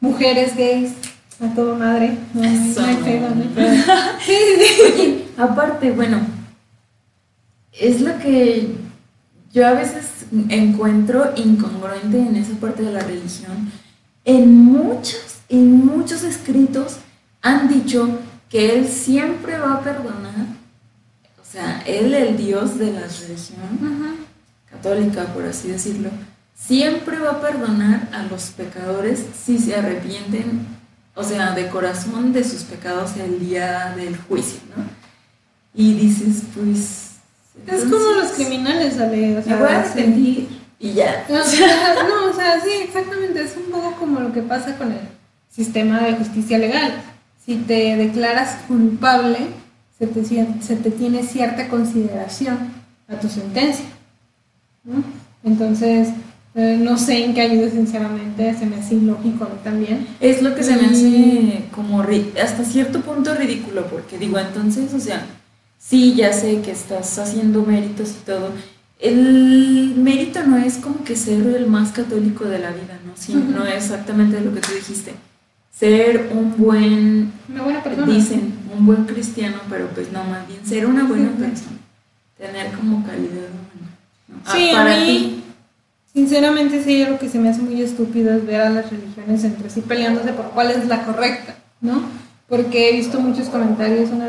mujeres 0.01 0.57
gays, 0.57 0.93
a 1.41 1.55
todo 1.55 1.77
madre, 1.77 2.17
no, 2.35 2.43
hay- 2.43 2.57
no 2.57 2.65
Eso. 2.65 3.05
pedo, 3.05 3.35
no 3.35 3.43
hay 3.43 3.49
pedo. 3.55 3.75
Sí, 4.25 4.33
sí, 4.33 4.65
sí. 4.67 4.83
Oye, 5.03 5.25
aparte, 5.37 5.91
bueno, 5.91 6.19
es 7.73 8.01
lo 8.01 8.19
que 8.19 8.69
yo 9.53 9.67
a 9.67 9.73
veces 9.73 10.07
encuentro 10.49 11.33
incongruente 11.37 12.19
en 12.19 12.37
esa 12.37 12.55
parte 12.59 12.83
de 12.83 12.93
la 12.93 13.01
religión. 13.01 13.71
En 14.25 14.55
muchos, 14.65 15.39
en 15.49 15.85
muchos 15.87 16.23
escritos 16.23 16.97
han 17.41 17.69
dicho 17.69 18.19
que 18.49 18.75
Él 18.75 18.89
siempre 18.89 19.59
va 19.59 19.75
a 19.75 19.81
perdonar, 19.83 20.47
o 21.41 21.45
sea, 21.45 21.83
Él, 21.87 22.15
el 22.15 22.37
Dios 22.37 22.79
de 22.79 22.93
la 22.93 23.03
religión 23.03 24.27
católica, 24.71 25.25
por 25.27 25.45
así 25.45 25.69
decirlo, 25.69 26.11
siempre 26.55 27.19
va 27.19 27.33
a 27.33 27.41
perdonar 27.41 28.09
a 28.13 28.25
los 28.25 28.51
pecadores 28.51 29.25
si 29.45 29.59
se 29.59 29.75
arrepienten, 29.75 30.67
o 31.15 31.23
sea, 31.23 31.53
de 31.53 31.69
corazón 31.69 32.33
de 32.33 32.45
sus 32.45 32.63
pecados 32.63 33.17
el 33.17 33.41
día 33.41 33.95
del 33.97 34.17
juicio, 34.17 34.61
¿no? 34.77 34.85
Y 35.75 35.95
dices, 35.95 36.43
pues... 36.55 37.05
Es 37.67 37.83
como 37.83 38.13
los 38.13 38.33
criminales, 38.33 38.99
Ale. 38.99 39.33
O 39.33 39.37
Me 39.37 39.43
sea, 39.43 39.57
voy 39.57 39.69
a 39.69 39.81
arrepentir 39.81 40.49
y 40.79 40.93
ya. 40.93 41.27
O 41.29 41.43
sea, 41.43 41.95
no, 42.09 42.31
o 42.31 42.33
sea, 42.33 42.61
sí, 42.61 42.71
exactamente. 42.83 43.43
Es 43.43 43.57
un 43.57 43.71
poco 43.71 43.97
como 43.97 44.21
lo 44.21 44.33
que 44.33 44.43
pasa 44.43 44.77
con 44.77 44.93
el 44.93 45.01
sistema 45.51 46.01
de 46.01 46.15
justicia 46.15 46.59
legal. 46.59 47.03
Si 47.49 47.57
te 47.57 47.97
declaras 47.97 48.59
culpable, 48.69 49.39
se 49.99 50.07
te, 50.07 50.23
se 50.23 50.77
te 50.77 50.91
tiene 50.91 51.23
cierta 51.23 51.69
consideración 51.69 52.59
a 53.09 53.19
tu 53.19 53.27
sentencia. 53.27 53.87
¿no? 54.85 55.03
Entonces, 55.43 56.09
eh, 56.55 56.79
no 56.79 56.99
sé 56.99 57.25
en 57.25 57.33
qué 57.33 57.41
ayuda, 57.41 57.71
sinceramente. 57.71 58.55
Se 58.55 58.67
me 58.67 58.77
hace 58.77 58.97
ilógico 58.97 59.45
a 59.45 59.49
mí 59.49 59.55
también. 59.65 60.07
Es 60.21 60.43
lo 60.43 60.55
que 60.55 60.63
se 60.63 60.77
me 60.77 60.89
hace 60.89 61.65
como 61.75 62.03
ri- 62.03 62.39
hasta 62.39 62.65
cierto 62.65 63.01
punto 63.01 63.35
ridículo, 63.35 63.87
porque 63.87 64.19
digo, 64.19 64.39
entonces, 64.39 64.93
o 64.93 65.01
sea, 65.01 65.25
sí, 65.79 66.13
ya 66.15 66.35
sé 66.35 66.61
que 66.61 66.71
estás 66.73 67.19
haciendo 67.19 67.63
méritos 67.63 68.11
y 68.11 68.27
todo. 68.27 68.51
El 69.01 69.95
mérito 69.97 70.43
no 70.45 70.59
es 70.59 70.77
como 70.77 71.03
que 71.03 71.17
ser 71.17 71.47
el 71.47 71.67
más 71.67 71.93
católico 71.93 72.45
de 72.45 72.59
la 72.59 72.73
vida, 72.73 72.99
¿no? 73.07 73.13
Sí, 73.17 73.33
no 73.33 73.65
es 73.65 73.85
exactamente 73.85 74.39
lo 74.39 74.53
que 74.53 74.61
tú 74.61 74.73
dijiste. 74.75 75.15
Ser 75.79 76.31
un 76.35 76.57
buen, 76.57 77.33
Una 77.49 77.63
buena 77.63 77.83
persona. 77.83 78.13
dicen, 78.13 78.53
un 78.77 78.85
buen 78.87 79.05
cristiano, 79.05 79.59
pero 79.71 79.87
pues 79.89 80.11
no, 80.11 80.25
más 80.25 80.47
bien 80.49 80.65
ser 80.67 80.87
una 80.87 81.05
buena 81.05 81.31
persona. 81.31 81.79
Tener 82.37 82.73
como 82.73 83.05
calidad 83.07 83.47
humana. 83.51 83.91
¿no? 84.29 84.37
Ah, 84.45 84.53
Sí, 84.55 84.71
a 84.71 84.75
para 84.75 84.97
mí, 85.01 85.07
ti. 85.07 85.45
sinceramente, 86.13 86.83
sí, 86.83 87.05
lo 87.05 87.19
que 87.19 87.29
se 87.29 87.39
me 87.39 87.49
hace 87.51 87.63
muy 87.63 87.81
estúpido 87.81 88.35
es 88.35 88.45
ver 88.45 88.61
a 88.63 88.71
las 88.71 88.91
religiones 88.91 89.45
entre 89.45 89.71
sí 89.71 89.81
peleándose 89.83 90.33
por 90.33 90.47
cuál 90.51 90.71
es 90.73 90.87
la 90.89 91.05
correcta, 91.05 91.55
¿no? 91.81 92.03
Porque 92.49 92.91
he 92.91 92.97
visto 92.97 93.21
muchos 93.21 93.49
comentarios. 93.49 94.11
Una... 94.11 94.29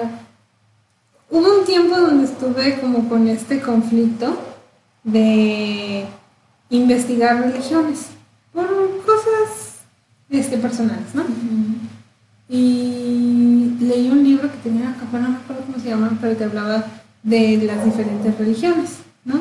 Hubo 1.32 1.60
un 1.62 1.66
tiempo 1.66 1.98
donde 1.98 2.26
estuve 2.26 2.80
como 2.80 3.08
con 3.10 3.28
este 3.28 3.60
conflicto 3.60 4.38
de 5.04 6.06
investigar 6.70 7.40
religiones 7.42 8.08
este, 10.30 10.58
personales, 10.58 11.14
¿no? 11.14 11.26
Y 12.48 13.76
leí 13.80 14.10
un 14.10 14.24
libro 14.24 14.52
que 14.52 14.58
tenía, 14.70 14.96
bueno, 15.12 15.28
no 15.28 15.34
me 15.34 15.40
acuerdo 15.40 15.64
cómo 15.66 15.80
se 15.80 15.90
llama, 15.90 16.18
pero 16.20 16.38
que 16.38 16.44
hablaba 16.44 16.86
de 17.24 17.58
las 17.58 17.86
diferentes 17.86 18.38
religiones, 18.38 18.98
¿no? 19.26 19.40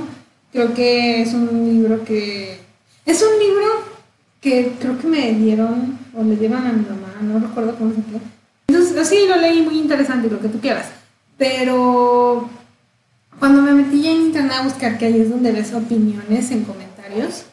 Creo 0.53 0.75
que 0.75 1.23
es 1.23 1.35
un 1.35 1.65
libro 1.65 2.05
que... 2.05 2.61
Es 3.07 3.23
un 3.23 3.39
libro 3.39 3.67
que 4.41 4.73
creo 4.79 4.99
que 4.99 5.07
me 5.07 5.33
dieron, 5.33 5.99
o 6.15 6.23
le 6.23 6.37
dieron 6.37 6.67
a 6.67 6.73
mi 6.73 6.83
mamá, 6.83 7.15
no 7.23 7.39
recuerdo 7.39 7.75
cómo 7.77 7.91
se 7.91 8.03
llama. 8.03 8.21
Entonces, 8.69 9.09
sí, 9.09 9.27
lo 9.27 9.37
leí 9.37 9.63
muy 9.63 9.79
interesante 9.79 10.29
lo 10.29 10.41
que 10.41 10.49
tú 10.49 10.61
quieras. 10.61 10.87
Pero 11.39 12.49
cuando 13.39 13.63
me 13.63 13.73
metí 13.73 14.07
en 14.07 14.23
internet 14.23 14.53
a 14.59 14.65
buscar, 14.65 14.99
que 14.99 15.07
ahí 15.07 15.21
es 15.21 15.31
donde 15.31 15.53
ves 15.53 15.73
opiniones 15.73 16.51
en 16.51 16.65
comentarios, 16.65 17.45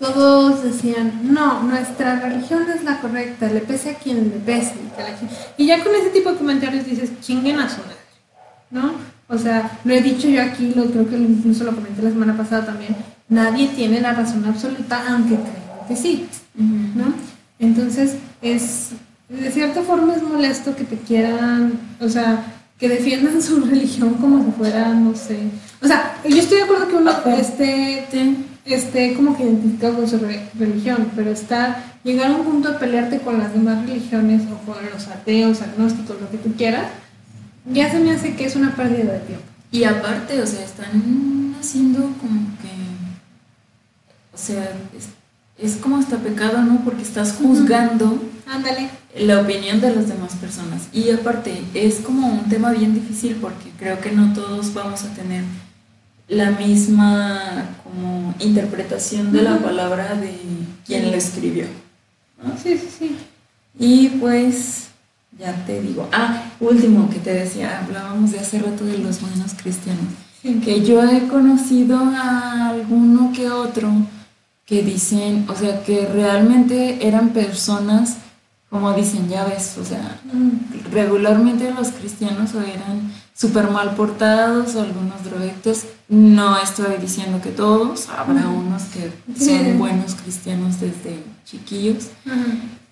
todos 0.00 0.64
decían, 0.64 1.20
no, 1.24 1.62
nuestra 1.62 2.18
religión 2.20 2.62
es 2.74 2.82
la 2.82 3.00
correcta, 3.00 3.48
le 3.48 3.60
pese 3.60 3.90
a 3.90 3.94
quien 3.94 4.30
le 4.30 4.38
pese. 4.38 4.74
y 4.74 4.96
que 4.96 5.02
la 5.02 5.16
gente-". 5.16 5.34
Y 5.58 5.66
ya 5.66 5.84
con 5.84 5.94
ese 5.94 6.08
tipo 6.08 6.32
de 6.32 6.38
comentarios 6.38 6.86
dices, 6.86 7.10
chinguen 7.20 7.60
a 7.60 7.68
su 7.68 7.82
madre, 7.82 7.96
¿no? 8.70 8.92
O 9.28 9.38
sea, 9.38 9.78
lo 9.84 9.94
he 9.94 10.00
dicho 10.00 10.26
yo 10.28 10.42
aquí, 10.42 10.72
lo 10.74 10.86
creo 10.86 11.08
que 11.08 11.16
incluso 11.16 11.64
lo 11.64 11.74
comenté 11.74 12.02
la 12.02 12.10
semana 12.10 12.36
pasada 12.36 12.66
también, 12.66 12.96
nadie 13.28 13.68
tiene 13.68 14.00
la 14.00 14.14
razón 14.14 14.44
absoluta, 14.46 15.04
aunque 15.08 15.36
crean 15.36 15.86
que 15.86 15.96
sí, 15.96 16.26
¿no? 16.54 17.12
Entonces, 17.58 18.16
es, 18.40 18.88
de 19.28 19.52
cierta 19.52 19.82
forma 19.82 20.16
es 20.16 20.22
molesto 20.22 20.74
que 20.74 20.84
te 20.84 20.96
quieran, 20.96 21.78
o 22.00 22.08
sea, 22.08 22.42
que 22.78 22.88
defiendan 22.88 23.42
su 23.42 23.60
religión 23.66 24.14
como 24.14 24.42
si 24.44 24.50
fuera, 24.52 24.88
no 24.94 25.14
sé. 25.14 25.38
O 25.82 25.86
sea, 25.86 26.16
yo 26.26 26.38
estoy 26.38 26.56
de 26.56 26.64
acuerdo 26.64 26.88
que 26.88 26.96
uno, 26.96 27.12
este. 27.38 28.06
Esté 28.64 29.14
como 29.14 29.36
que 29.36 29.44
identificado 29.44 29.96
con 29.96 30.08
su 30.08 30.18
religión, 30.58 31.10
pero 31.16 31.30
estar, 31.30 31.82
llegar 32.04 32.30
a 32.30 32.36
un 32.36 32.44
punto 32.44 32.72
de 32.72 32.78
pelearte 32.78 33.20
con 33.20 33.38
las 33.38 33.52
demás 33.52 33.86
religiones 33.86 34.42
o 34.52 34.58
con 34.70 34.76
los 34.92 35.08
ateos, 35.08 35.62
agnósticos, 35.62 36.20
lo 36.20 36.30
que 36.30 36.38
tú 36.38 36.54
quieras, 36.54 36.86
ya 37.72 37.90
se 37.90 38.00
me 38.00 38.12
hace 38.12 38.34
que 38.34 38.44
es 38.44 38.56
una 38.56 38.74
pérdida 38.74 39.12
de 39.12 39.20
tiempo. 39.20 39.44
Y 39.72 39.84
aparte, 39.84 40.40
o 40.40 40.46
sea, 40.46 40.64
están 40.64 41.54
haciendo 41.58 42.00
como 42.20 42.40
que, 42.60 42.70
o 44.34 44.38
sea, 44.38 44.72
es, 45.58 45.76
como 45.76 45.98
hasta 45.98 46.16
pecado, 46.16 46.62
¿no? 46.62 46.82
Porque 46.84 47.02
estás 47.02 47.34
juzgando 47.34 48.20
Ándale. 48.46 48.88
la 49.16 49.40
opinión 49.40 49.80
de 49.80 49.94
las 49.94 50.08
demás 50.08 50.34
personas. 50.34 50.88
Y 50.92 51.10
aparte, 51.10 51.62
es 51.74 51.96
como 52.00 52.26
un 52.28 52.48
tema 52.48 52.72
bien 52.72 52.94
difícil 52.94 53.36
porque 53.40 53.70
creo 53.78 54.00
que 54.00 54.10
no 54.10 54.32
todos 54.32 54.74
vamos 54.74 55.04
a 55.04 55.14
tener 55.14 55.44
la 56.30 56.52
misma 56.52 57.66
como 57.82 58.34
interpretación 58.38 59.32
de 59.32 59.42
la 59.42 59.58
palabra 59.58 60.14
de 60.14 60.32
quien 60.86 61.10
lo 61.10 61.16
escribió. 61.16 61.66
Sí, 62.62 62.78
sí, 62.78 62.88
sí. 62.98 63.16
Y 63.78 64.08
pues, 64.20 64.88
ya 65.38 65.64
te 65.66 65.82
digo, 65.82 66.08
ah, 66.12 66.44
último 66.60 67.10
que 67.10 67.18
te 67.18 67.34
decía, 67.34 67.80
hablábamos 67.84 68.32
de 68.32 68.38
hace 68.38 68.60
rato 68.60 68.84
de 68.84 68.98
los 68.98 69.20
buenos 69.20 69.54
cristianos, 69.54 70.04
que 70.42 70.84
yo 70.84 71.02
he 71.02 71.26
conocido 71.28 71.98
a 71.98 72.68
alguno 72.68 73.32
que 73.34 73.50
otro 73.50 73.90
que 74.64 74.82
dicen, 74.82 75.46
o 75.48 75.54
sea, 75.56 75.82
que 75.82 76.06
realmente 76.06 77.06
eran 77.06 77.30
personas, 77.30 78.18
como 78.70 78.92
dicen, 78.94 79.28
ya 79.28 79.44
ves, 79.44 79.76
o 79.78 79.84
sea, 79.84 80.20
regularmente 80.92 81.74
los 81.74 81.88
cristianos 81.88 82.54
o 82.54 82.60
eran 82.62 83.12
súper 83.34 83.68
mal 83.68 83.96
portados 83.96 84.76
o 84.76 84.82
algunos 84.82 85.24
drogadictos. 85.24 85.86
No 86.08 86.56
estoy 86.56 86.96
diciendo 87.00 87.40
que 87.42 87.50
todos, 87.50 88.08
habrá 88.08 88.48
unos 88.48 88.84
que 88.84 89.12
son 89.36 89.76
buenos 89.78 90.14
cristianos 90.14 90.80
desde 90.80 91.20
chiquillos, 91.44 92.10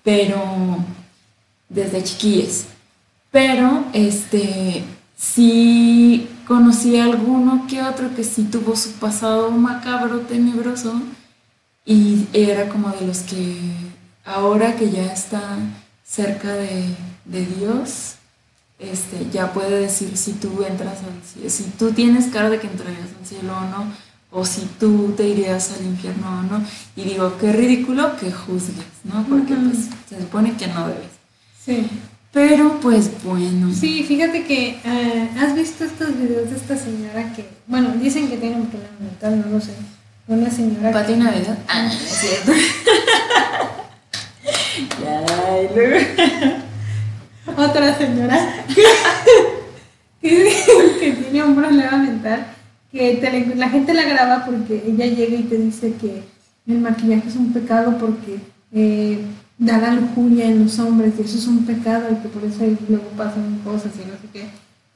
pero 0.03 0.37
desde 1.69 2.03
chiquillos. 2.03 2.65
Pero 3.31 3.85
este 3.93 4.83
sí 5.15 6.27
conocí 6.45 6.97
a 6.97 7.05
alguno 7.05 7.67
que 7.69 7.81
otro 7.83 8.13
que 8.15 8.25
sí 8.25 8.43
tuvo 8.43 8.75
su 8.75 8.91
pasado 8.93 9.49
macabro, 9.51 10.21
tenebroso, 10.21 11.01
y 11.85 12.27
era 12.33 12.67
como 12.67 12.89
de 12.89 13.07
los 13.07 13.19
que 13.19 13.88
ahora 14.29 14.75
que 14.75 14.89
ya 14.91 15.11
está 15.11 15.57
cerca 16.05 16.53
de, 16.53 16.85
de 17.25 17.45
Dios, 17.45 18.15
este, 18.77 19.27
ya 19.31 19.51
puede 19.51 19.81
decir 19.81 20.15
si 20.15 20.33
tú 20.33 20.63
entras 20.63 20.99
al 20.99 21.21
cielo, 21.27 21.49
si 21.49 21.63
tú 21.77 21.91
tienes 21.91 22.27
cara 22.27 22.49
de 22.49 22.59
que 22.59 22.67
entrarías 22.67 23.09
al 23.19 23.25
cielo 23.25 23.57
o 23.57 23.61
no, 23.61 23.91
o 24.31 24.45
si 24.45 24.61
tú 24.79 25.13
te 25.17 25.27
irías 25.27 25.71
al 25.71 25.85
infierno 25.85 26.27
o 26.27 26.43
no. 26.43 26.63
Y 26.95 27.03
digo, 27.03 27.37
qué 27.39 27.51
ridículo 27.51 28.15
que 28.17 28.31
juzgues, 28.31 28.85
¿no? 29.03 29.25
Porque 29.27 29.55
pues 29.55 29.87
se 30.07 30.21
supone 30.21 30.55
que 30.55 30.67
no 30.67 30.87
debes. 30.87 31.09
Sí. 31.65 31.87
Pero 32.31 32.79
pues 32.79 33.23
bueno. 33.23 33.73
Sí, 33.73 34.03
fíjate 34.03 34.45
que 34.45 34.79
eh, 34.83 35.29
has 35.39 35.55
visto 35.55 35.83
estos 35.83 36.15
videos 36.15 36.51
de 36.51 36.57
esta 36.57 36.77
señora 36.77 37.33
que, 37.33 37.49
bueno, 37.65 37.89
dicen 37.99 38.29
que 38.29 38.37
tiene 38.37 38.57
un 38.57 38.67
problema 38.67 38.99
mental, 38.99 39.41
no 39.43 39.57
lo 39.57 39.59
sé. 39.59 39.73
Una 40.27 40.51
señora. 40.51 40.91
¿Pati 40.91 41.15
Navidad? 41.15 41.57
Ah, 41.67 41.87
es 41.87 41.97
cierto. 41.97 42.51
otra 47.57 47.97
señora 47.97 48.65
que, 50.21 50.21
tiene 51.31 51.43
un 51.43 51.55
problema 51.55 51.97
mental, 51.97 52.47
que 52.91 53.53
la 53.55 53.69
gente 53.69 53.93
la 53.93 54.03
graba 54.03 54.45
porque 54.45 54.83
ella 54.87 55.05
llega 55.05 55.37
y 55.37 55.43
te 55.43 55.57
dice 55.57 55.93
que 55.99 56.23
el 56.67 56.79
maquillaje 56.79 57.27
es 57.27 57.35
un 57.35 57.53
pecado 57.53 57.97
porque 57.97 58.39
eh, 58.71 59.19
da 59.57 59.77
la 59.77 59.93
lujuria 59.93 60.45
en 60.45 60.63
los 60.63 60.77
hombres 60.79 61.13
y 61.17 61.23
eso 61.23 61.37
es 61.37 61.47
un 61.47 61.65
pecado 61.65 62.07
y 62.11 62.15
que 62.15 62.29
por 62.29 62.43
eso 62.43 62.59
luego 62.87 63.07
pasan 63.17 63.59
cosas 63.63 63.91
y 63.95 64.07
no 64.07 64.13
sé 64.13 64.27
qué. 64.31 64.45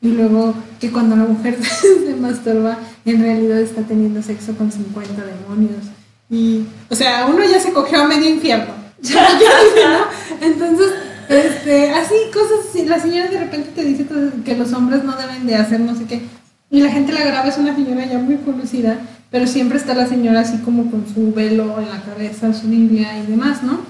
Y 0.02 0.10
luego 0.10 0.54
que 0.80 0.92
cuando 0.92 1.16
la 1.16 1.24
mujer 1.24 1.58
se 1.64 2.16
masturba, 2.16 2.78
en 3.06 3.22
realidad 3.22 3.60
está 3.60 3.82
teniendo 3.84 4.22
sexo 4.22 4.56
con 4.56 4.72
50 4.72 5.24
demonios. 5.24 5.86
Y, 6.30 6.66
o 6.90 6.96
sea, 6.96 7.28
uno 7.28 7.44
ya 7.44 7.60
se 7.60 7.72
cogió 7.72 8.02
a 8.02 8.08
medio 8.08 8.30
infierno. 8.30 8.83
Entonces, 10.42 10.94
este, 11.30 11.92
así, 11.92 12.16
cosas 12.34 12.68
así. 12.70 12.86
La 12.86 13.00
señora 13.00 13.30
de 13.30 13.40
repente 13.40 13.70
te 13.76 13.84
dice 13.84 14.06
que 14.46 14.56
los 14.56 14.72
hombres 14.74 15.04
no 15.04 15.16
deben 15.16 15.46
de 15.46 15.56
hacer 15.56 15.80
no 15.80 15.96
sé 15.96 16.06
qué. 16.06 16.22
Y 16.70 16.82
la 16.82 16.92
gente 16.92 17.14
la 17.14 17.24
graba, 17.24 17.48
es 17.48 17.58
una 17.58 17.76
señora 17.76 18.06
ya 18.06 18.18
muy 18.18 18.38
conocida, 18.38 18.98
pero 19.30 19.46
siempre 19.46 19.78
está 19.78 19.94
la 19.94 20.08
señora 20.08 20.40
así 20.40 20.58
como 20.60 20.90
con 20.90 21.06
su 21.14 21.32
velo 21.34 21.80
en 21.80 21.90
la 21.90 22.02
cabeza, 22.02 22.54
su 22.54 22.68
Biblia 22.68 23.20
y 23.20 23.28
demás, 23.28 23.62
¿no? 23.62 23.82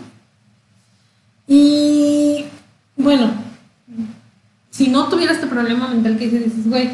Y 1.48 2.46
bueno, 2.98 3.32
si 4.70 4.88
no 4.90 5.08
tuviera 5.08 5.32
este 5.32 5.48
problema 5.48 5.88
mental 5.88 6.18
que 6.18 6.28
dices, 6.28 6.68
güey, 6.68 6.90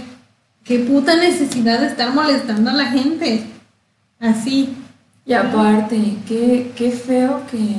qué 0.64 0.80
puta 0.80 1.16
necesidad 1.16 1.80
de 1.80 1.88
estar 1.88 2.14
molestando 2.14 2.70
a 2.70 2.74
la 2.74 2.86
gente. 2.86 3.44
Así. 4.20 4.76
Y 5.26 5.34
aparte, 5.34 6.18
qué, 6.28 6.72
qué 6.76 6.92
feo 6.92 7.42
que, 7.50 7.78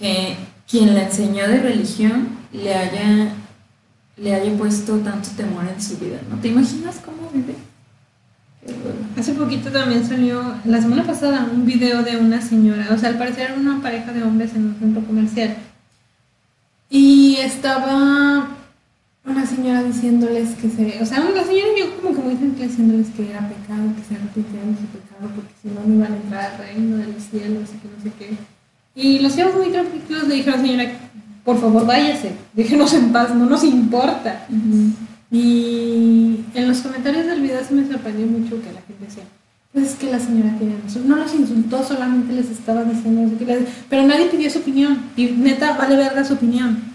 que 0.00 0.34
quien 0.68 0.94
la 0.94 1.04
enseñó 1.04 1.46
de 1.46 1.60
religión 1.60 2.28
le 2.52 2.74
haya, 2.74 3.34
le 4.16 4.34
haya 4.34 4.56
puesto 4.56 4.98
tanto 4.98 5.28
temor 5.36 5.64
en 5.72 5.80
su 5.80 5.98
vida, 5.98 6.18
¿no? 6.28 6.40
¿Te 6.40 6.48
imaginas 6.48 6.96
cómo 7.04 7.30
vive? 7.32 7.54
Hace 9.18 9.34
poquito 9.34 9.70
también 9.70 10.06
salió, 10.06 10.54
la 10.64 10.80
semana 10.80 11.04
pasada, 11.04 11.48
un 11.52 11.66
video 11.66 12.02
de 12.02 12.16
una 12.16 12.40
señora, 12.40 12.88
o 12.90 12.98
sea, 12.98 13.10
al 13.10 13.18
parecer 13.18 13.50
era 13.50 13.60
una 13.60 13.82
pareja 13.82 14.12
de 14.12 14.22
hombres 14.22 14.54
en 14.54 14.66
un 14.66 14.78
centro 14.78 15.04
comercial. 15.04 15.56
Y 16.88 17.36
estaba 17.36 18.48
una 19.24 19.46
señora 19.46 19.82
diciéndoles 19.82 20.56
que 20.56 20.70
se, 20.70 21.02
o 21.02 21.06
sea, 21.06 21.20
una 21.20 21.44
señora 21.44 21.68
yo 21.78 22.00
como 22.00 22.14
que 22.14 22.22
muy 22.22 22.34
tranquila 22.36 22.66
diciéndoles 22.66 23.08
que 23.08 23.30
era 23.30 23.48
pecado, 23.48 23.94
que 23.96 24.04
se 24.04 24.14
arrepintieran 24.16 24.74
de 24.74 24.80
su 24.80 24.86
pecado, 24.86 25.30
porque 25.34 25.52
si 25.60 25.68
no, 25.68 25.80
no 25.86 25.94
iban 25.94 26.12
a 26.12 26.16
entrar 26.16 26.52
al 26.52 26.58
reino 26.58 26.96
de 26.96 27.06
los 27.12 27.22
cielos 27.22 27.68
y 27.68 27.78
que 27.78 27.88
no 27.88 28.02
sé 28.02 28.12
qué. 28.18 28.59
Y 28.94 29.20
los 29.20 29.32
cielos 29.32 29.54
muy 29.54 29.68
tranquilos 29.68 30.26
le 30.28 30.34
dijeron 30.34 30.60
a 30.60 30.62
la 30.62 30.68
señora, 30.68 30.92
por 31.44 31.60
favor 31.60 31.86
váyase, 31.86 32.32
déjenos 32.54 32.92
en 32.94 33.12
paz, 33.12 33.34
no 33.34 33.46
nos 33.46 33.64
importa. 33.64 34.46
Y 35.30 36.40
en 36.54 36.68
los 36.68 36.78
comentarios 36.78 37.26
del 37.26 37.40
video 37.40 37.64
se 37.64 37.74
me 37.74 37.86
sorprendió 37.86 38.26
mucho 38.26 38.60
que 38.60 38.72
la 38.72 38.82
gente 38.82 39.06
decía, 39.06 39.22
pues 39.72 39.90
es 39.90 39.94
que 39.94 40.10
la 40.10 40.18
señora 40.18 40.56
tiene 40.58 40.74
razón, 40.82 41.08
no 41.08 41.16
los 41.16 41.32
insultó, 41.32 41.84
solamente 41.84 42.32
les 42.32 42.50
estaba 42.50 42.82
diciendo, 42.82 43.30
pero 43.88 44.06
nadie 44.06 44.26
pidió 44.26 44.50
su 44.50 44.58
opinión, 44.58 44.98
y 45.16 45.26
neta 45.26 45.76
vale 45.76 45.96
verga 45.96 46.24
su 46.24 46.34
opinión. 46.34 46.90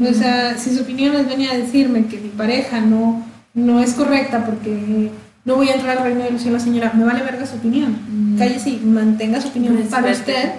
O 0.00 0.14
sea, 0.14 0.56
si 0.56 0.74
su 0.74 0.82
opinión 0.82 1.12
les 1.12 1.26
venía 1.26 1.50
a 1.50 1.58
decirme 1.58 2.06
que 2.06 2.18
mi 2.18 2.28
pareja 2.28 2.80
no, 2.80 3.26
no 3.52 3.80
es 3.80 3.94
correcta 3.94 4.46
porque 4.46 5.10
no 5.44 5.56
voy 5.56 5.70
a 5.70 5.74
entrar 5.74 5.98
al 5.98 6.04
reino 6.04 6.22
de 6.22 6.30
los 6.30 6.42
cielos, 6.42 6.62
señora, 6.62 6.92
me 6.94 7.04
vale 7.04 7.24
verga 7.24 7.44
su 7.46 7.56
opinión. 7.56 8.36
Cállese 8.38 8.70
y 8.70 8.76
mantenga 8.78 9.40
su 9.40 9.48
opinión 9.48 9.76
para 9.90 10.12
usted 10.12 10.52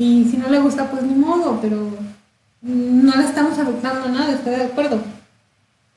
y 0.00 0.24
si 0.24 0.38
no 0.38 0.48
le 0.48 0.58
gusta, 0.60 0.90
pues 0.90 1.02
ni 1.02 1.14
modo, 1.14 1.58
pero 1.60 1.76
no 2.62 3.16
le 3.16 3.22
estamos 3.22 3.58
afectando 3.58 4.08
nada, 4.08 4.32
estoy 4.32 4.54
de 4.54 4.64
acuerdo. 4.64 4.98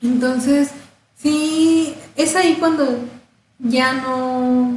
Entonces, 0.02 0.72
sí, 1.16 1.94
es 2.14 2.36
ahí 2.36 2.58
cuando 2.60 2.98
ya 3.58 3.94
no, 3.94 4.76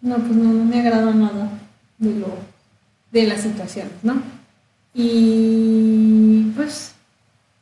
no, 0.00 0.16
pues 0.16 0.32
no, 0.32 0.64
me 0.64 0.80
agrada 0.80 1.12
nada 1.12 1.50
de 1.98 2.14
lo, 2.14 2.28
de 3.12 3.26
las 3.26 3.42
situaciones, 3.42 3.92
¿no? 4.02 4.22
Y 4.94 6.50
pues 6.56 6.92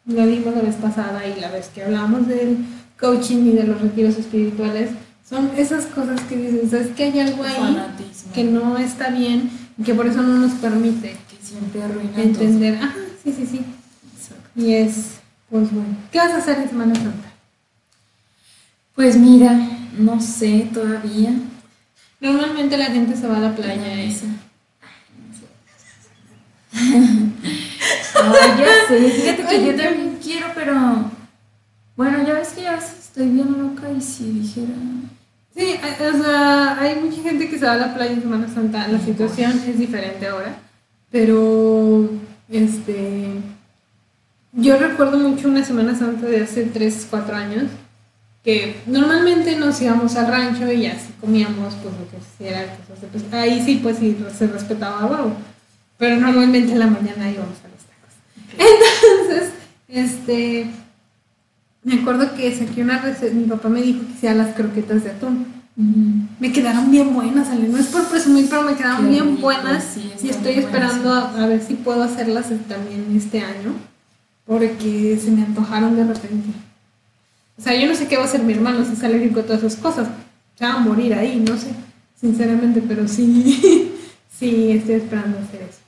lo 0.07 0.25
vimos 0.25 0.55
la 0.55 0.63
vez 0.63 0.77
pasada 0.77 1.27
y 1.27 1.41
la 1.41 1.51
vez 1.51 1.71
que 1.75 1.83
hablamos 1.83 2.29
del 2.29 2.59
coaching 3.01 3.47
y 3.47 3.51
de 3.51 3.65
los 3.65 3.81
retiros 3.81 4.17
espirituales, 4.17 4.91
son 5.29 5.51
esas 5.57 5.87
cosas 5.87 6.21
que 6.21 6.37
dices, 6.37 6.73
es 6.73 6.95
que 6.95 7.03
hay 7.03 7.19
algo 7.19 7.43
ahí 7.43 7.85
que 8.33 8.45
no 8.45 8.79
está 8.79 9.11
bien 9.11 9.64
que 9.83 9.95
por 9.95 10.07
eso 10.07 10.23
no 10.23 10.39
nos 10.39 10.53
permite 10.53 11.17
que 11.29 11.37
siempre 11.45 11.83
arruina 11.83 12.23
entender. 12.23 12.79
Ah, 12.81 12.95
sí, 13.23 13.33
sí, 13.33 13.47
sí. 13.47 13.65
Y 14.57 14.75
es, 14.75 15.17
pues 15.51 15.73
bueno, 15.73 15.97
¿qué 16.13 16.19
vas 16.19 16.33
a 16.33 16.39
hacer 16.39 16.59
en 16.59 16.69
Semana 16.69 16.95
Santa? 16.95 17.33
Pues 18.95 19.17
mira, 19.17 19.53
no 19.99 20.21
sé 20.21 20.71
todavía. 20.73 21.35
Normalmente 22.21 22.77
la 22.77 22.87
gente 22.87 23.17
se 23.17 23.27
va 23.27 23.39
a 23.39 23.41
la 23.41 23.57
playa 23.57 24.01
esa. 24.01 24.27
Ay, 26.73 28.51
ya 28.59 28.89
sé, 28.89 29.11
fíjate 29.11 29.47
que 29.47 29.67
yo 29.67 29.77
también 29.77 30.19
quiero, 30.23 30.47
pero 30.55 31.11
bueno, 31.97 32.27
ya 32.27 32.35
ves 32.35 32.51
que 32.51 32.63
ya 32.63 32.77
estoy 32.77 33.29
bien 33.29 33.59
loca 33.59 33.91
y 33.91 34.01
si 34.01 34.31
dijera 34.31 34.75
Sí, 35.57 35.77
o 36.01 36.23
sea, 36.23 36.81
hay 36.81 36.97
mucha 36.97 37.23
gente 37.23 37.49
que 37.49 37.59
se 37.59 37.65
va 37.65 37.73
a 37.73 37.77
la 37.77 37.95
playa 37.95 38.13
en 38.13 38.23
Semana 38.23 38.53
Santa. 38.53 38.89
La 38.89 38.99
situación 38.99 39.53
es 39.67 39.79
diferente 39.79 40.27
ahora, 40.27 40.57
pero 41.13 42.11
este, 42.51 43.29
yo 44.53 44.77
recuerdo 44.79 45.19
mucho 45.19 45.49
una 45.49 45.65
Semana 45.65 45.95
Santa 45.95 46.27
de 46.27 46.43
hace 46.43 46.65
3, 46.65 47.07
4 47.09 47.37
años 47.37 47.65
que 48.45 48.77
normalmente 48.87 49.57
nos 49.57 49.81
íbamos 49.81 50.17
al 50.17 50.27
rancho 50.27 50.71
y 50.71 50.87
así 50.87 51.13
comíamos 51.19 51.75
pues 51.83 51.95
lo 51.95 52.11
que 52.11 52.19
hiciera 52.19 52.77
cosas 52.77 53.01
de 53.01 53.07
pescado. 53.09 53.43
Ahí 53.43 53.63
sí 53.65 53.81
pues 53.83 53.99
sí 53.99 54.17
se 54.37 54.47
respetaba 54.49 55.01
a 55.01 55.27
pero 55.97 56.17
normalmente 56.17 56.73
en 56.73 56.79
la 56.79 56.87
mañana 56.87 57.31
íbamos 57.31 57.57
a 57.65 57.69
los 57.69 57.85
tacos. 57.87 58.13
Entonces, 58.59 59.53
este, 59.89 60.67
me 61.85 62.01
acuerdo 62.01 62.35
que 62.35 62.55
saqué 62.57 62.83
una 62.83 62.99
receta, 62.99 63.35
mi 63.35 63.45
papá 63.45 63.69
me 63.69 63.83
dijo 63.83 64.01
que 64.07 64.13
hiciera 64.13 64.35
las 64.35 64.55
croquetas 64.55 65.05
de 65.05 65.11
atún. 65.11 65.47
Me 66.41 66.53
quedaron 66.53 66.91
bien 66.91 67.13
buenas, 67.13 67.49
Ale. 67.49 67.69
no 67.69 67.79
es 67.79 67.87
por 67.87 68.05
presumir, 68.05 68.49
pero 68.49 68.63
me 68.63 68.75
quedaron 68.75 69.11
bien 69.11 69.41
buenas 69.41 69.97
y 70.23 70.29
estoy 70.29 70.55
esperando 70.55 71.13
a, 71.13 71.47
ver 71.47 71.61
si 71.61 71.75
puedo 71.75 72.03
hacerlas 72.03 72.47
también 72.69 73.07
este 73.15 73.41
año, 73.41 73.75
porque 74.47 75.19
se 75.23 75.31
me 75.31 75.43
antojaron 75.43 75.95
de 75.97 76.05
repente. 76.05 76.49
O 77.59 77.63
sea, 77.63 77.79
yo 77.79 77.87
no 77.87 77.95
sé 77.95 78.09
qué 78.09 78.17
va 78.17 78.23
a 78.23 78.27
hacer 78.27 78.43
mi 78.43 78.55
hermano 78.55 78.85
si 78.85 78.93
es 78.93 79.05
alérgico 79.05 79.41
a 79.41 79.43
todas 79.45 79.63
esas 79.63 79.79
cosas. 79.79 80.09
Se 80.57 80.65
va 80.65 80.75
a 80.75 80.79
morir 80.79 81.13
ahí, 81.15 81.43
no 81.47 81.57
sé, 81.57 81.69
sinceramente, 82.19 82.83
pero 82.87 83.07
sí, 83.09 83.93
sí, 84.39 84.71
estoy 84.71 84.95
esperando 84.95 85.39
hacer 85.39 85.63
eso. 85.63 85.81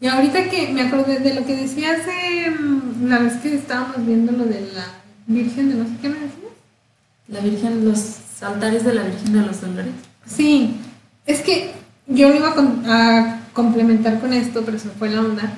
Y 0.00 0.06
ahorita 0.06 0.50
que 0.50 0.68
me 0.72 0.82
acordé 0.82 1.20
de 1.20 1.34
lo 1.34 1.46
que 1.46 1.56
decía 1.56 1.92
hace 1.92 2.50
mm, 2.50 3.06
la 3.08 3.18
vez 3.18 3.34
que 3.34 3.54
estábamos 3.54 4.04
viendo 4.06 4.32
lo 4.32 4.44
de 4.44 4.60
la 4.74 5.01
Virgen 5.26 5.70
de 5.70 5.74
no 5.76 5.84
sé 5.84 5.90
qué 6.00 6.08
me 6.08 6.14
decías. 6.16 6.52
La 7.28 7.40
Virgen, 7.40 7.84
los 7.84 8.42
altares 8.42 8.84
de 8.84 8.94
la 8.94 9.02
Virgen 9.04 9.32
de 9.32 9.40
los 9.40 9.60
Dolores. 9.60 9.92
Sí, 10.26 10.76
es 11.26 11.40
que 11.40 11.72
yo 12.06 12.28
lo 12.28 12.36
iba 12.36 12.54
a, 12.86 13.38
complementar 13.52 14.18
con 14.18 14.32
esto, 14.32 14.62
pero 14.64 14.78
se 14.78 14.88
me 14.88 14.94
fue 14.94 15.10
la 15.10 15.20
onda. 15.20 15.52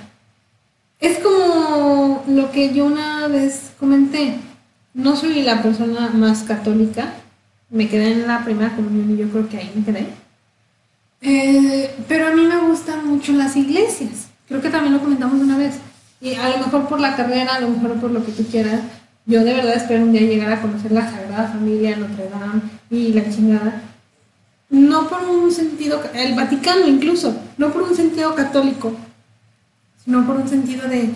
Es 1.00 1.18
como 1.18 2.24
lo 2.26 2.50
que 2.50 2.74
yo 2.74 2.86
una 2.86 3.28
vez 3.28 3.72
comenté. 3.78 4.36
No 4.94 5.14
soy 5.16 5.42
la 5.42 5.62
persona 5.62 6.10
más 6.10 6.42
católica. 6.42 7.14
Me 7.70 7.88
quedé 7.88 8.12
en 8.12 8.26
la 8.26 8.44
primera 8.44 8.74
comunión 8.74 9.12
y 9.12 9.16
yo 9.16 9.28
creo 9.28 9.48
que 9.48 9.58
ahí 9.58 9.72
me 9.74 9.84
quedé. 9.84 10.06
Eh, 11.20 11.94
pero 12.08 12.26
a 12.26 12.30
mí 12.32 12.42
me 12.42 12.58
gustan 12.68 13.06
mucho 13.06 13.32
las 13.32 13.56
iglesias. 13.56 14.28
Creo 14.48 14.60
que 14.60 14.70
también 14.70 14.94
lo 14.94 15.00
comentamos 15.00 15.40
una 15.40 15.56
vez. 15.56 15.76
Y 16.20 16.34
a 16.34 16.48
lo 16.48 16.58
mejor 16.58 16.88
por 16.88 17.00
la 17.00 17.16
carrera, 17.16 17.54
a 17.54 17.60
lo 17.60 17.68
mejor 17.68 17.94
por 18.00 18.10
lo 18.10 18.24
que 18.24 18.32
tú 18.32 18.44
quieras, 18.46 18.80
yo 19.26 19.42
de 19.44 19.54
verdad 19.54 19.74
espero 19.74 20.04
un 20.04 20.12
día 20.12 20.22
llegar 20.22 20.52
a 20.52 20.60
conocer 20.60 20.92
la 20.92 21.10
Sagrada 21.10 21.48
Familia, 21.48 21.96
Notre 21.96 22.28
Dame 22.28 22.62
y 22.90 23.12
la 23.12 23.30
chingada. 23.30 23.82
No 24.70 25.08
por 25.08 25.22
un 25.24 25.50
sentido, 25.50 26.02
el 26.14 26.34
Vaticano 26.34 26.86
incluso, 26.86 27.34
no 27.56 27.72
por 27.72 27.82
un 27.82 27.94
sentido 27.94 28.34
católico, 28.34 28.94
sino 30.04 30.26
por 30.26 30.36
un 30.36 30.48
sentido 30.48 30.88
de, 30.88 31.10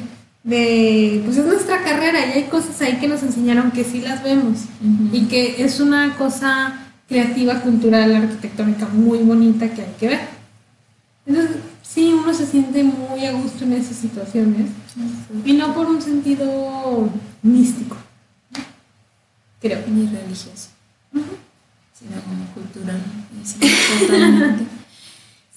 de 0.45 1.23
pues 1.25 1.37
es 1.37 1.45
nuestra 1.45 1.83
carrera 1.83 2.27
y 2.27 2.39
hay 2.39 2.45
cosas 2.45 2.81
ahí 2.81 2.99
que 2.99 3.09
nos 3.09 3.23
enseñaron 3.23 3.73
que 3.73 3.85
sí 3.85 4.01
las 4.01 4.23
vemos 4.23 4.61
y 5.13 5.27
que 5.27 5.63
es 5.63 5.81
una 5.81 6.17
cosa 6.17 6.89
creativa, 7.09 7.61
cultural, 7.61 8.15
arquitectónica 8.15 8.87
muy 8.89 9.19
bonita 9.19 9.69
que 9.71 9.83
hay 9.83 9.95
que 9.99 10.09
ver. 10.09 10.21
Entonces, 11.27 11.57
sí, 11.89 12.13
uno 12.13 12.33
se 12.35 12.47
siente 12.47 12.85
muy 12.85 13.25
a 13.25 13.33
gusto 13.33 13.65
en 13.65 13.73
esas 13.73 13.97
situaciones 13.97 14.67
y 15.45 15.53
no 15.55 15.75
por 15.75 15.87
un 15.87 16.03
sentido 16.03 17.09
místico, 17.43 17.97
creo. 19.61 19.81
Ni 19.89 20.07
religioso, 20.07 20.69
sino 21.13 22.21
como 22.23 22.45
cultural. 22.55 23.01
totalmente. 24.01 24.65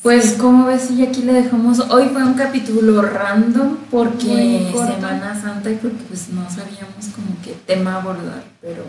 Pues 0.01 0.33
como 0.33 0.65
ves, 0.65 0.89
y 0.89 1.05
aquí 1.05 1.21
le 1.21 1.31
dejamos, 1.31 1.79
hoy 1.79 2.09
fue 2.11 2.23
un 2.23 2.33
capítulo 2.33 3.03
random 3.03 3.77
porque 3.91 4.67
Semana 4.73 5.39
Santa 5.39 5.69
y 5.69 5.75
porque 5.75 6.03
pues 6.07 6.29
no 6.29 6.49
sabíamos 6.49 7.05
como 7.13 7.39
qué 7.43 7.53
tema 7.67 7.97
abordar, 7.97 8.43
pero 8.61 8.83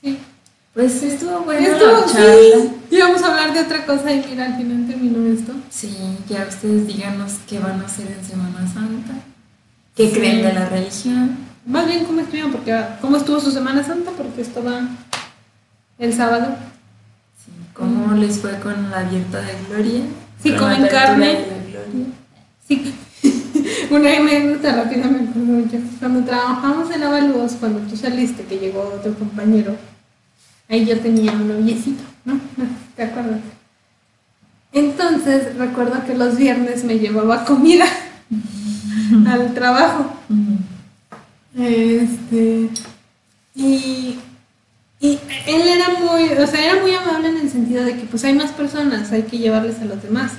sí. 0.00 0.18
Pues 0.74 1.00
estuvo 1.04 1.38
bueno 1.42 1.68
estuvo, 1.68 2.04
charla. 2.12 2.74
Y 2.90 2.98
vamos 2.98 3.22
a 3.22 3.28
hablar 3.28 3.54
de 3.54 3.60
otra 3.60 3.86
cosa 3.86 4.12
y 4.12 4.26
mira, 4.28 4.46
al 4.46 4.56
final 4.56 4.88
terminó 4.88 5.32
esto. 5.32 5.52
Sí, 5.70 5.96
ya 6.28 6.46
ustedes 6.48 6.88
díganos 6.88 7.34
qué 7.48 7.60
van 7.60 7.80
a 7.80 7.84
hacer 7.84 8.08
en 8.08 8.24
Semana 8.24 8.66
Santa, 8.66 9.14
qué 9.94 10.10
creen 10.10 10.42
de 10.42 10.52
la 10.52 10.68
religión. 10.68 11.36
Más 11.64 11.86
bien 11.86 12.04
cómo 12.04 12.20
estuvieron, 12.20 12.50
porque 12.50 12.76
cómo 13.00 13.16
estuvo 13.16 13.38
su 13.38 13.52
Semana 13.52 13.84
Santa, 13.84 14.10
porque 14.16 14.42
esto 14.42 14.64
va 14.64 14.88
el 16.00 16.12
sábado. 16.12 16.56
Sí, 17.44 17.52
cómo 17.72 18.12
les 18.16 18.40
fue 18.40 18.58
con 18.58 18.90
la 18.90 19.04
dieta 19.04 19.42
de 19.42 19.52
Gloria. 19.68 20.02
Sí, 20.42 20.56
comen 20.56 20.88
carne. 20.88 21.44
Sí. 22.66 22.92
Una 23.92 24.16
anécdota 24.16 24.74
rápida 24.74 25.06
me 25.06 25.20
acuerdo 25.20 25.52
mucho. 25.52 25.76
Cuando 26.00 26.24
trabajamos 26.24 26.90
en 26.90 27.02
Avalúos, 27.04 27.52
cuando 27.60 27.78
tú 27.88 27.96
saliste, 27.96 28.42
que 28.42 28.58
llegó 28.58 28.92
otro 28.98 29.14
compañero 29.14 29.76
Ahí 30.68 30.86
yo 30.86 30.98
tenía 30.98 31.32
un 31.32 31.48
noviecito, 31.48 32.02
¿no? 32.24 32.40
¿Te 32.96 33.02
acuerdas? 33.02 33.40
Entonces 34.72 35.56
recuerdo 35.56 36.04
que 36.04 36.14
los 36.14 36.36
viernes 36.36 36.84
me 36.84 36.98
llevaba 36.98 37.44
comida 37.44 37.86
al 39.28 39.54
trabajo. 39.54 40.12
Este. 41.56 42.70
Y, 43.54 44.18
y 45.00 45.20
él 45.46 45.62
era 45.68 45.90
muy, 45.90 46.24
o 46.30 46.46
sea, 46.46 46.64
era 46.64 46.82
muy 46.82 46.92
amable 46.92 47.28
en 47.28 47.36
el 47.36 47.50
sentido 47.50 47.84
de 47.84 47.96
que 47.96 48.04
pues 48.06 48.24
hay 48.24 48.34
más 48.34 48.50
personas, 48.50 49.12
hay 49.12 49.22
que 49.22 49.38
llevarles 49.38 49.80
a 49.80 49.84
los 49.84 50.02
demás. 50.02 50.32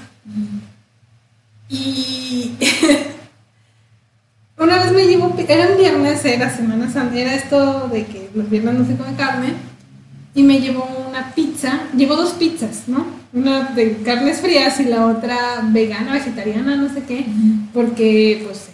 Y 1.70 2.56
una 4.58 4.84
vez 4.84 4.92
me 4.92 5.08
llevó, 5.08 5.34
era 5.48 5.70
un 5.72 5.78
viernes, 5.78 6.26
era 6.26 6.54
Semana 6.54 6.92
Santa, 6.92 7.16
era 7.16 7.36
esto 7.36 7.88
de 7.88 8.06
que 8.06 8.30
los 8.34 8.50
viernes 8.50 8.74
no 8.74 8.86
se 8.86 8.98
come 8.98 9.16
carne 9.16 9.75
y 10.36 10.44
me 10.44 10.60
llevó 10.60 10.86
una 11.10 11.34
pizza, 11.34 11.84
llevó 11.96 12.18
dos 12.18 12.34
pizzas, 12.34 12.84
¿no? 12.88 13.06
Una 13.34 13.70
de 13.70 13.98
carnes 14.04 14.42
frías 14.42 14.80
y 14.82 14.84
la 14.84 15.08
otra 15.08 15.62
vegana, 15.64 16.14
vegetariana, 16.14 16.76
no 16.76 16.94
sé 16.94 17.04
qué, 17.04 17.26
porque 17.74 18.44
pues 18.46 18.68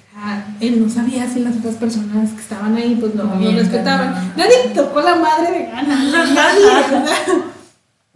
él 0.60 0.84
no 0.84 0.90
sabía 0.90 1.28
si 1.30 1.40
las 1.40 1.56
otras 1.58 1.76
personas 1.76 2.32
que 2.32 2.42
estaban 2.42 2.76
ahí 2.76 2.98
pues 3.00 3.14
no, 3.14 3.24
no 3.36 3.52
respetaban. 3.52 4.34
Nadie 4.36 4.72
tocó 4.74 5.02
la 5.02 5.16
madre 5.16 5.52
vegana, 5.52 6.04
nadie, 6.34 6.66
¿verdad? 6.66 7.18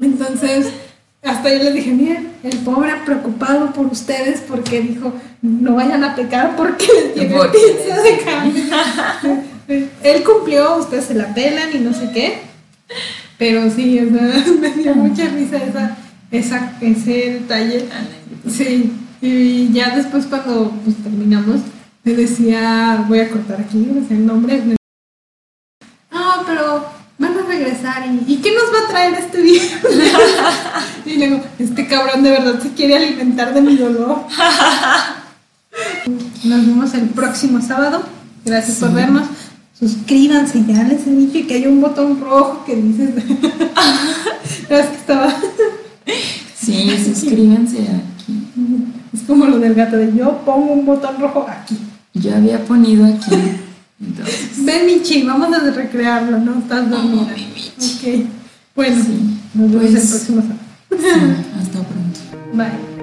Entonces, 0.01 0.67
hasta 1.23 1.53
yo 1.53 1.63
les 1.63 1.73
dije, 1.75 1.91
miren, 1.91 2.31
el 2.43 2.57
pobre 2.57 2.93
preocupado 3.05 3.71
por 3.73 3.85
ustedes 3.85 4.41
porque 4.41 4.81
dijo, 4.81 5.13
no 5.43 5.75
vayan 5.75 6.03
a 6.03 6.15
pecar 6.15 6.55
porque 6.55 6.87
les 6.87 7.13
tiene 7.13 7.37
pizza 7.45 8.01
de 8.01 8.17
carne. 8.19 9.43
Él 10.03 10.23
cumplió, 10.23 10.77
ustedes 10.77 11.05
se 11.05 11.13
la 11.13 11.33
pelan 11.33 11.69
y 11.73 11.79
no 11.79 11.93
sé 11.93 12.11
qué. 12.11 12.39
Pero 13.37 13.69
sí, 13.69 13.99
me 14.61 14.69
dio 14.71 14.95
mucha 14.95 15.27
risa 15.27 15.57
esa, 15.57 15.97
esa, 16.31 16.73
ese 16.81 17.39
detalle. 17.39 17.85
Sí, 18.49 18.93
y 19.21 19.71
ya 19.73 19.95
después 19.95 20.25
cuando 20.27 20.71
pues, 20.83 20.95
terminamos, 20.97 21.61
me 22.03 22.13
decía, 22.13 23.05
voy 23.07 23.19
a 23.19 23.29
cortar 23.29 23.61
aquí, 23.61 23.77
me 23.77 24.01
decía 24.01 24.17
el 24.17 24.25
nombre. 24.25 24.75
Ah, 26.11 26.43
pero 26.45 26.85
van 27.17 27.37
a 27.37 27.41
regresar 27.43 28.05
y, 28.07 28.33
¿y 28.33 28.37
qué 28.37 28.51
nos 28.53 28.73
va 28.73 28.85
a 28.85 28.89
traer 28.89 29.13
este 29.15 29.41
día? 29.41 29.63
y 31.05 31.15
le 31.15 31.25
digo, 31.27 31.43
este 31.59 31.87
cabrón 31.87 32.23
de 32.23 32.31
verdad 32.31 32.61
se 32.61 32.73
quiere 32.73 32.95
alimentar 32.97 33.53
de 33.53 33.61
mi 33.61 33.75
dolor. 33.75 34.23
Nos 36.45 36.65
vemos 36.65 36.93
el 36.93 37.09
próximo 37.09 37.61
sábado. 37.61 38.03
Gracias 38.45 38.77
por 38.77 38.93
vernos 38.93 39.27
suscríbanse, 39.79 40.63
ya 40.67 40.83
les 40.83 41.05
dije 41.05 41.47
que 41.47 41.53
hay 41.55 41.67
un 41.67 41.81
botón 41.81 42.19
rojo 42.19 42.63
que 42.65 42.75
dice, 42.75 43.13
¿sabes 44.67 44.85
que 44.87 44.95
estaba? 44.95 45.35
sí, 46.55 46.89
suscríbanse 47.05 47.79
aquí. 47.79 48.47
Es 49.13 49.21
como 49.23 49.45
lo 49.45 49.59
del 49.59 49.75
gato 49.75 49.97
de 49.97 50.15
yo 50.15 50.41
pongo 50.45 50.73
un 50.73 50.85
botón 50.85 51.19
rojo 51.19 51.45
aquí. 51.47 51.77
Yo 52.13 52.35
había 52.35 52.63
ponido 52.63 53.05
aquí. 53.05 53.35
Entonces. 53.99 54.65
Ven, 54.65 54.85
Michi, 54.85 55.23
vamos 55.23 55.53
a 55.53 55.59
recrearlo, 55.71 56.39
¿no? 56.39 56.59
Estás 56.59 56.89
dormida. 56.89 57.33
ok. 57.33 58.25
Bueno, 58.75 58.97
nos 59.53 59.71
vemos 59.71 59.85
el 59.85 59.93
pues, 59.93 60.09
próximo 60.09 60.41
sábado. 60.41 60.65
hasta 61.59 61.79
pronto. 61.79 62.19
Bye. 62.53 62.94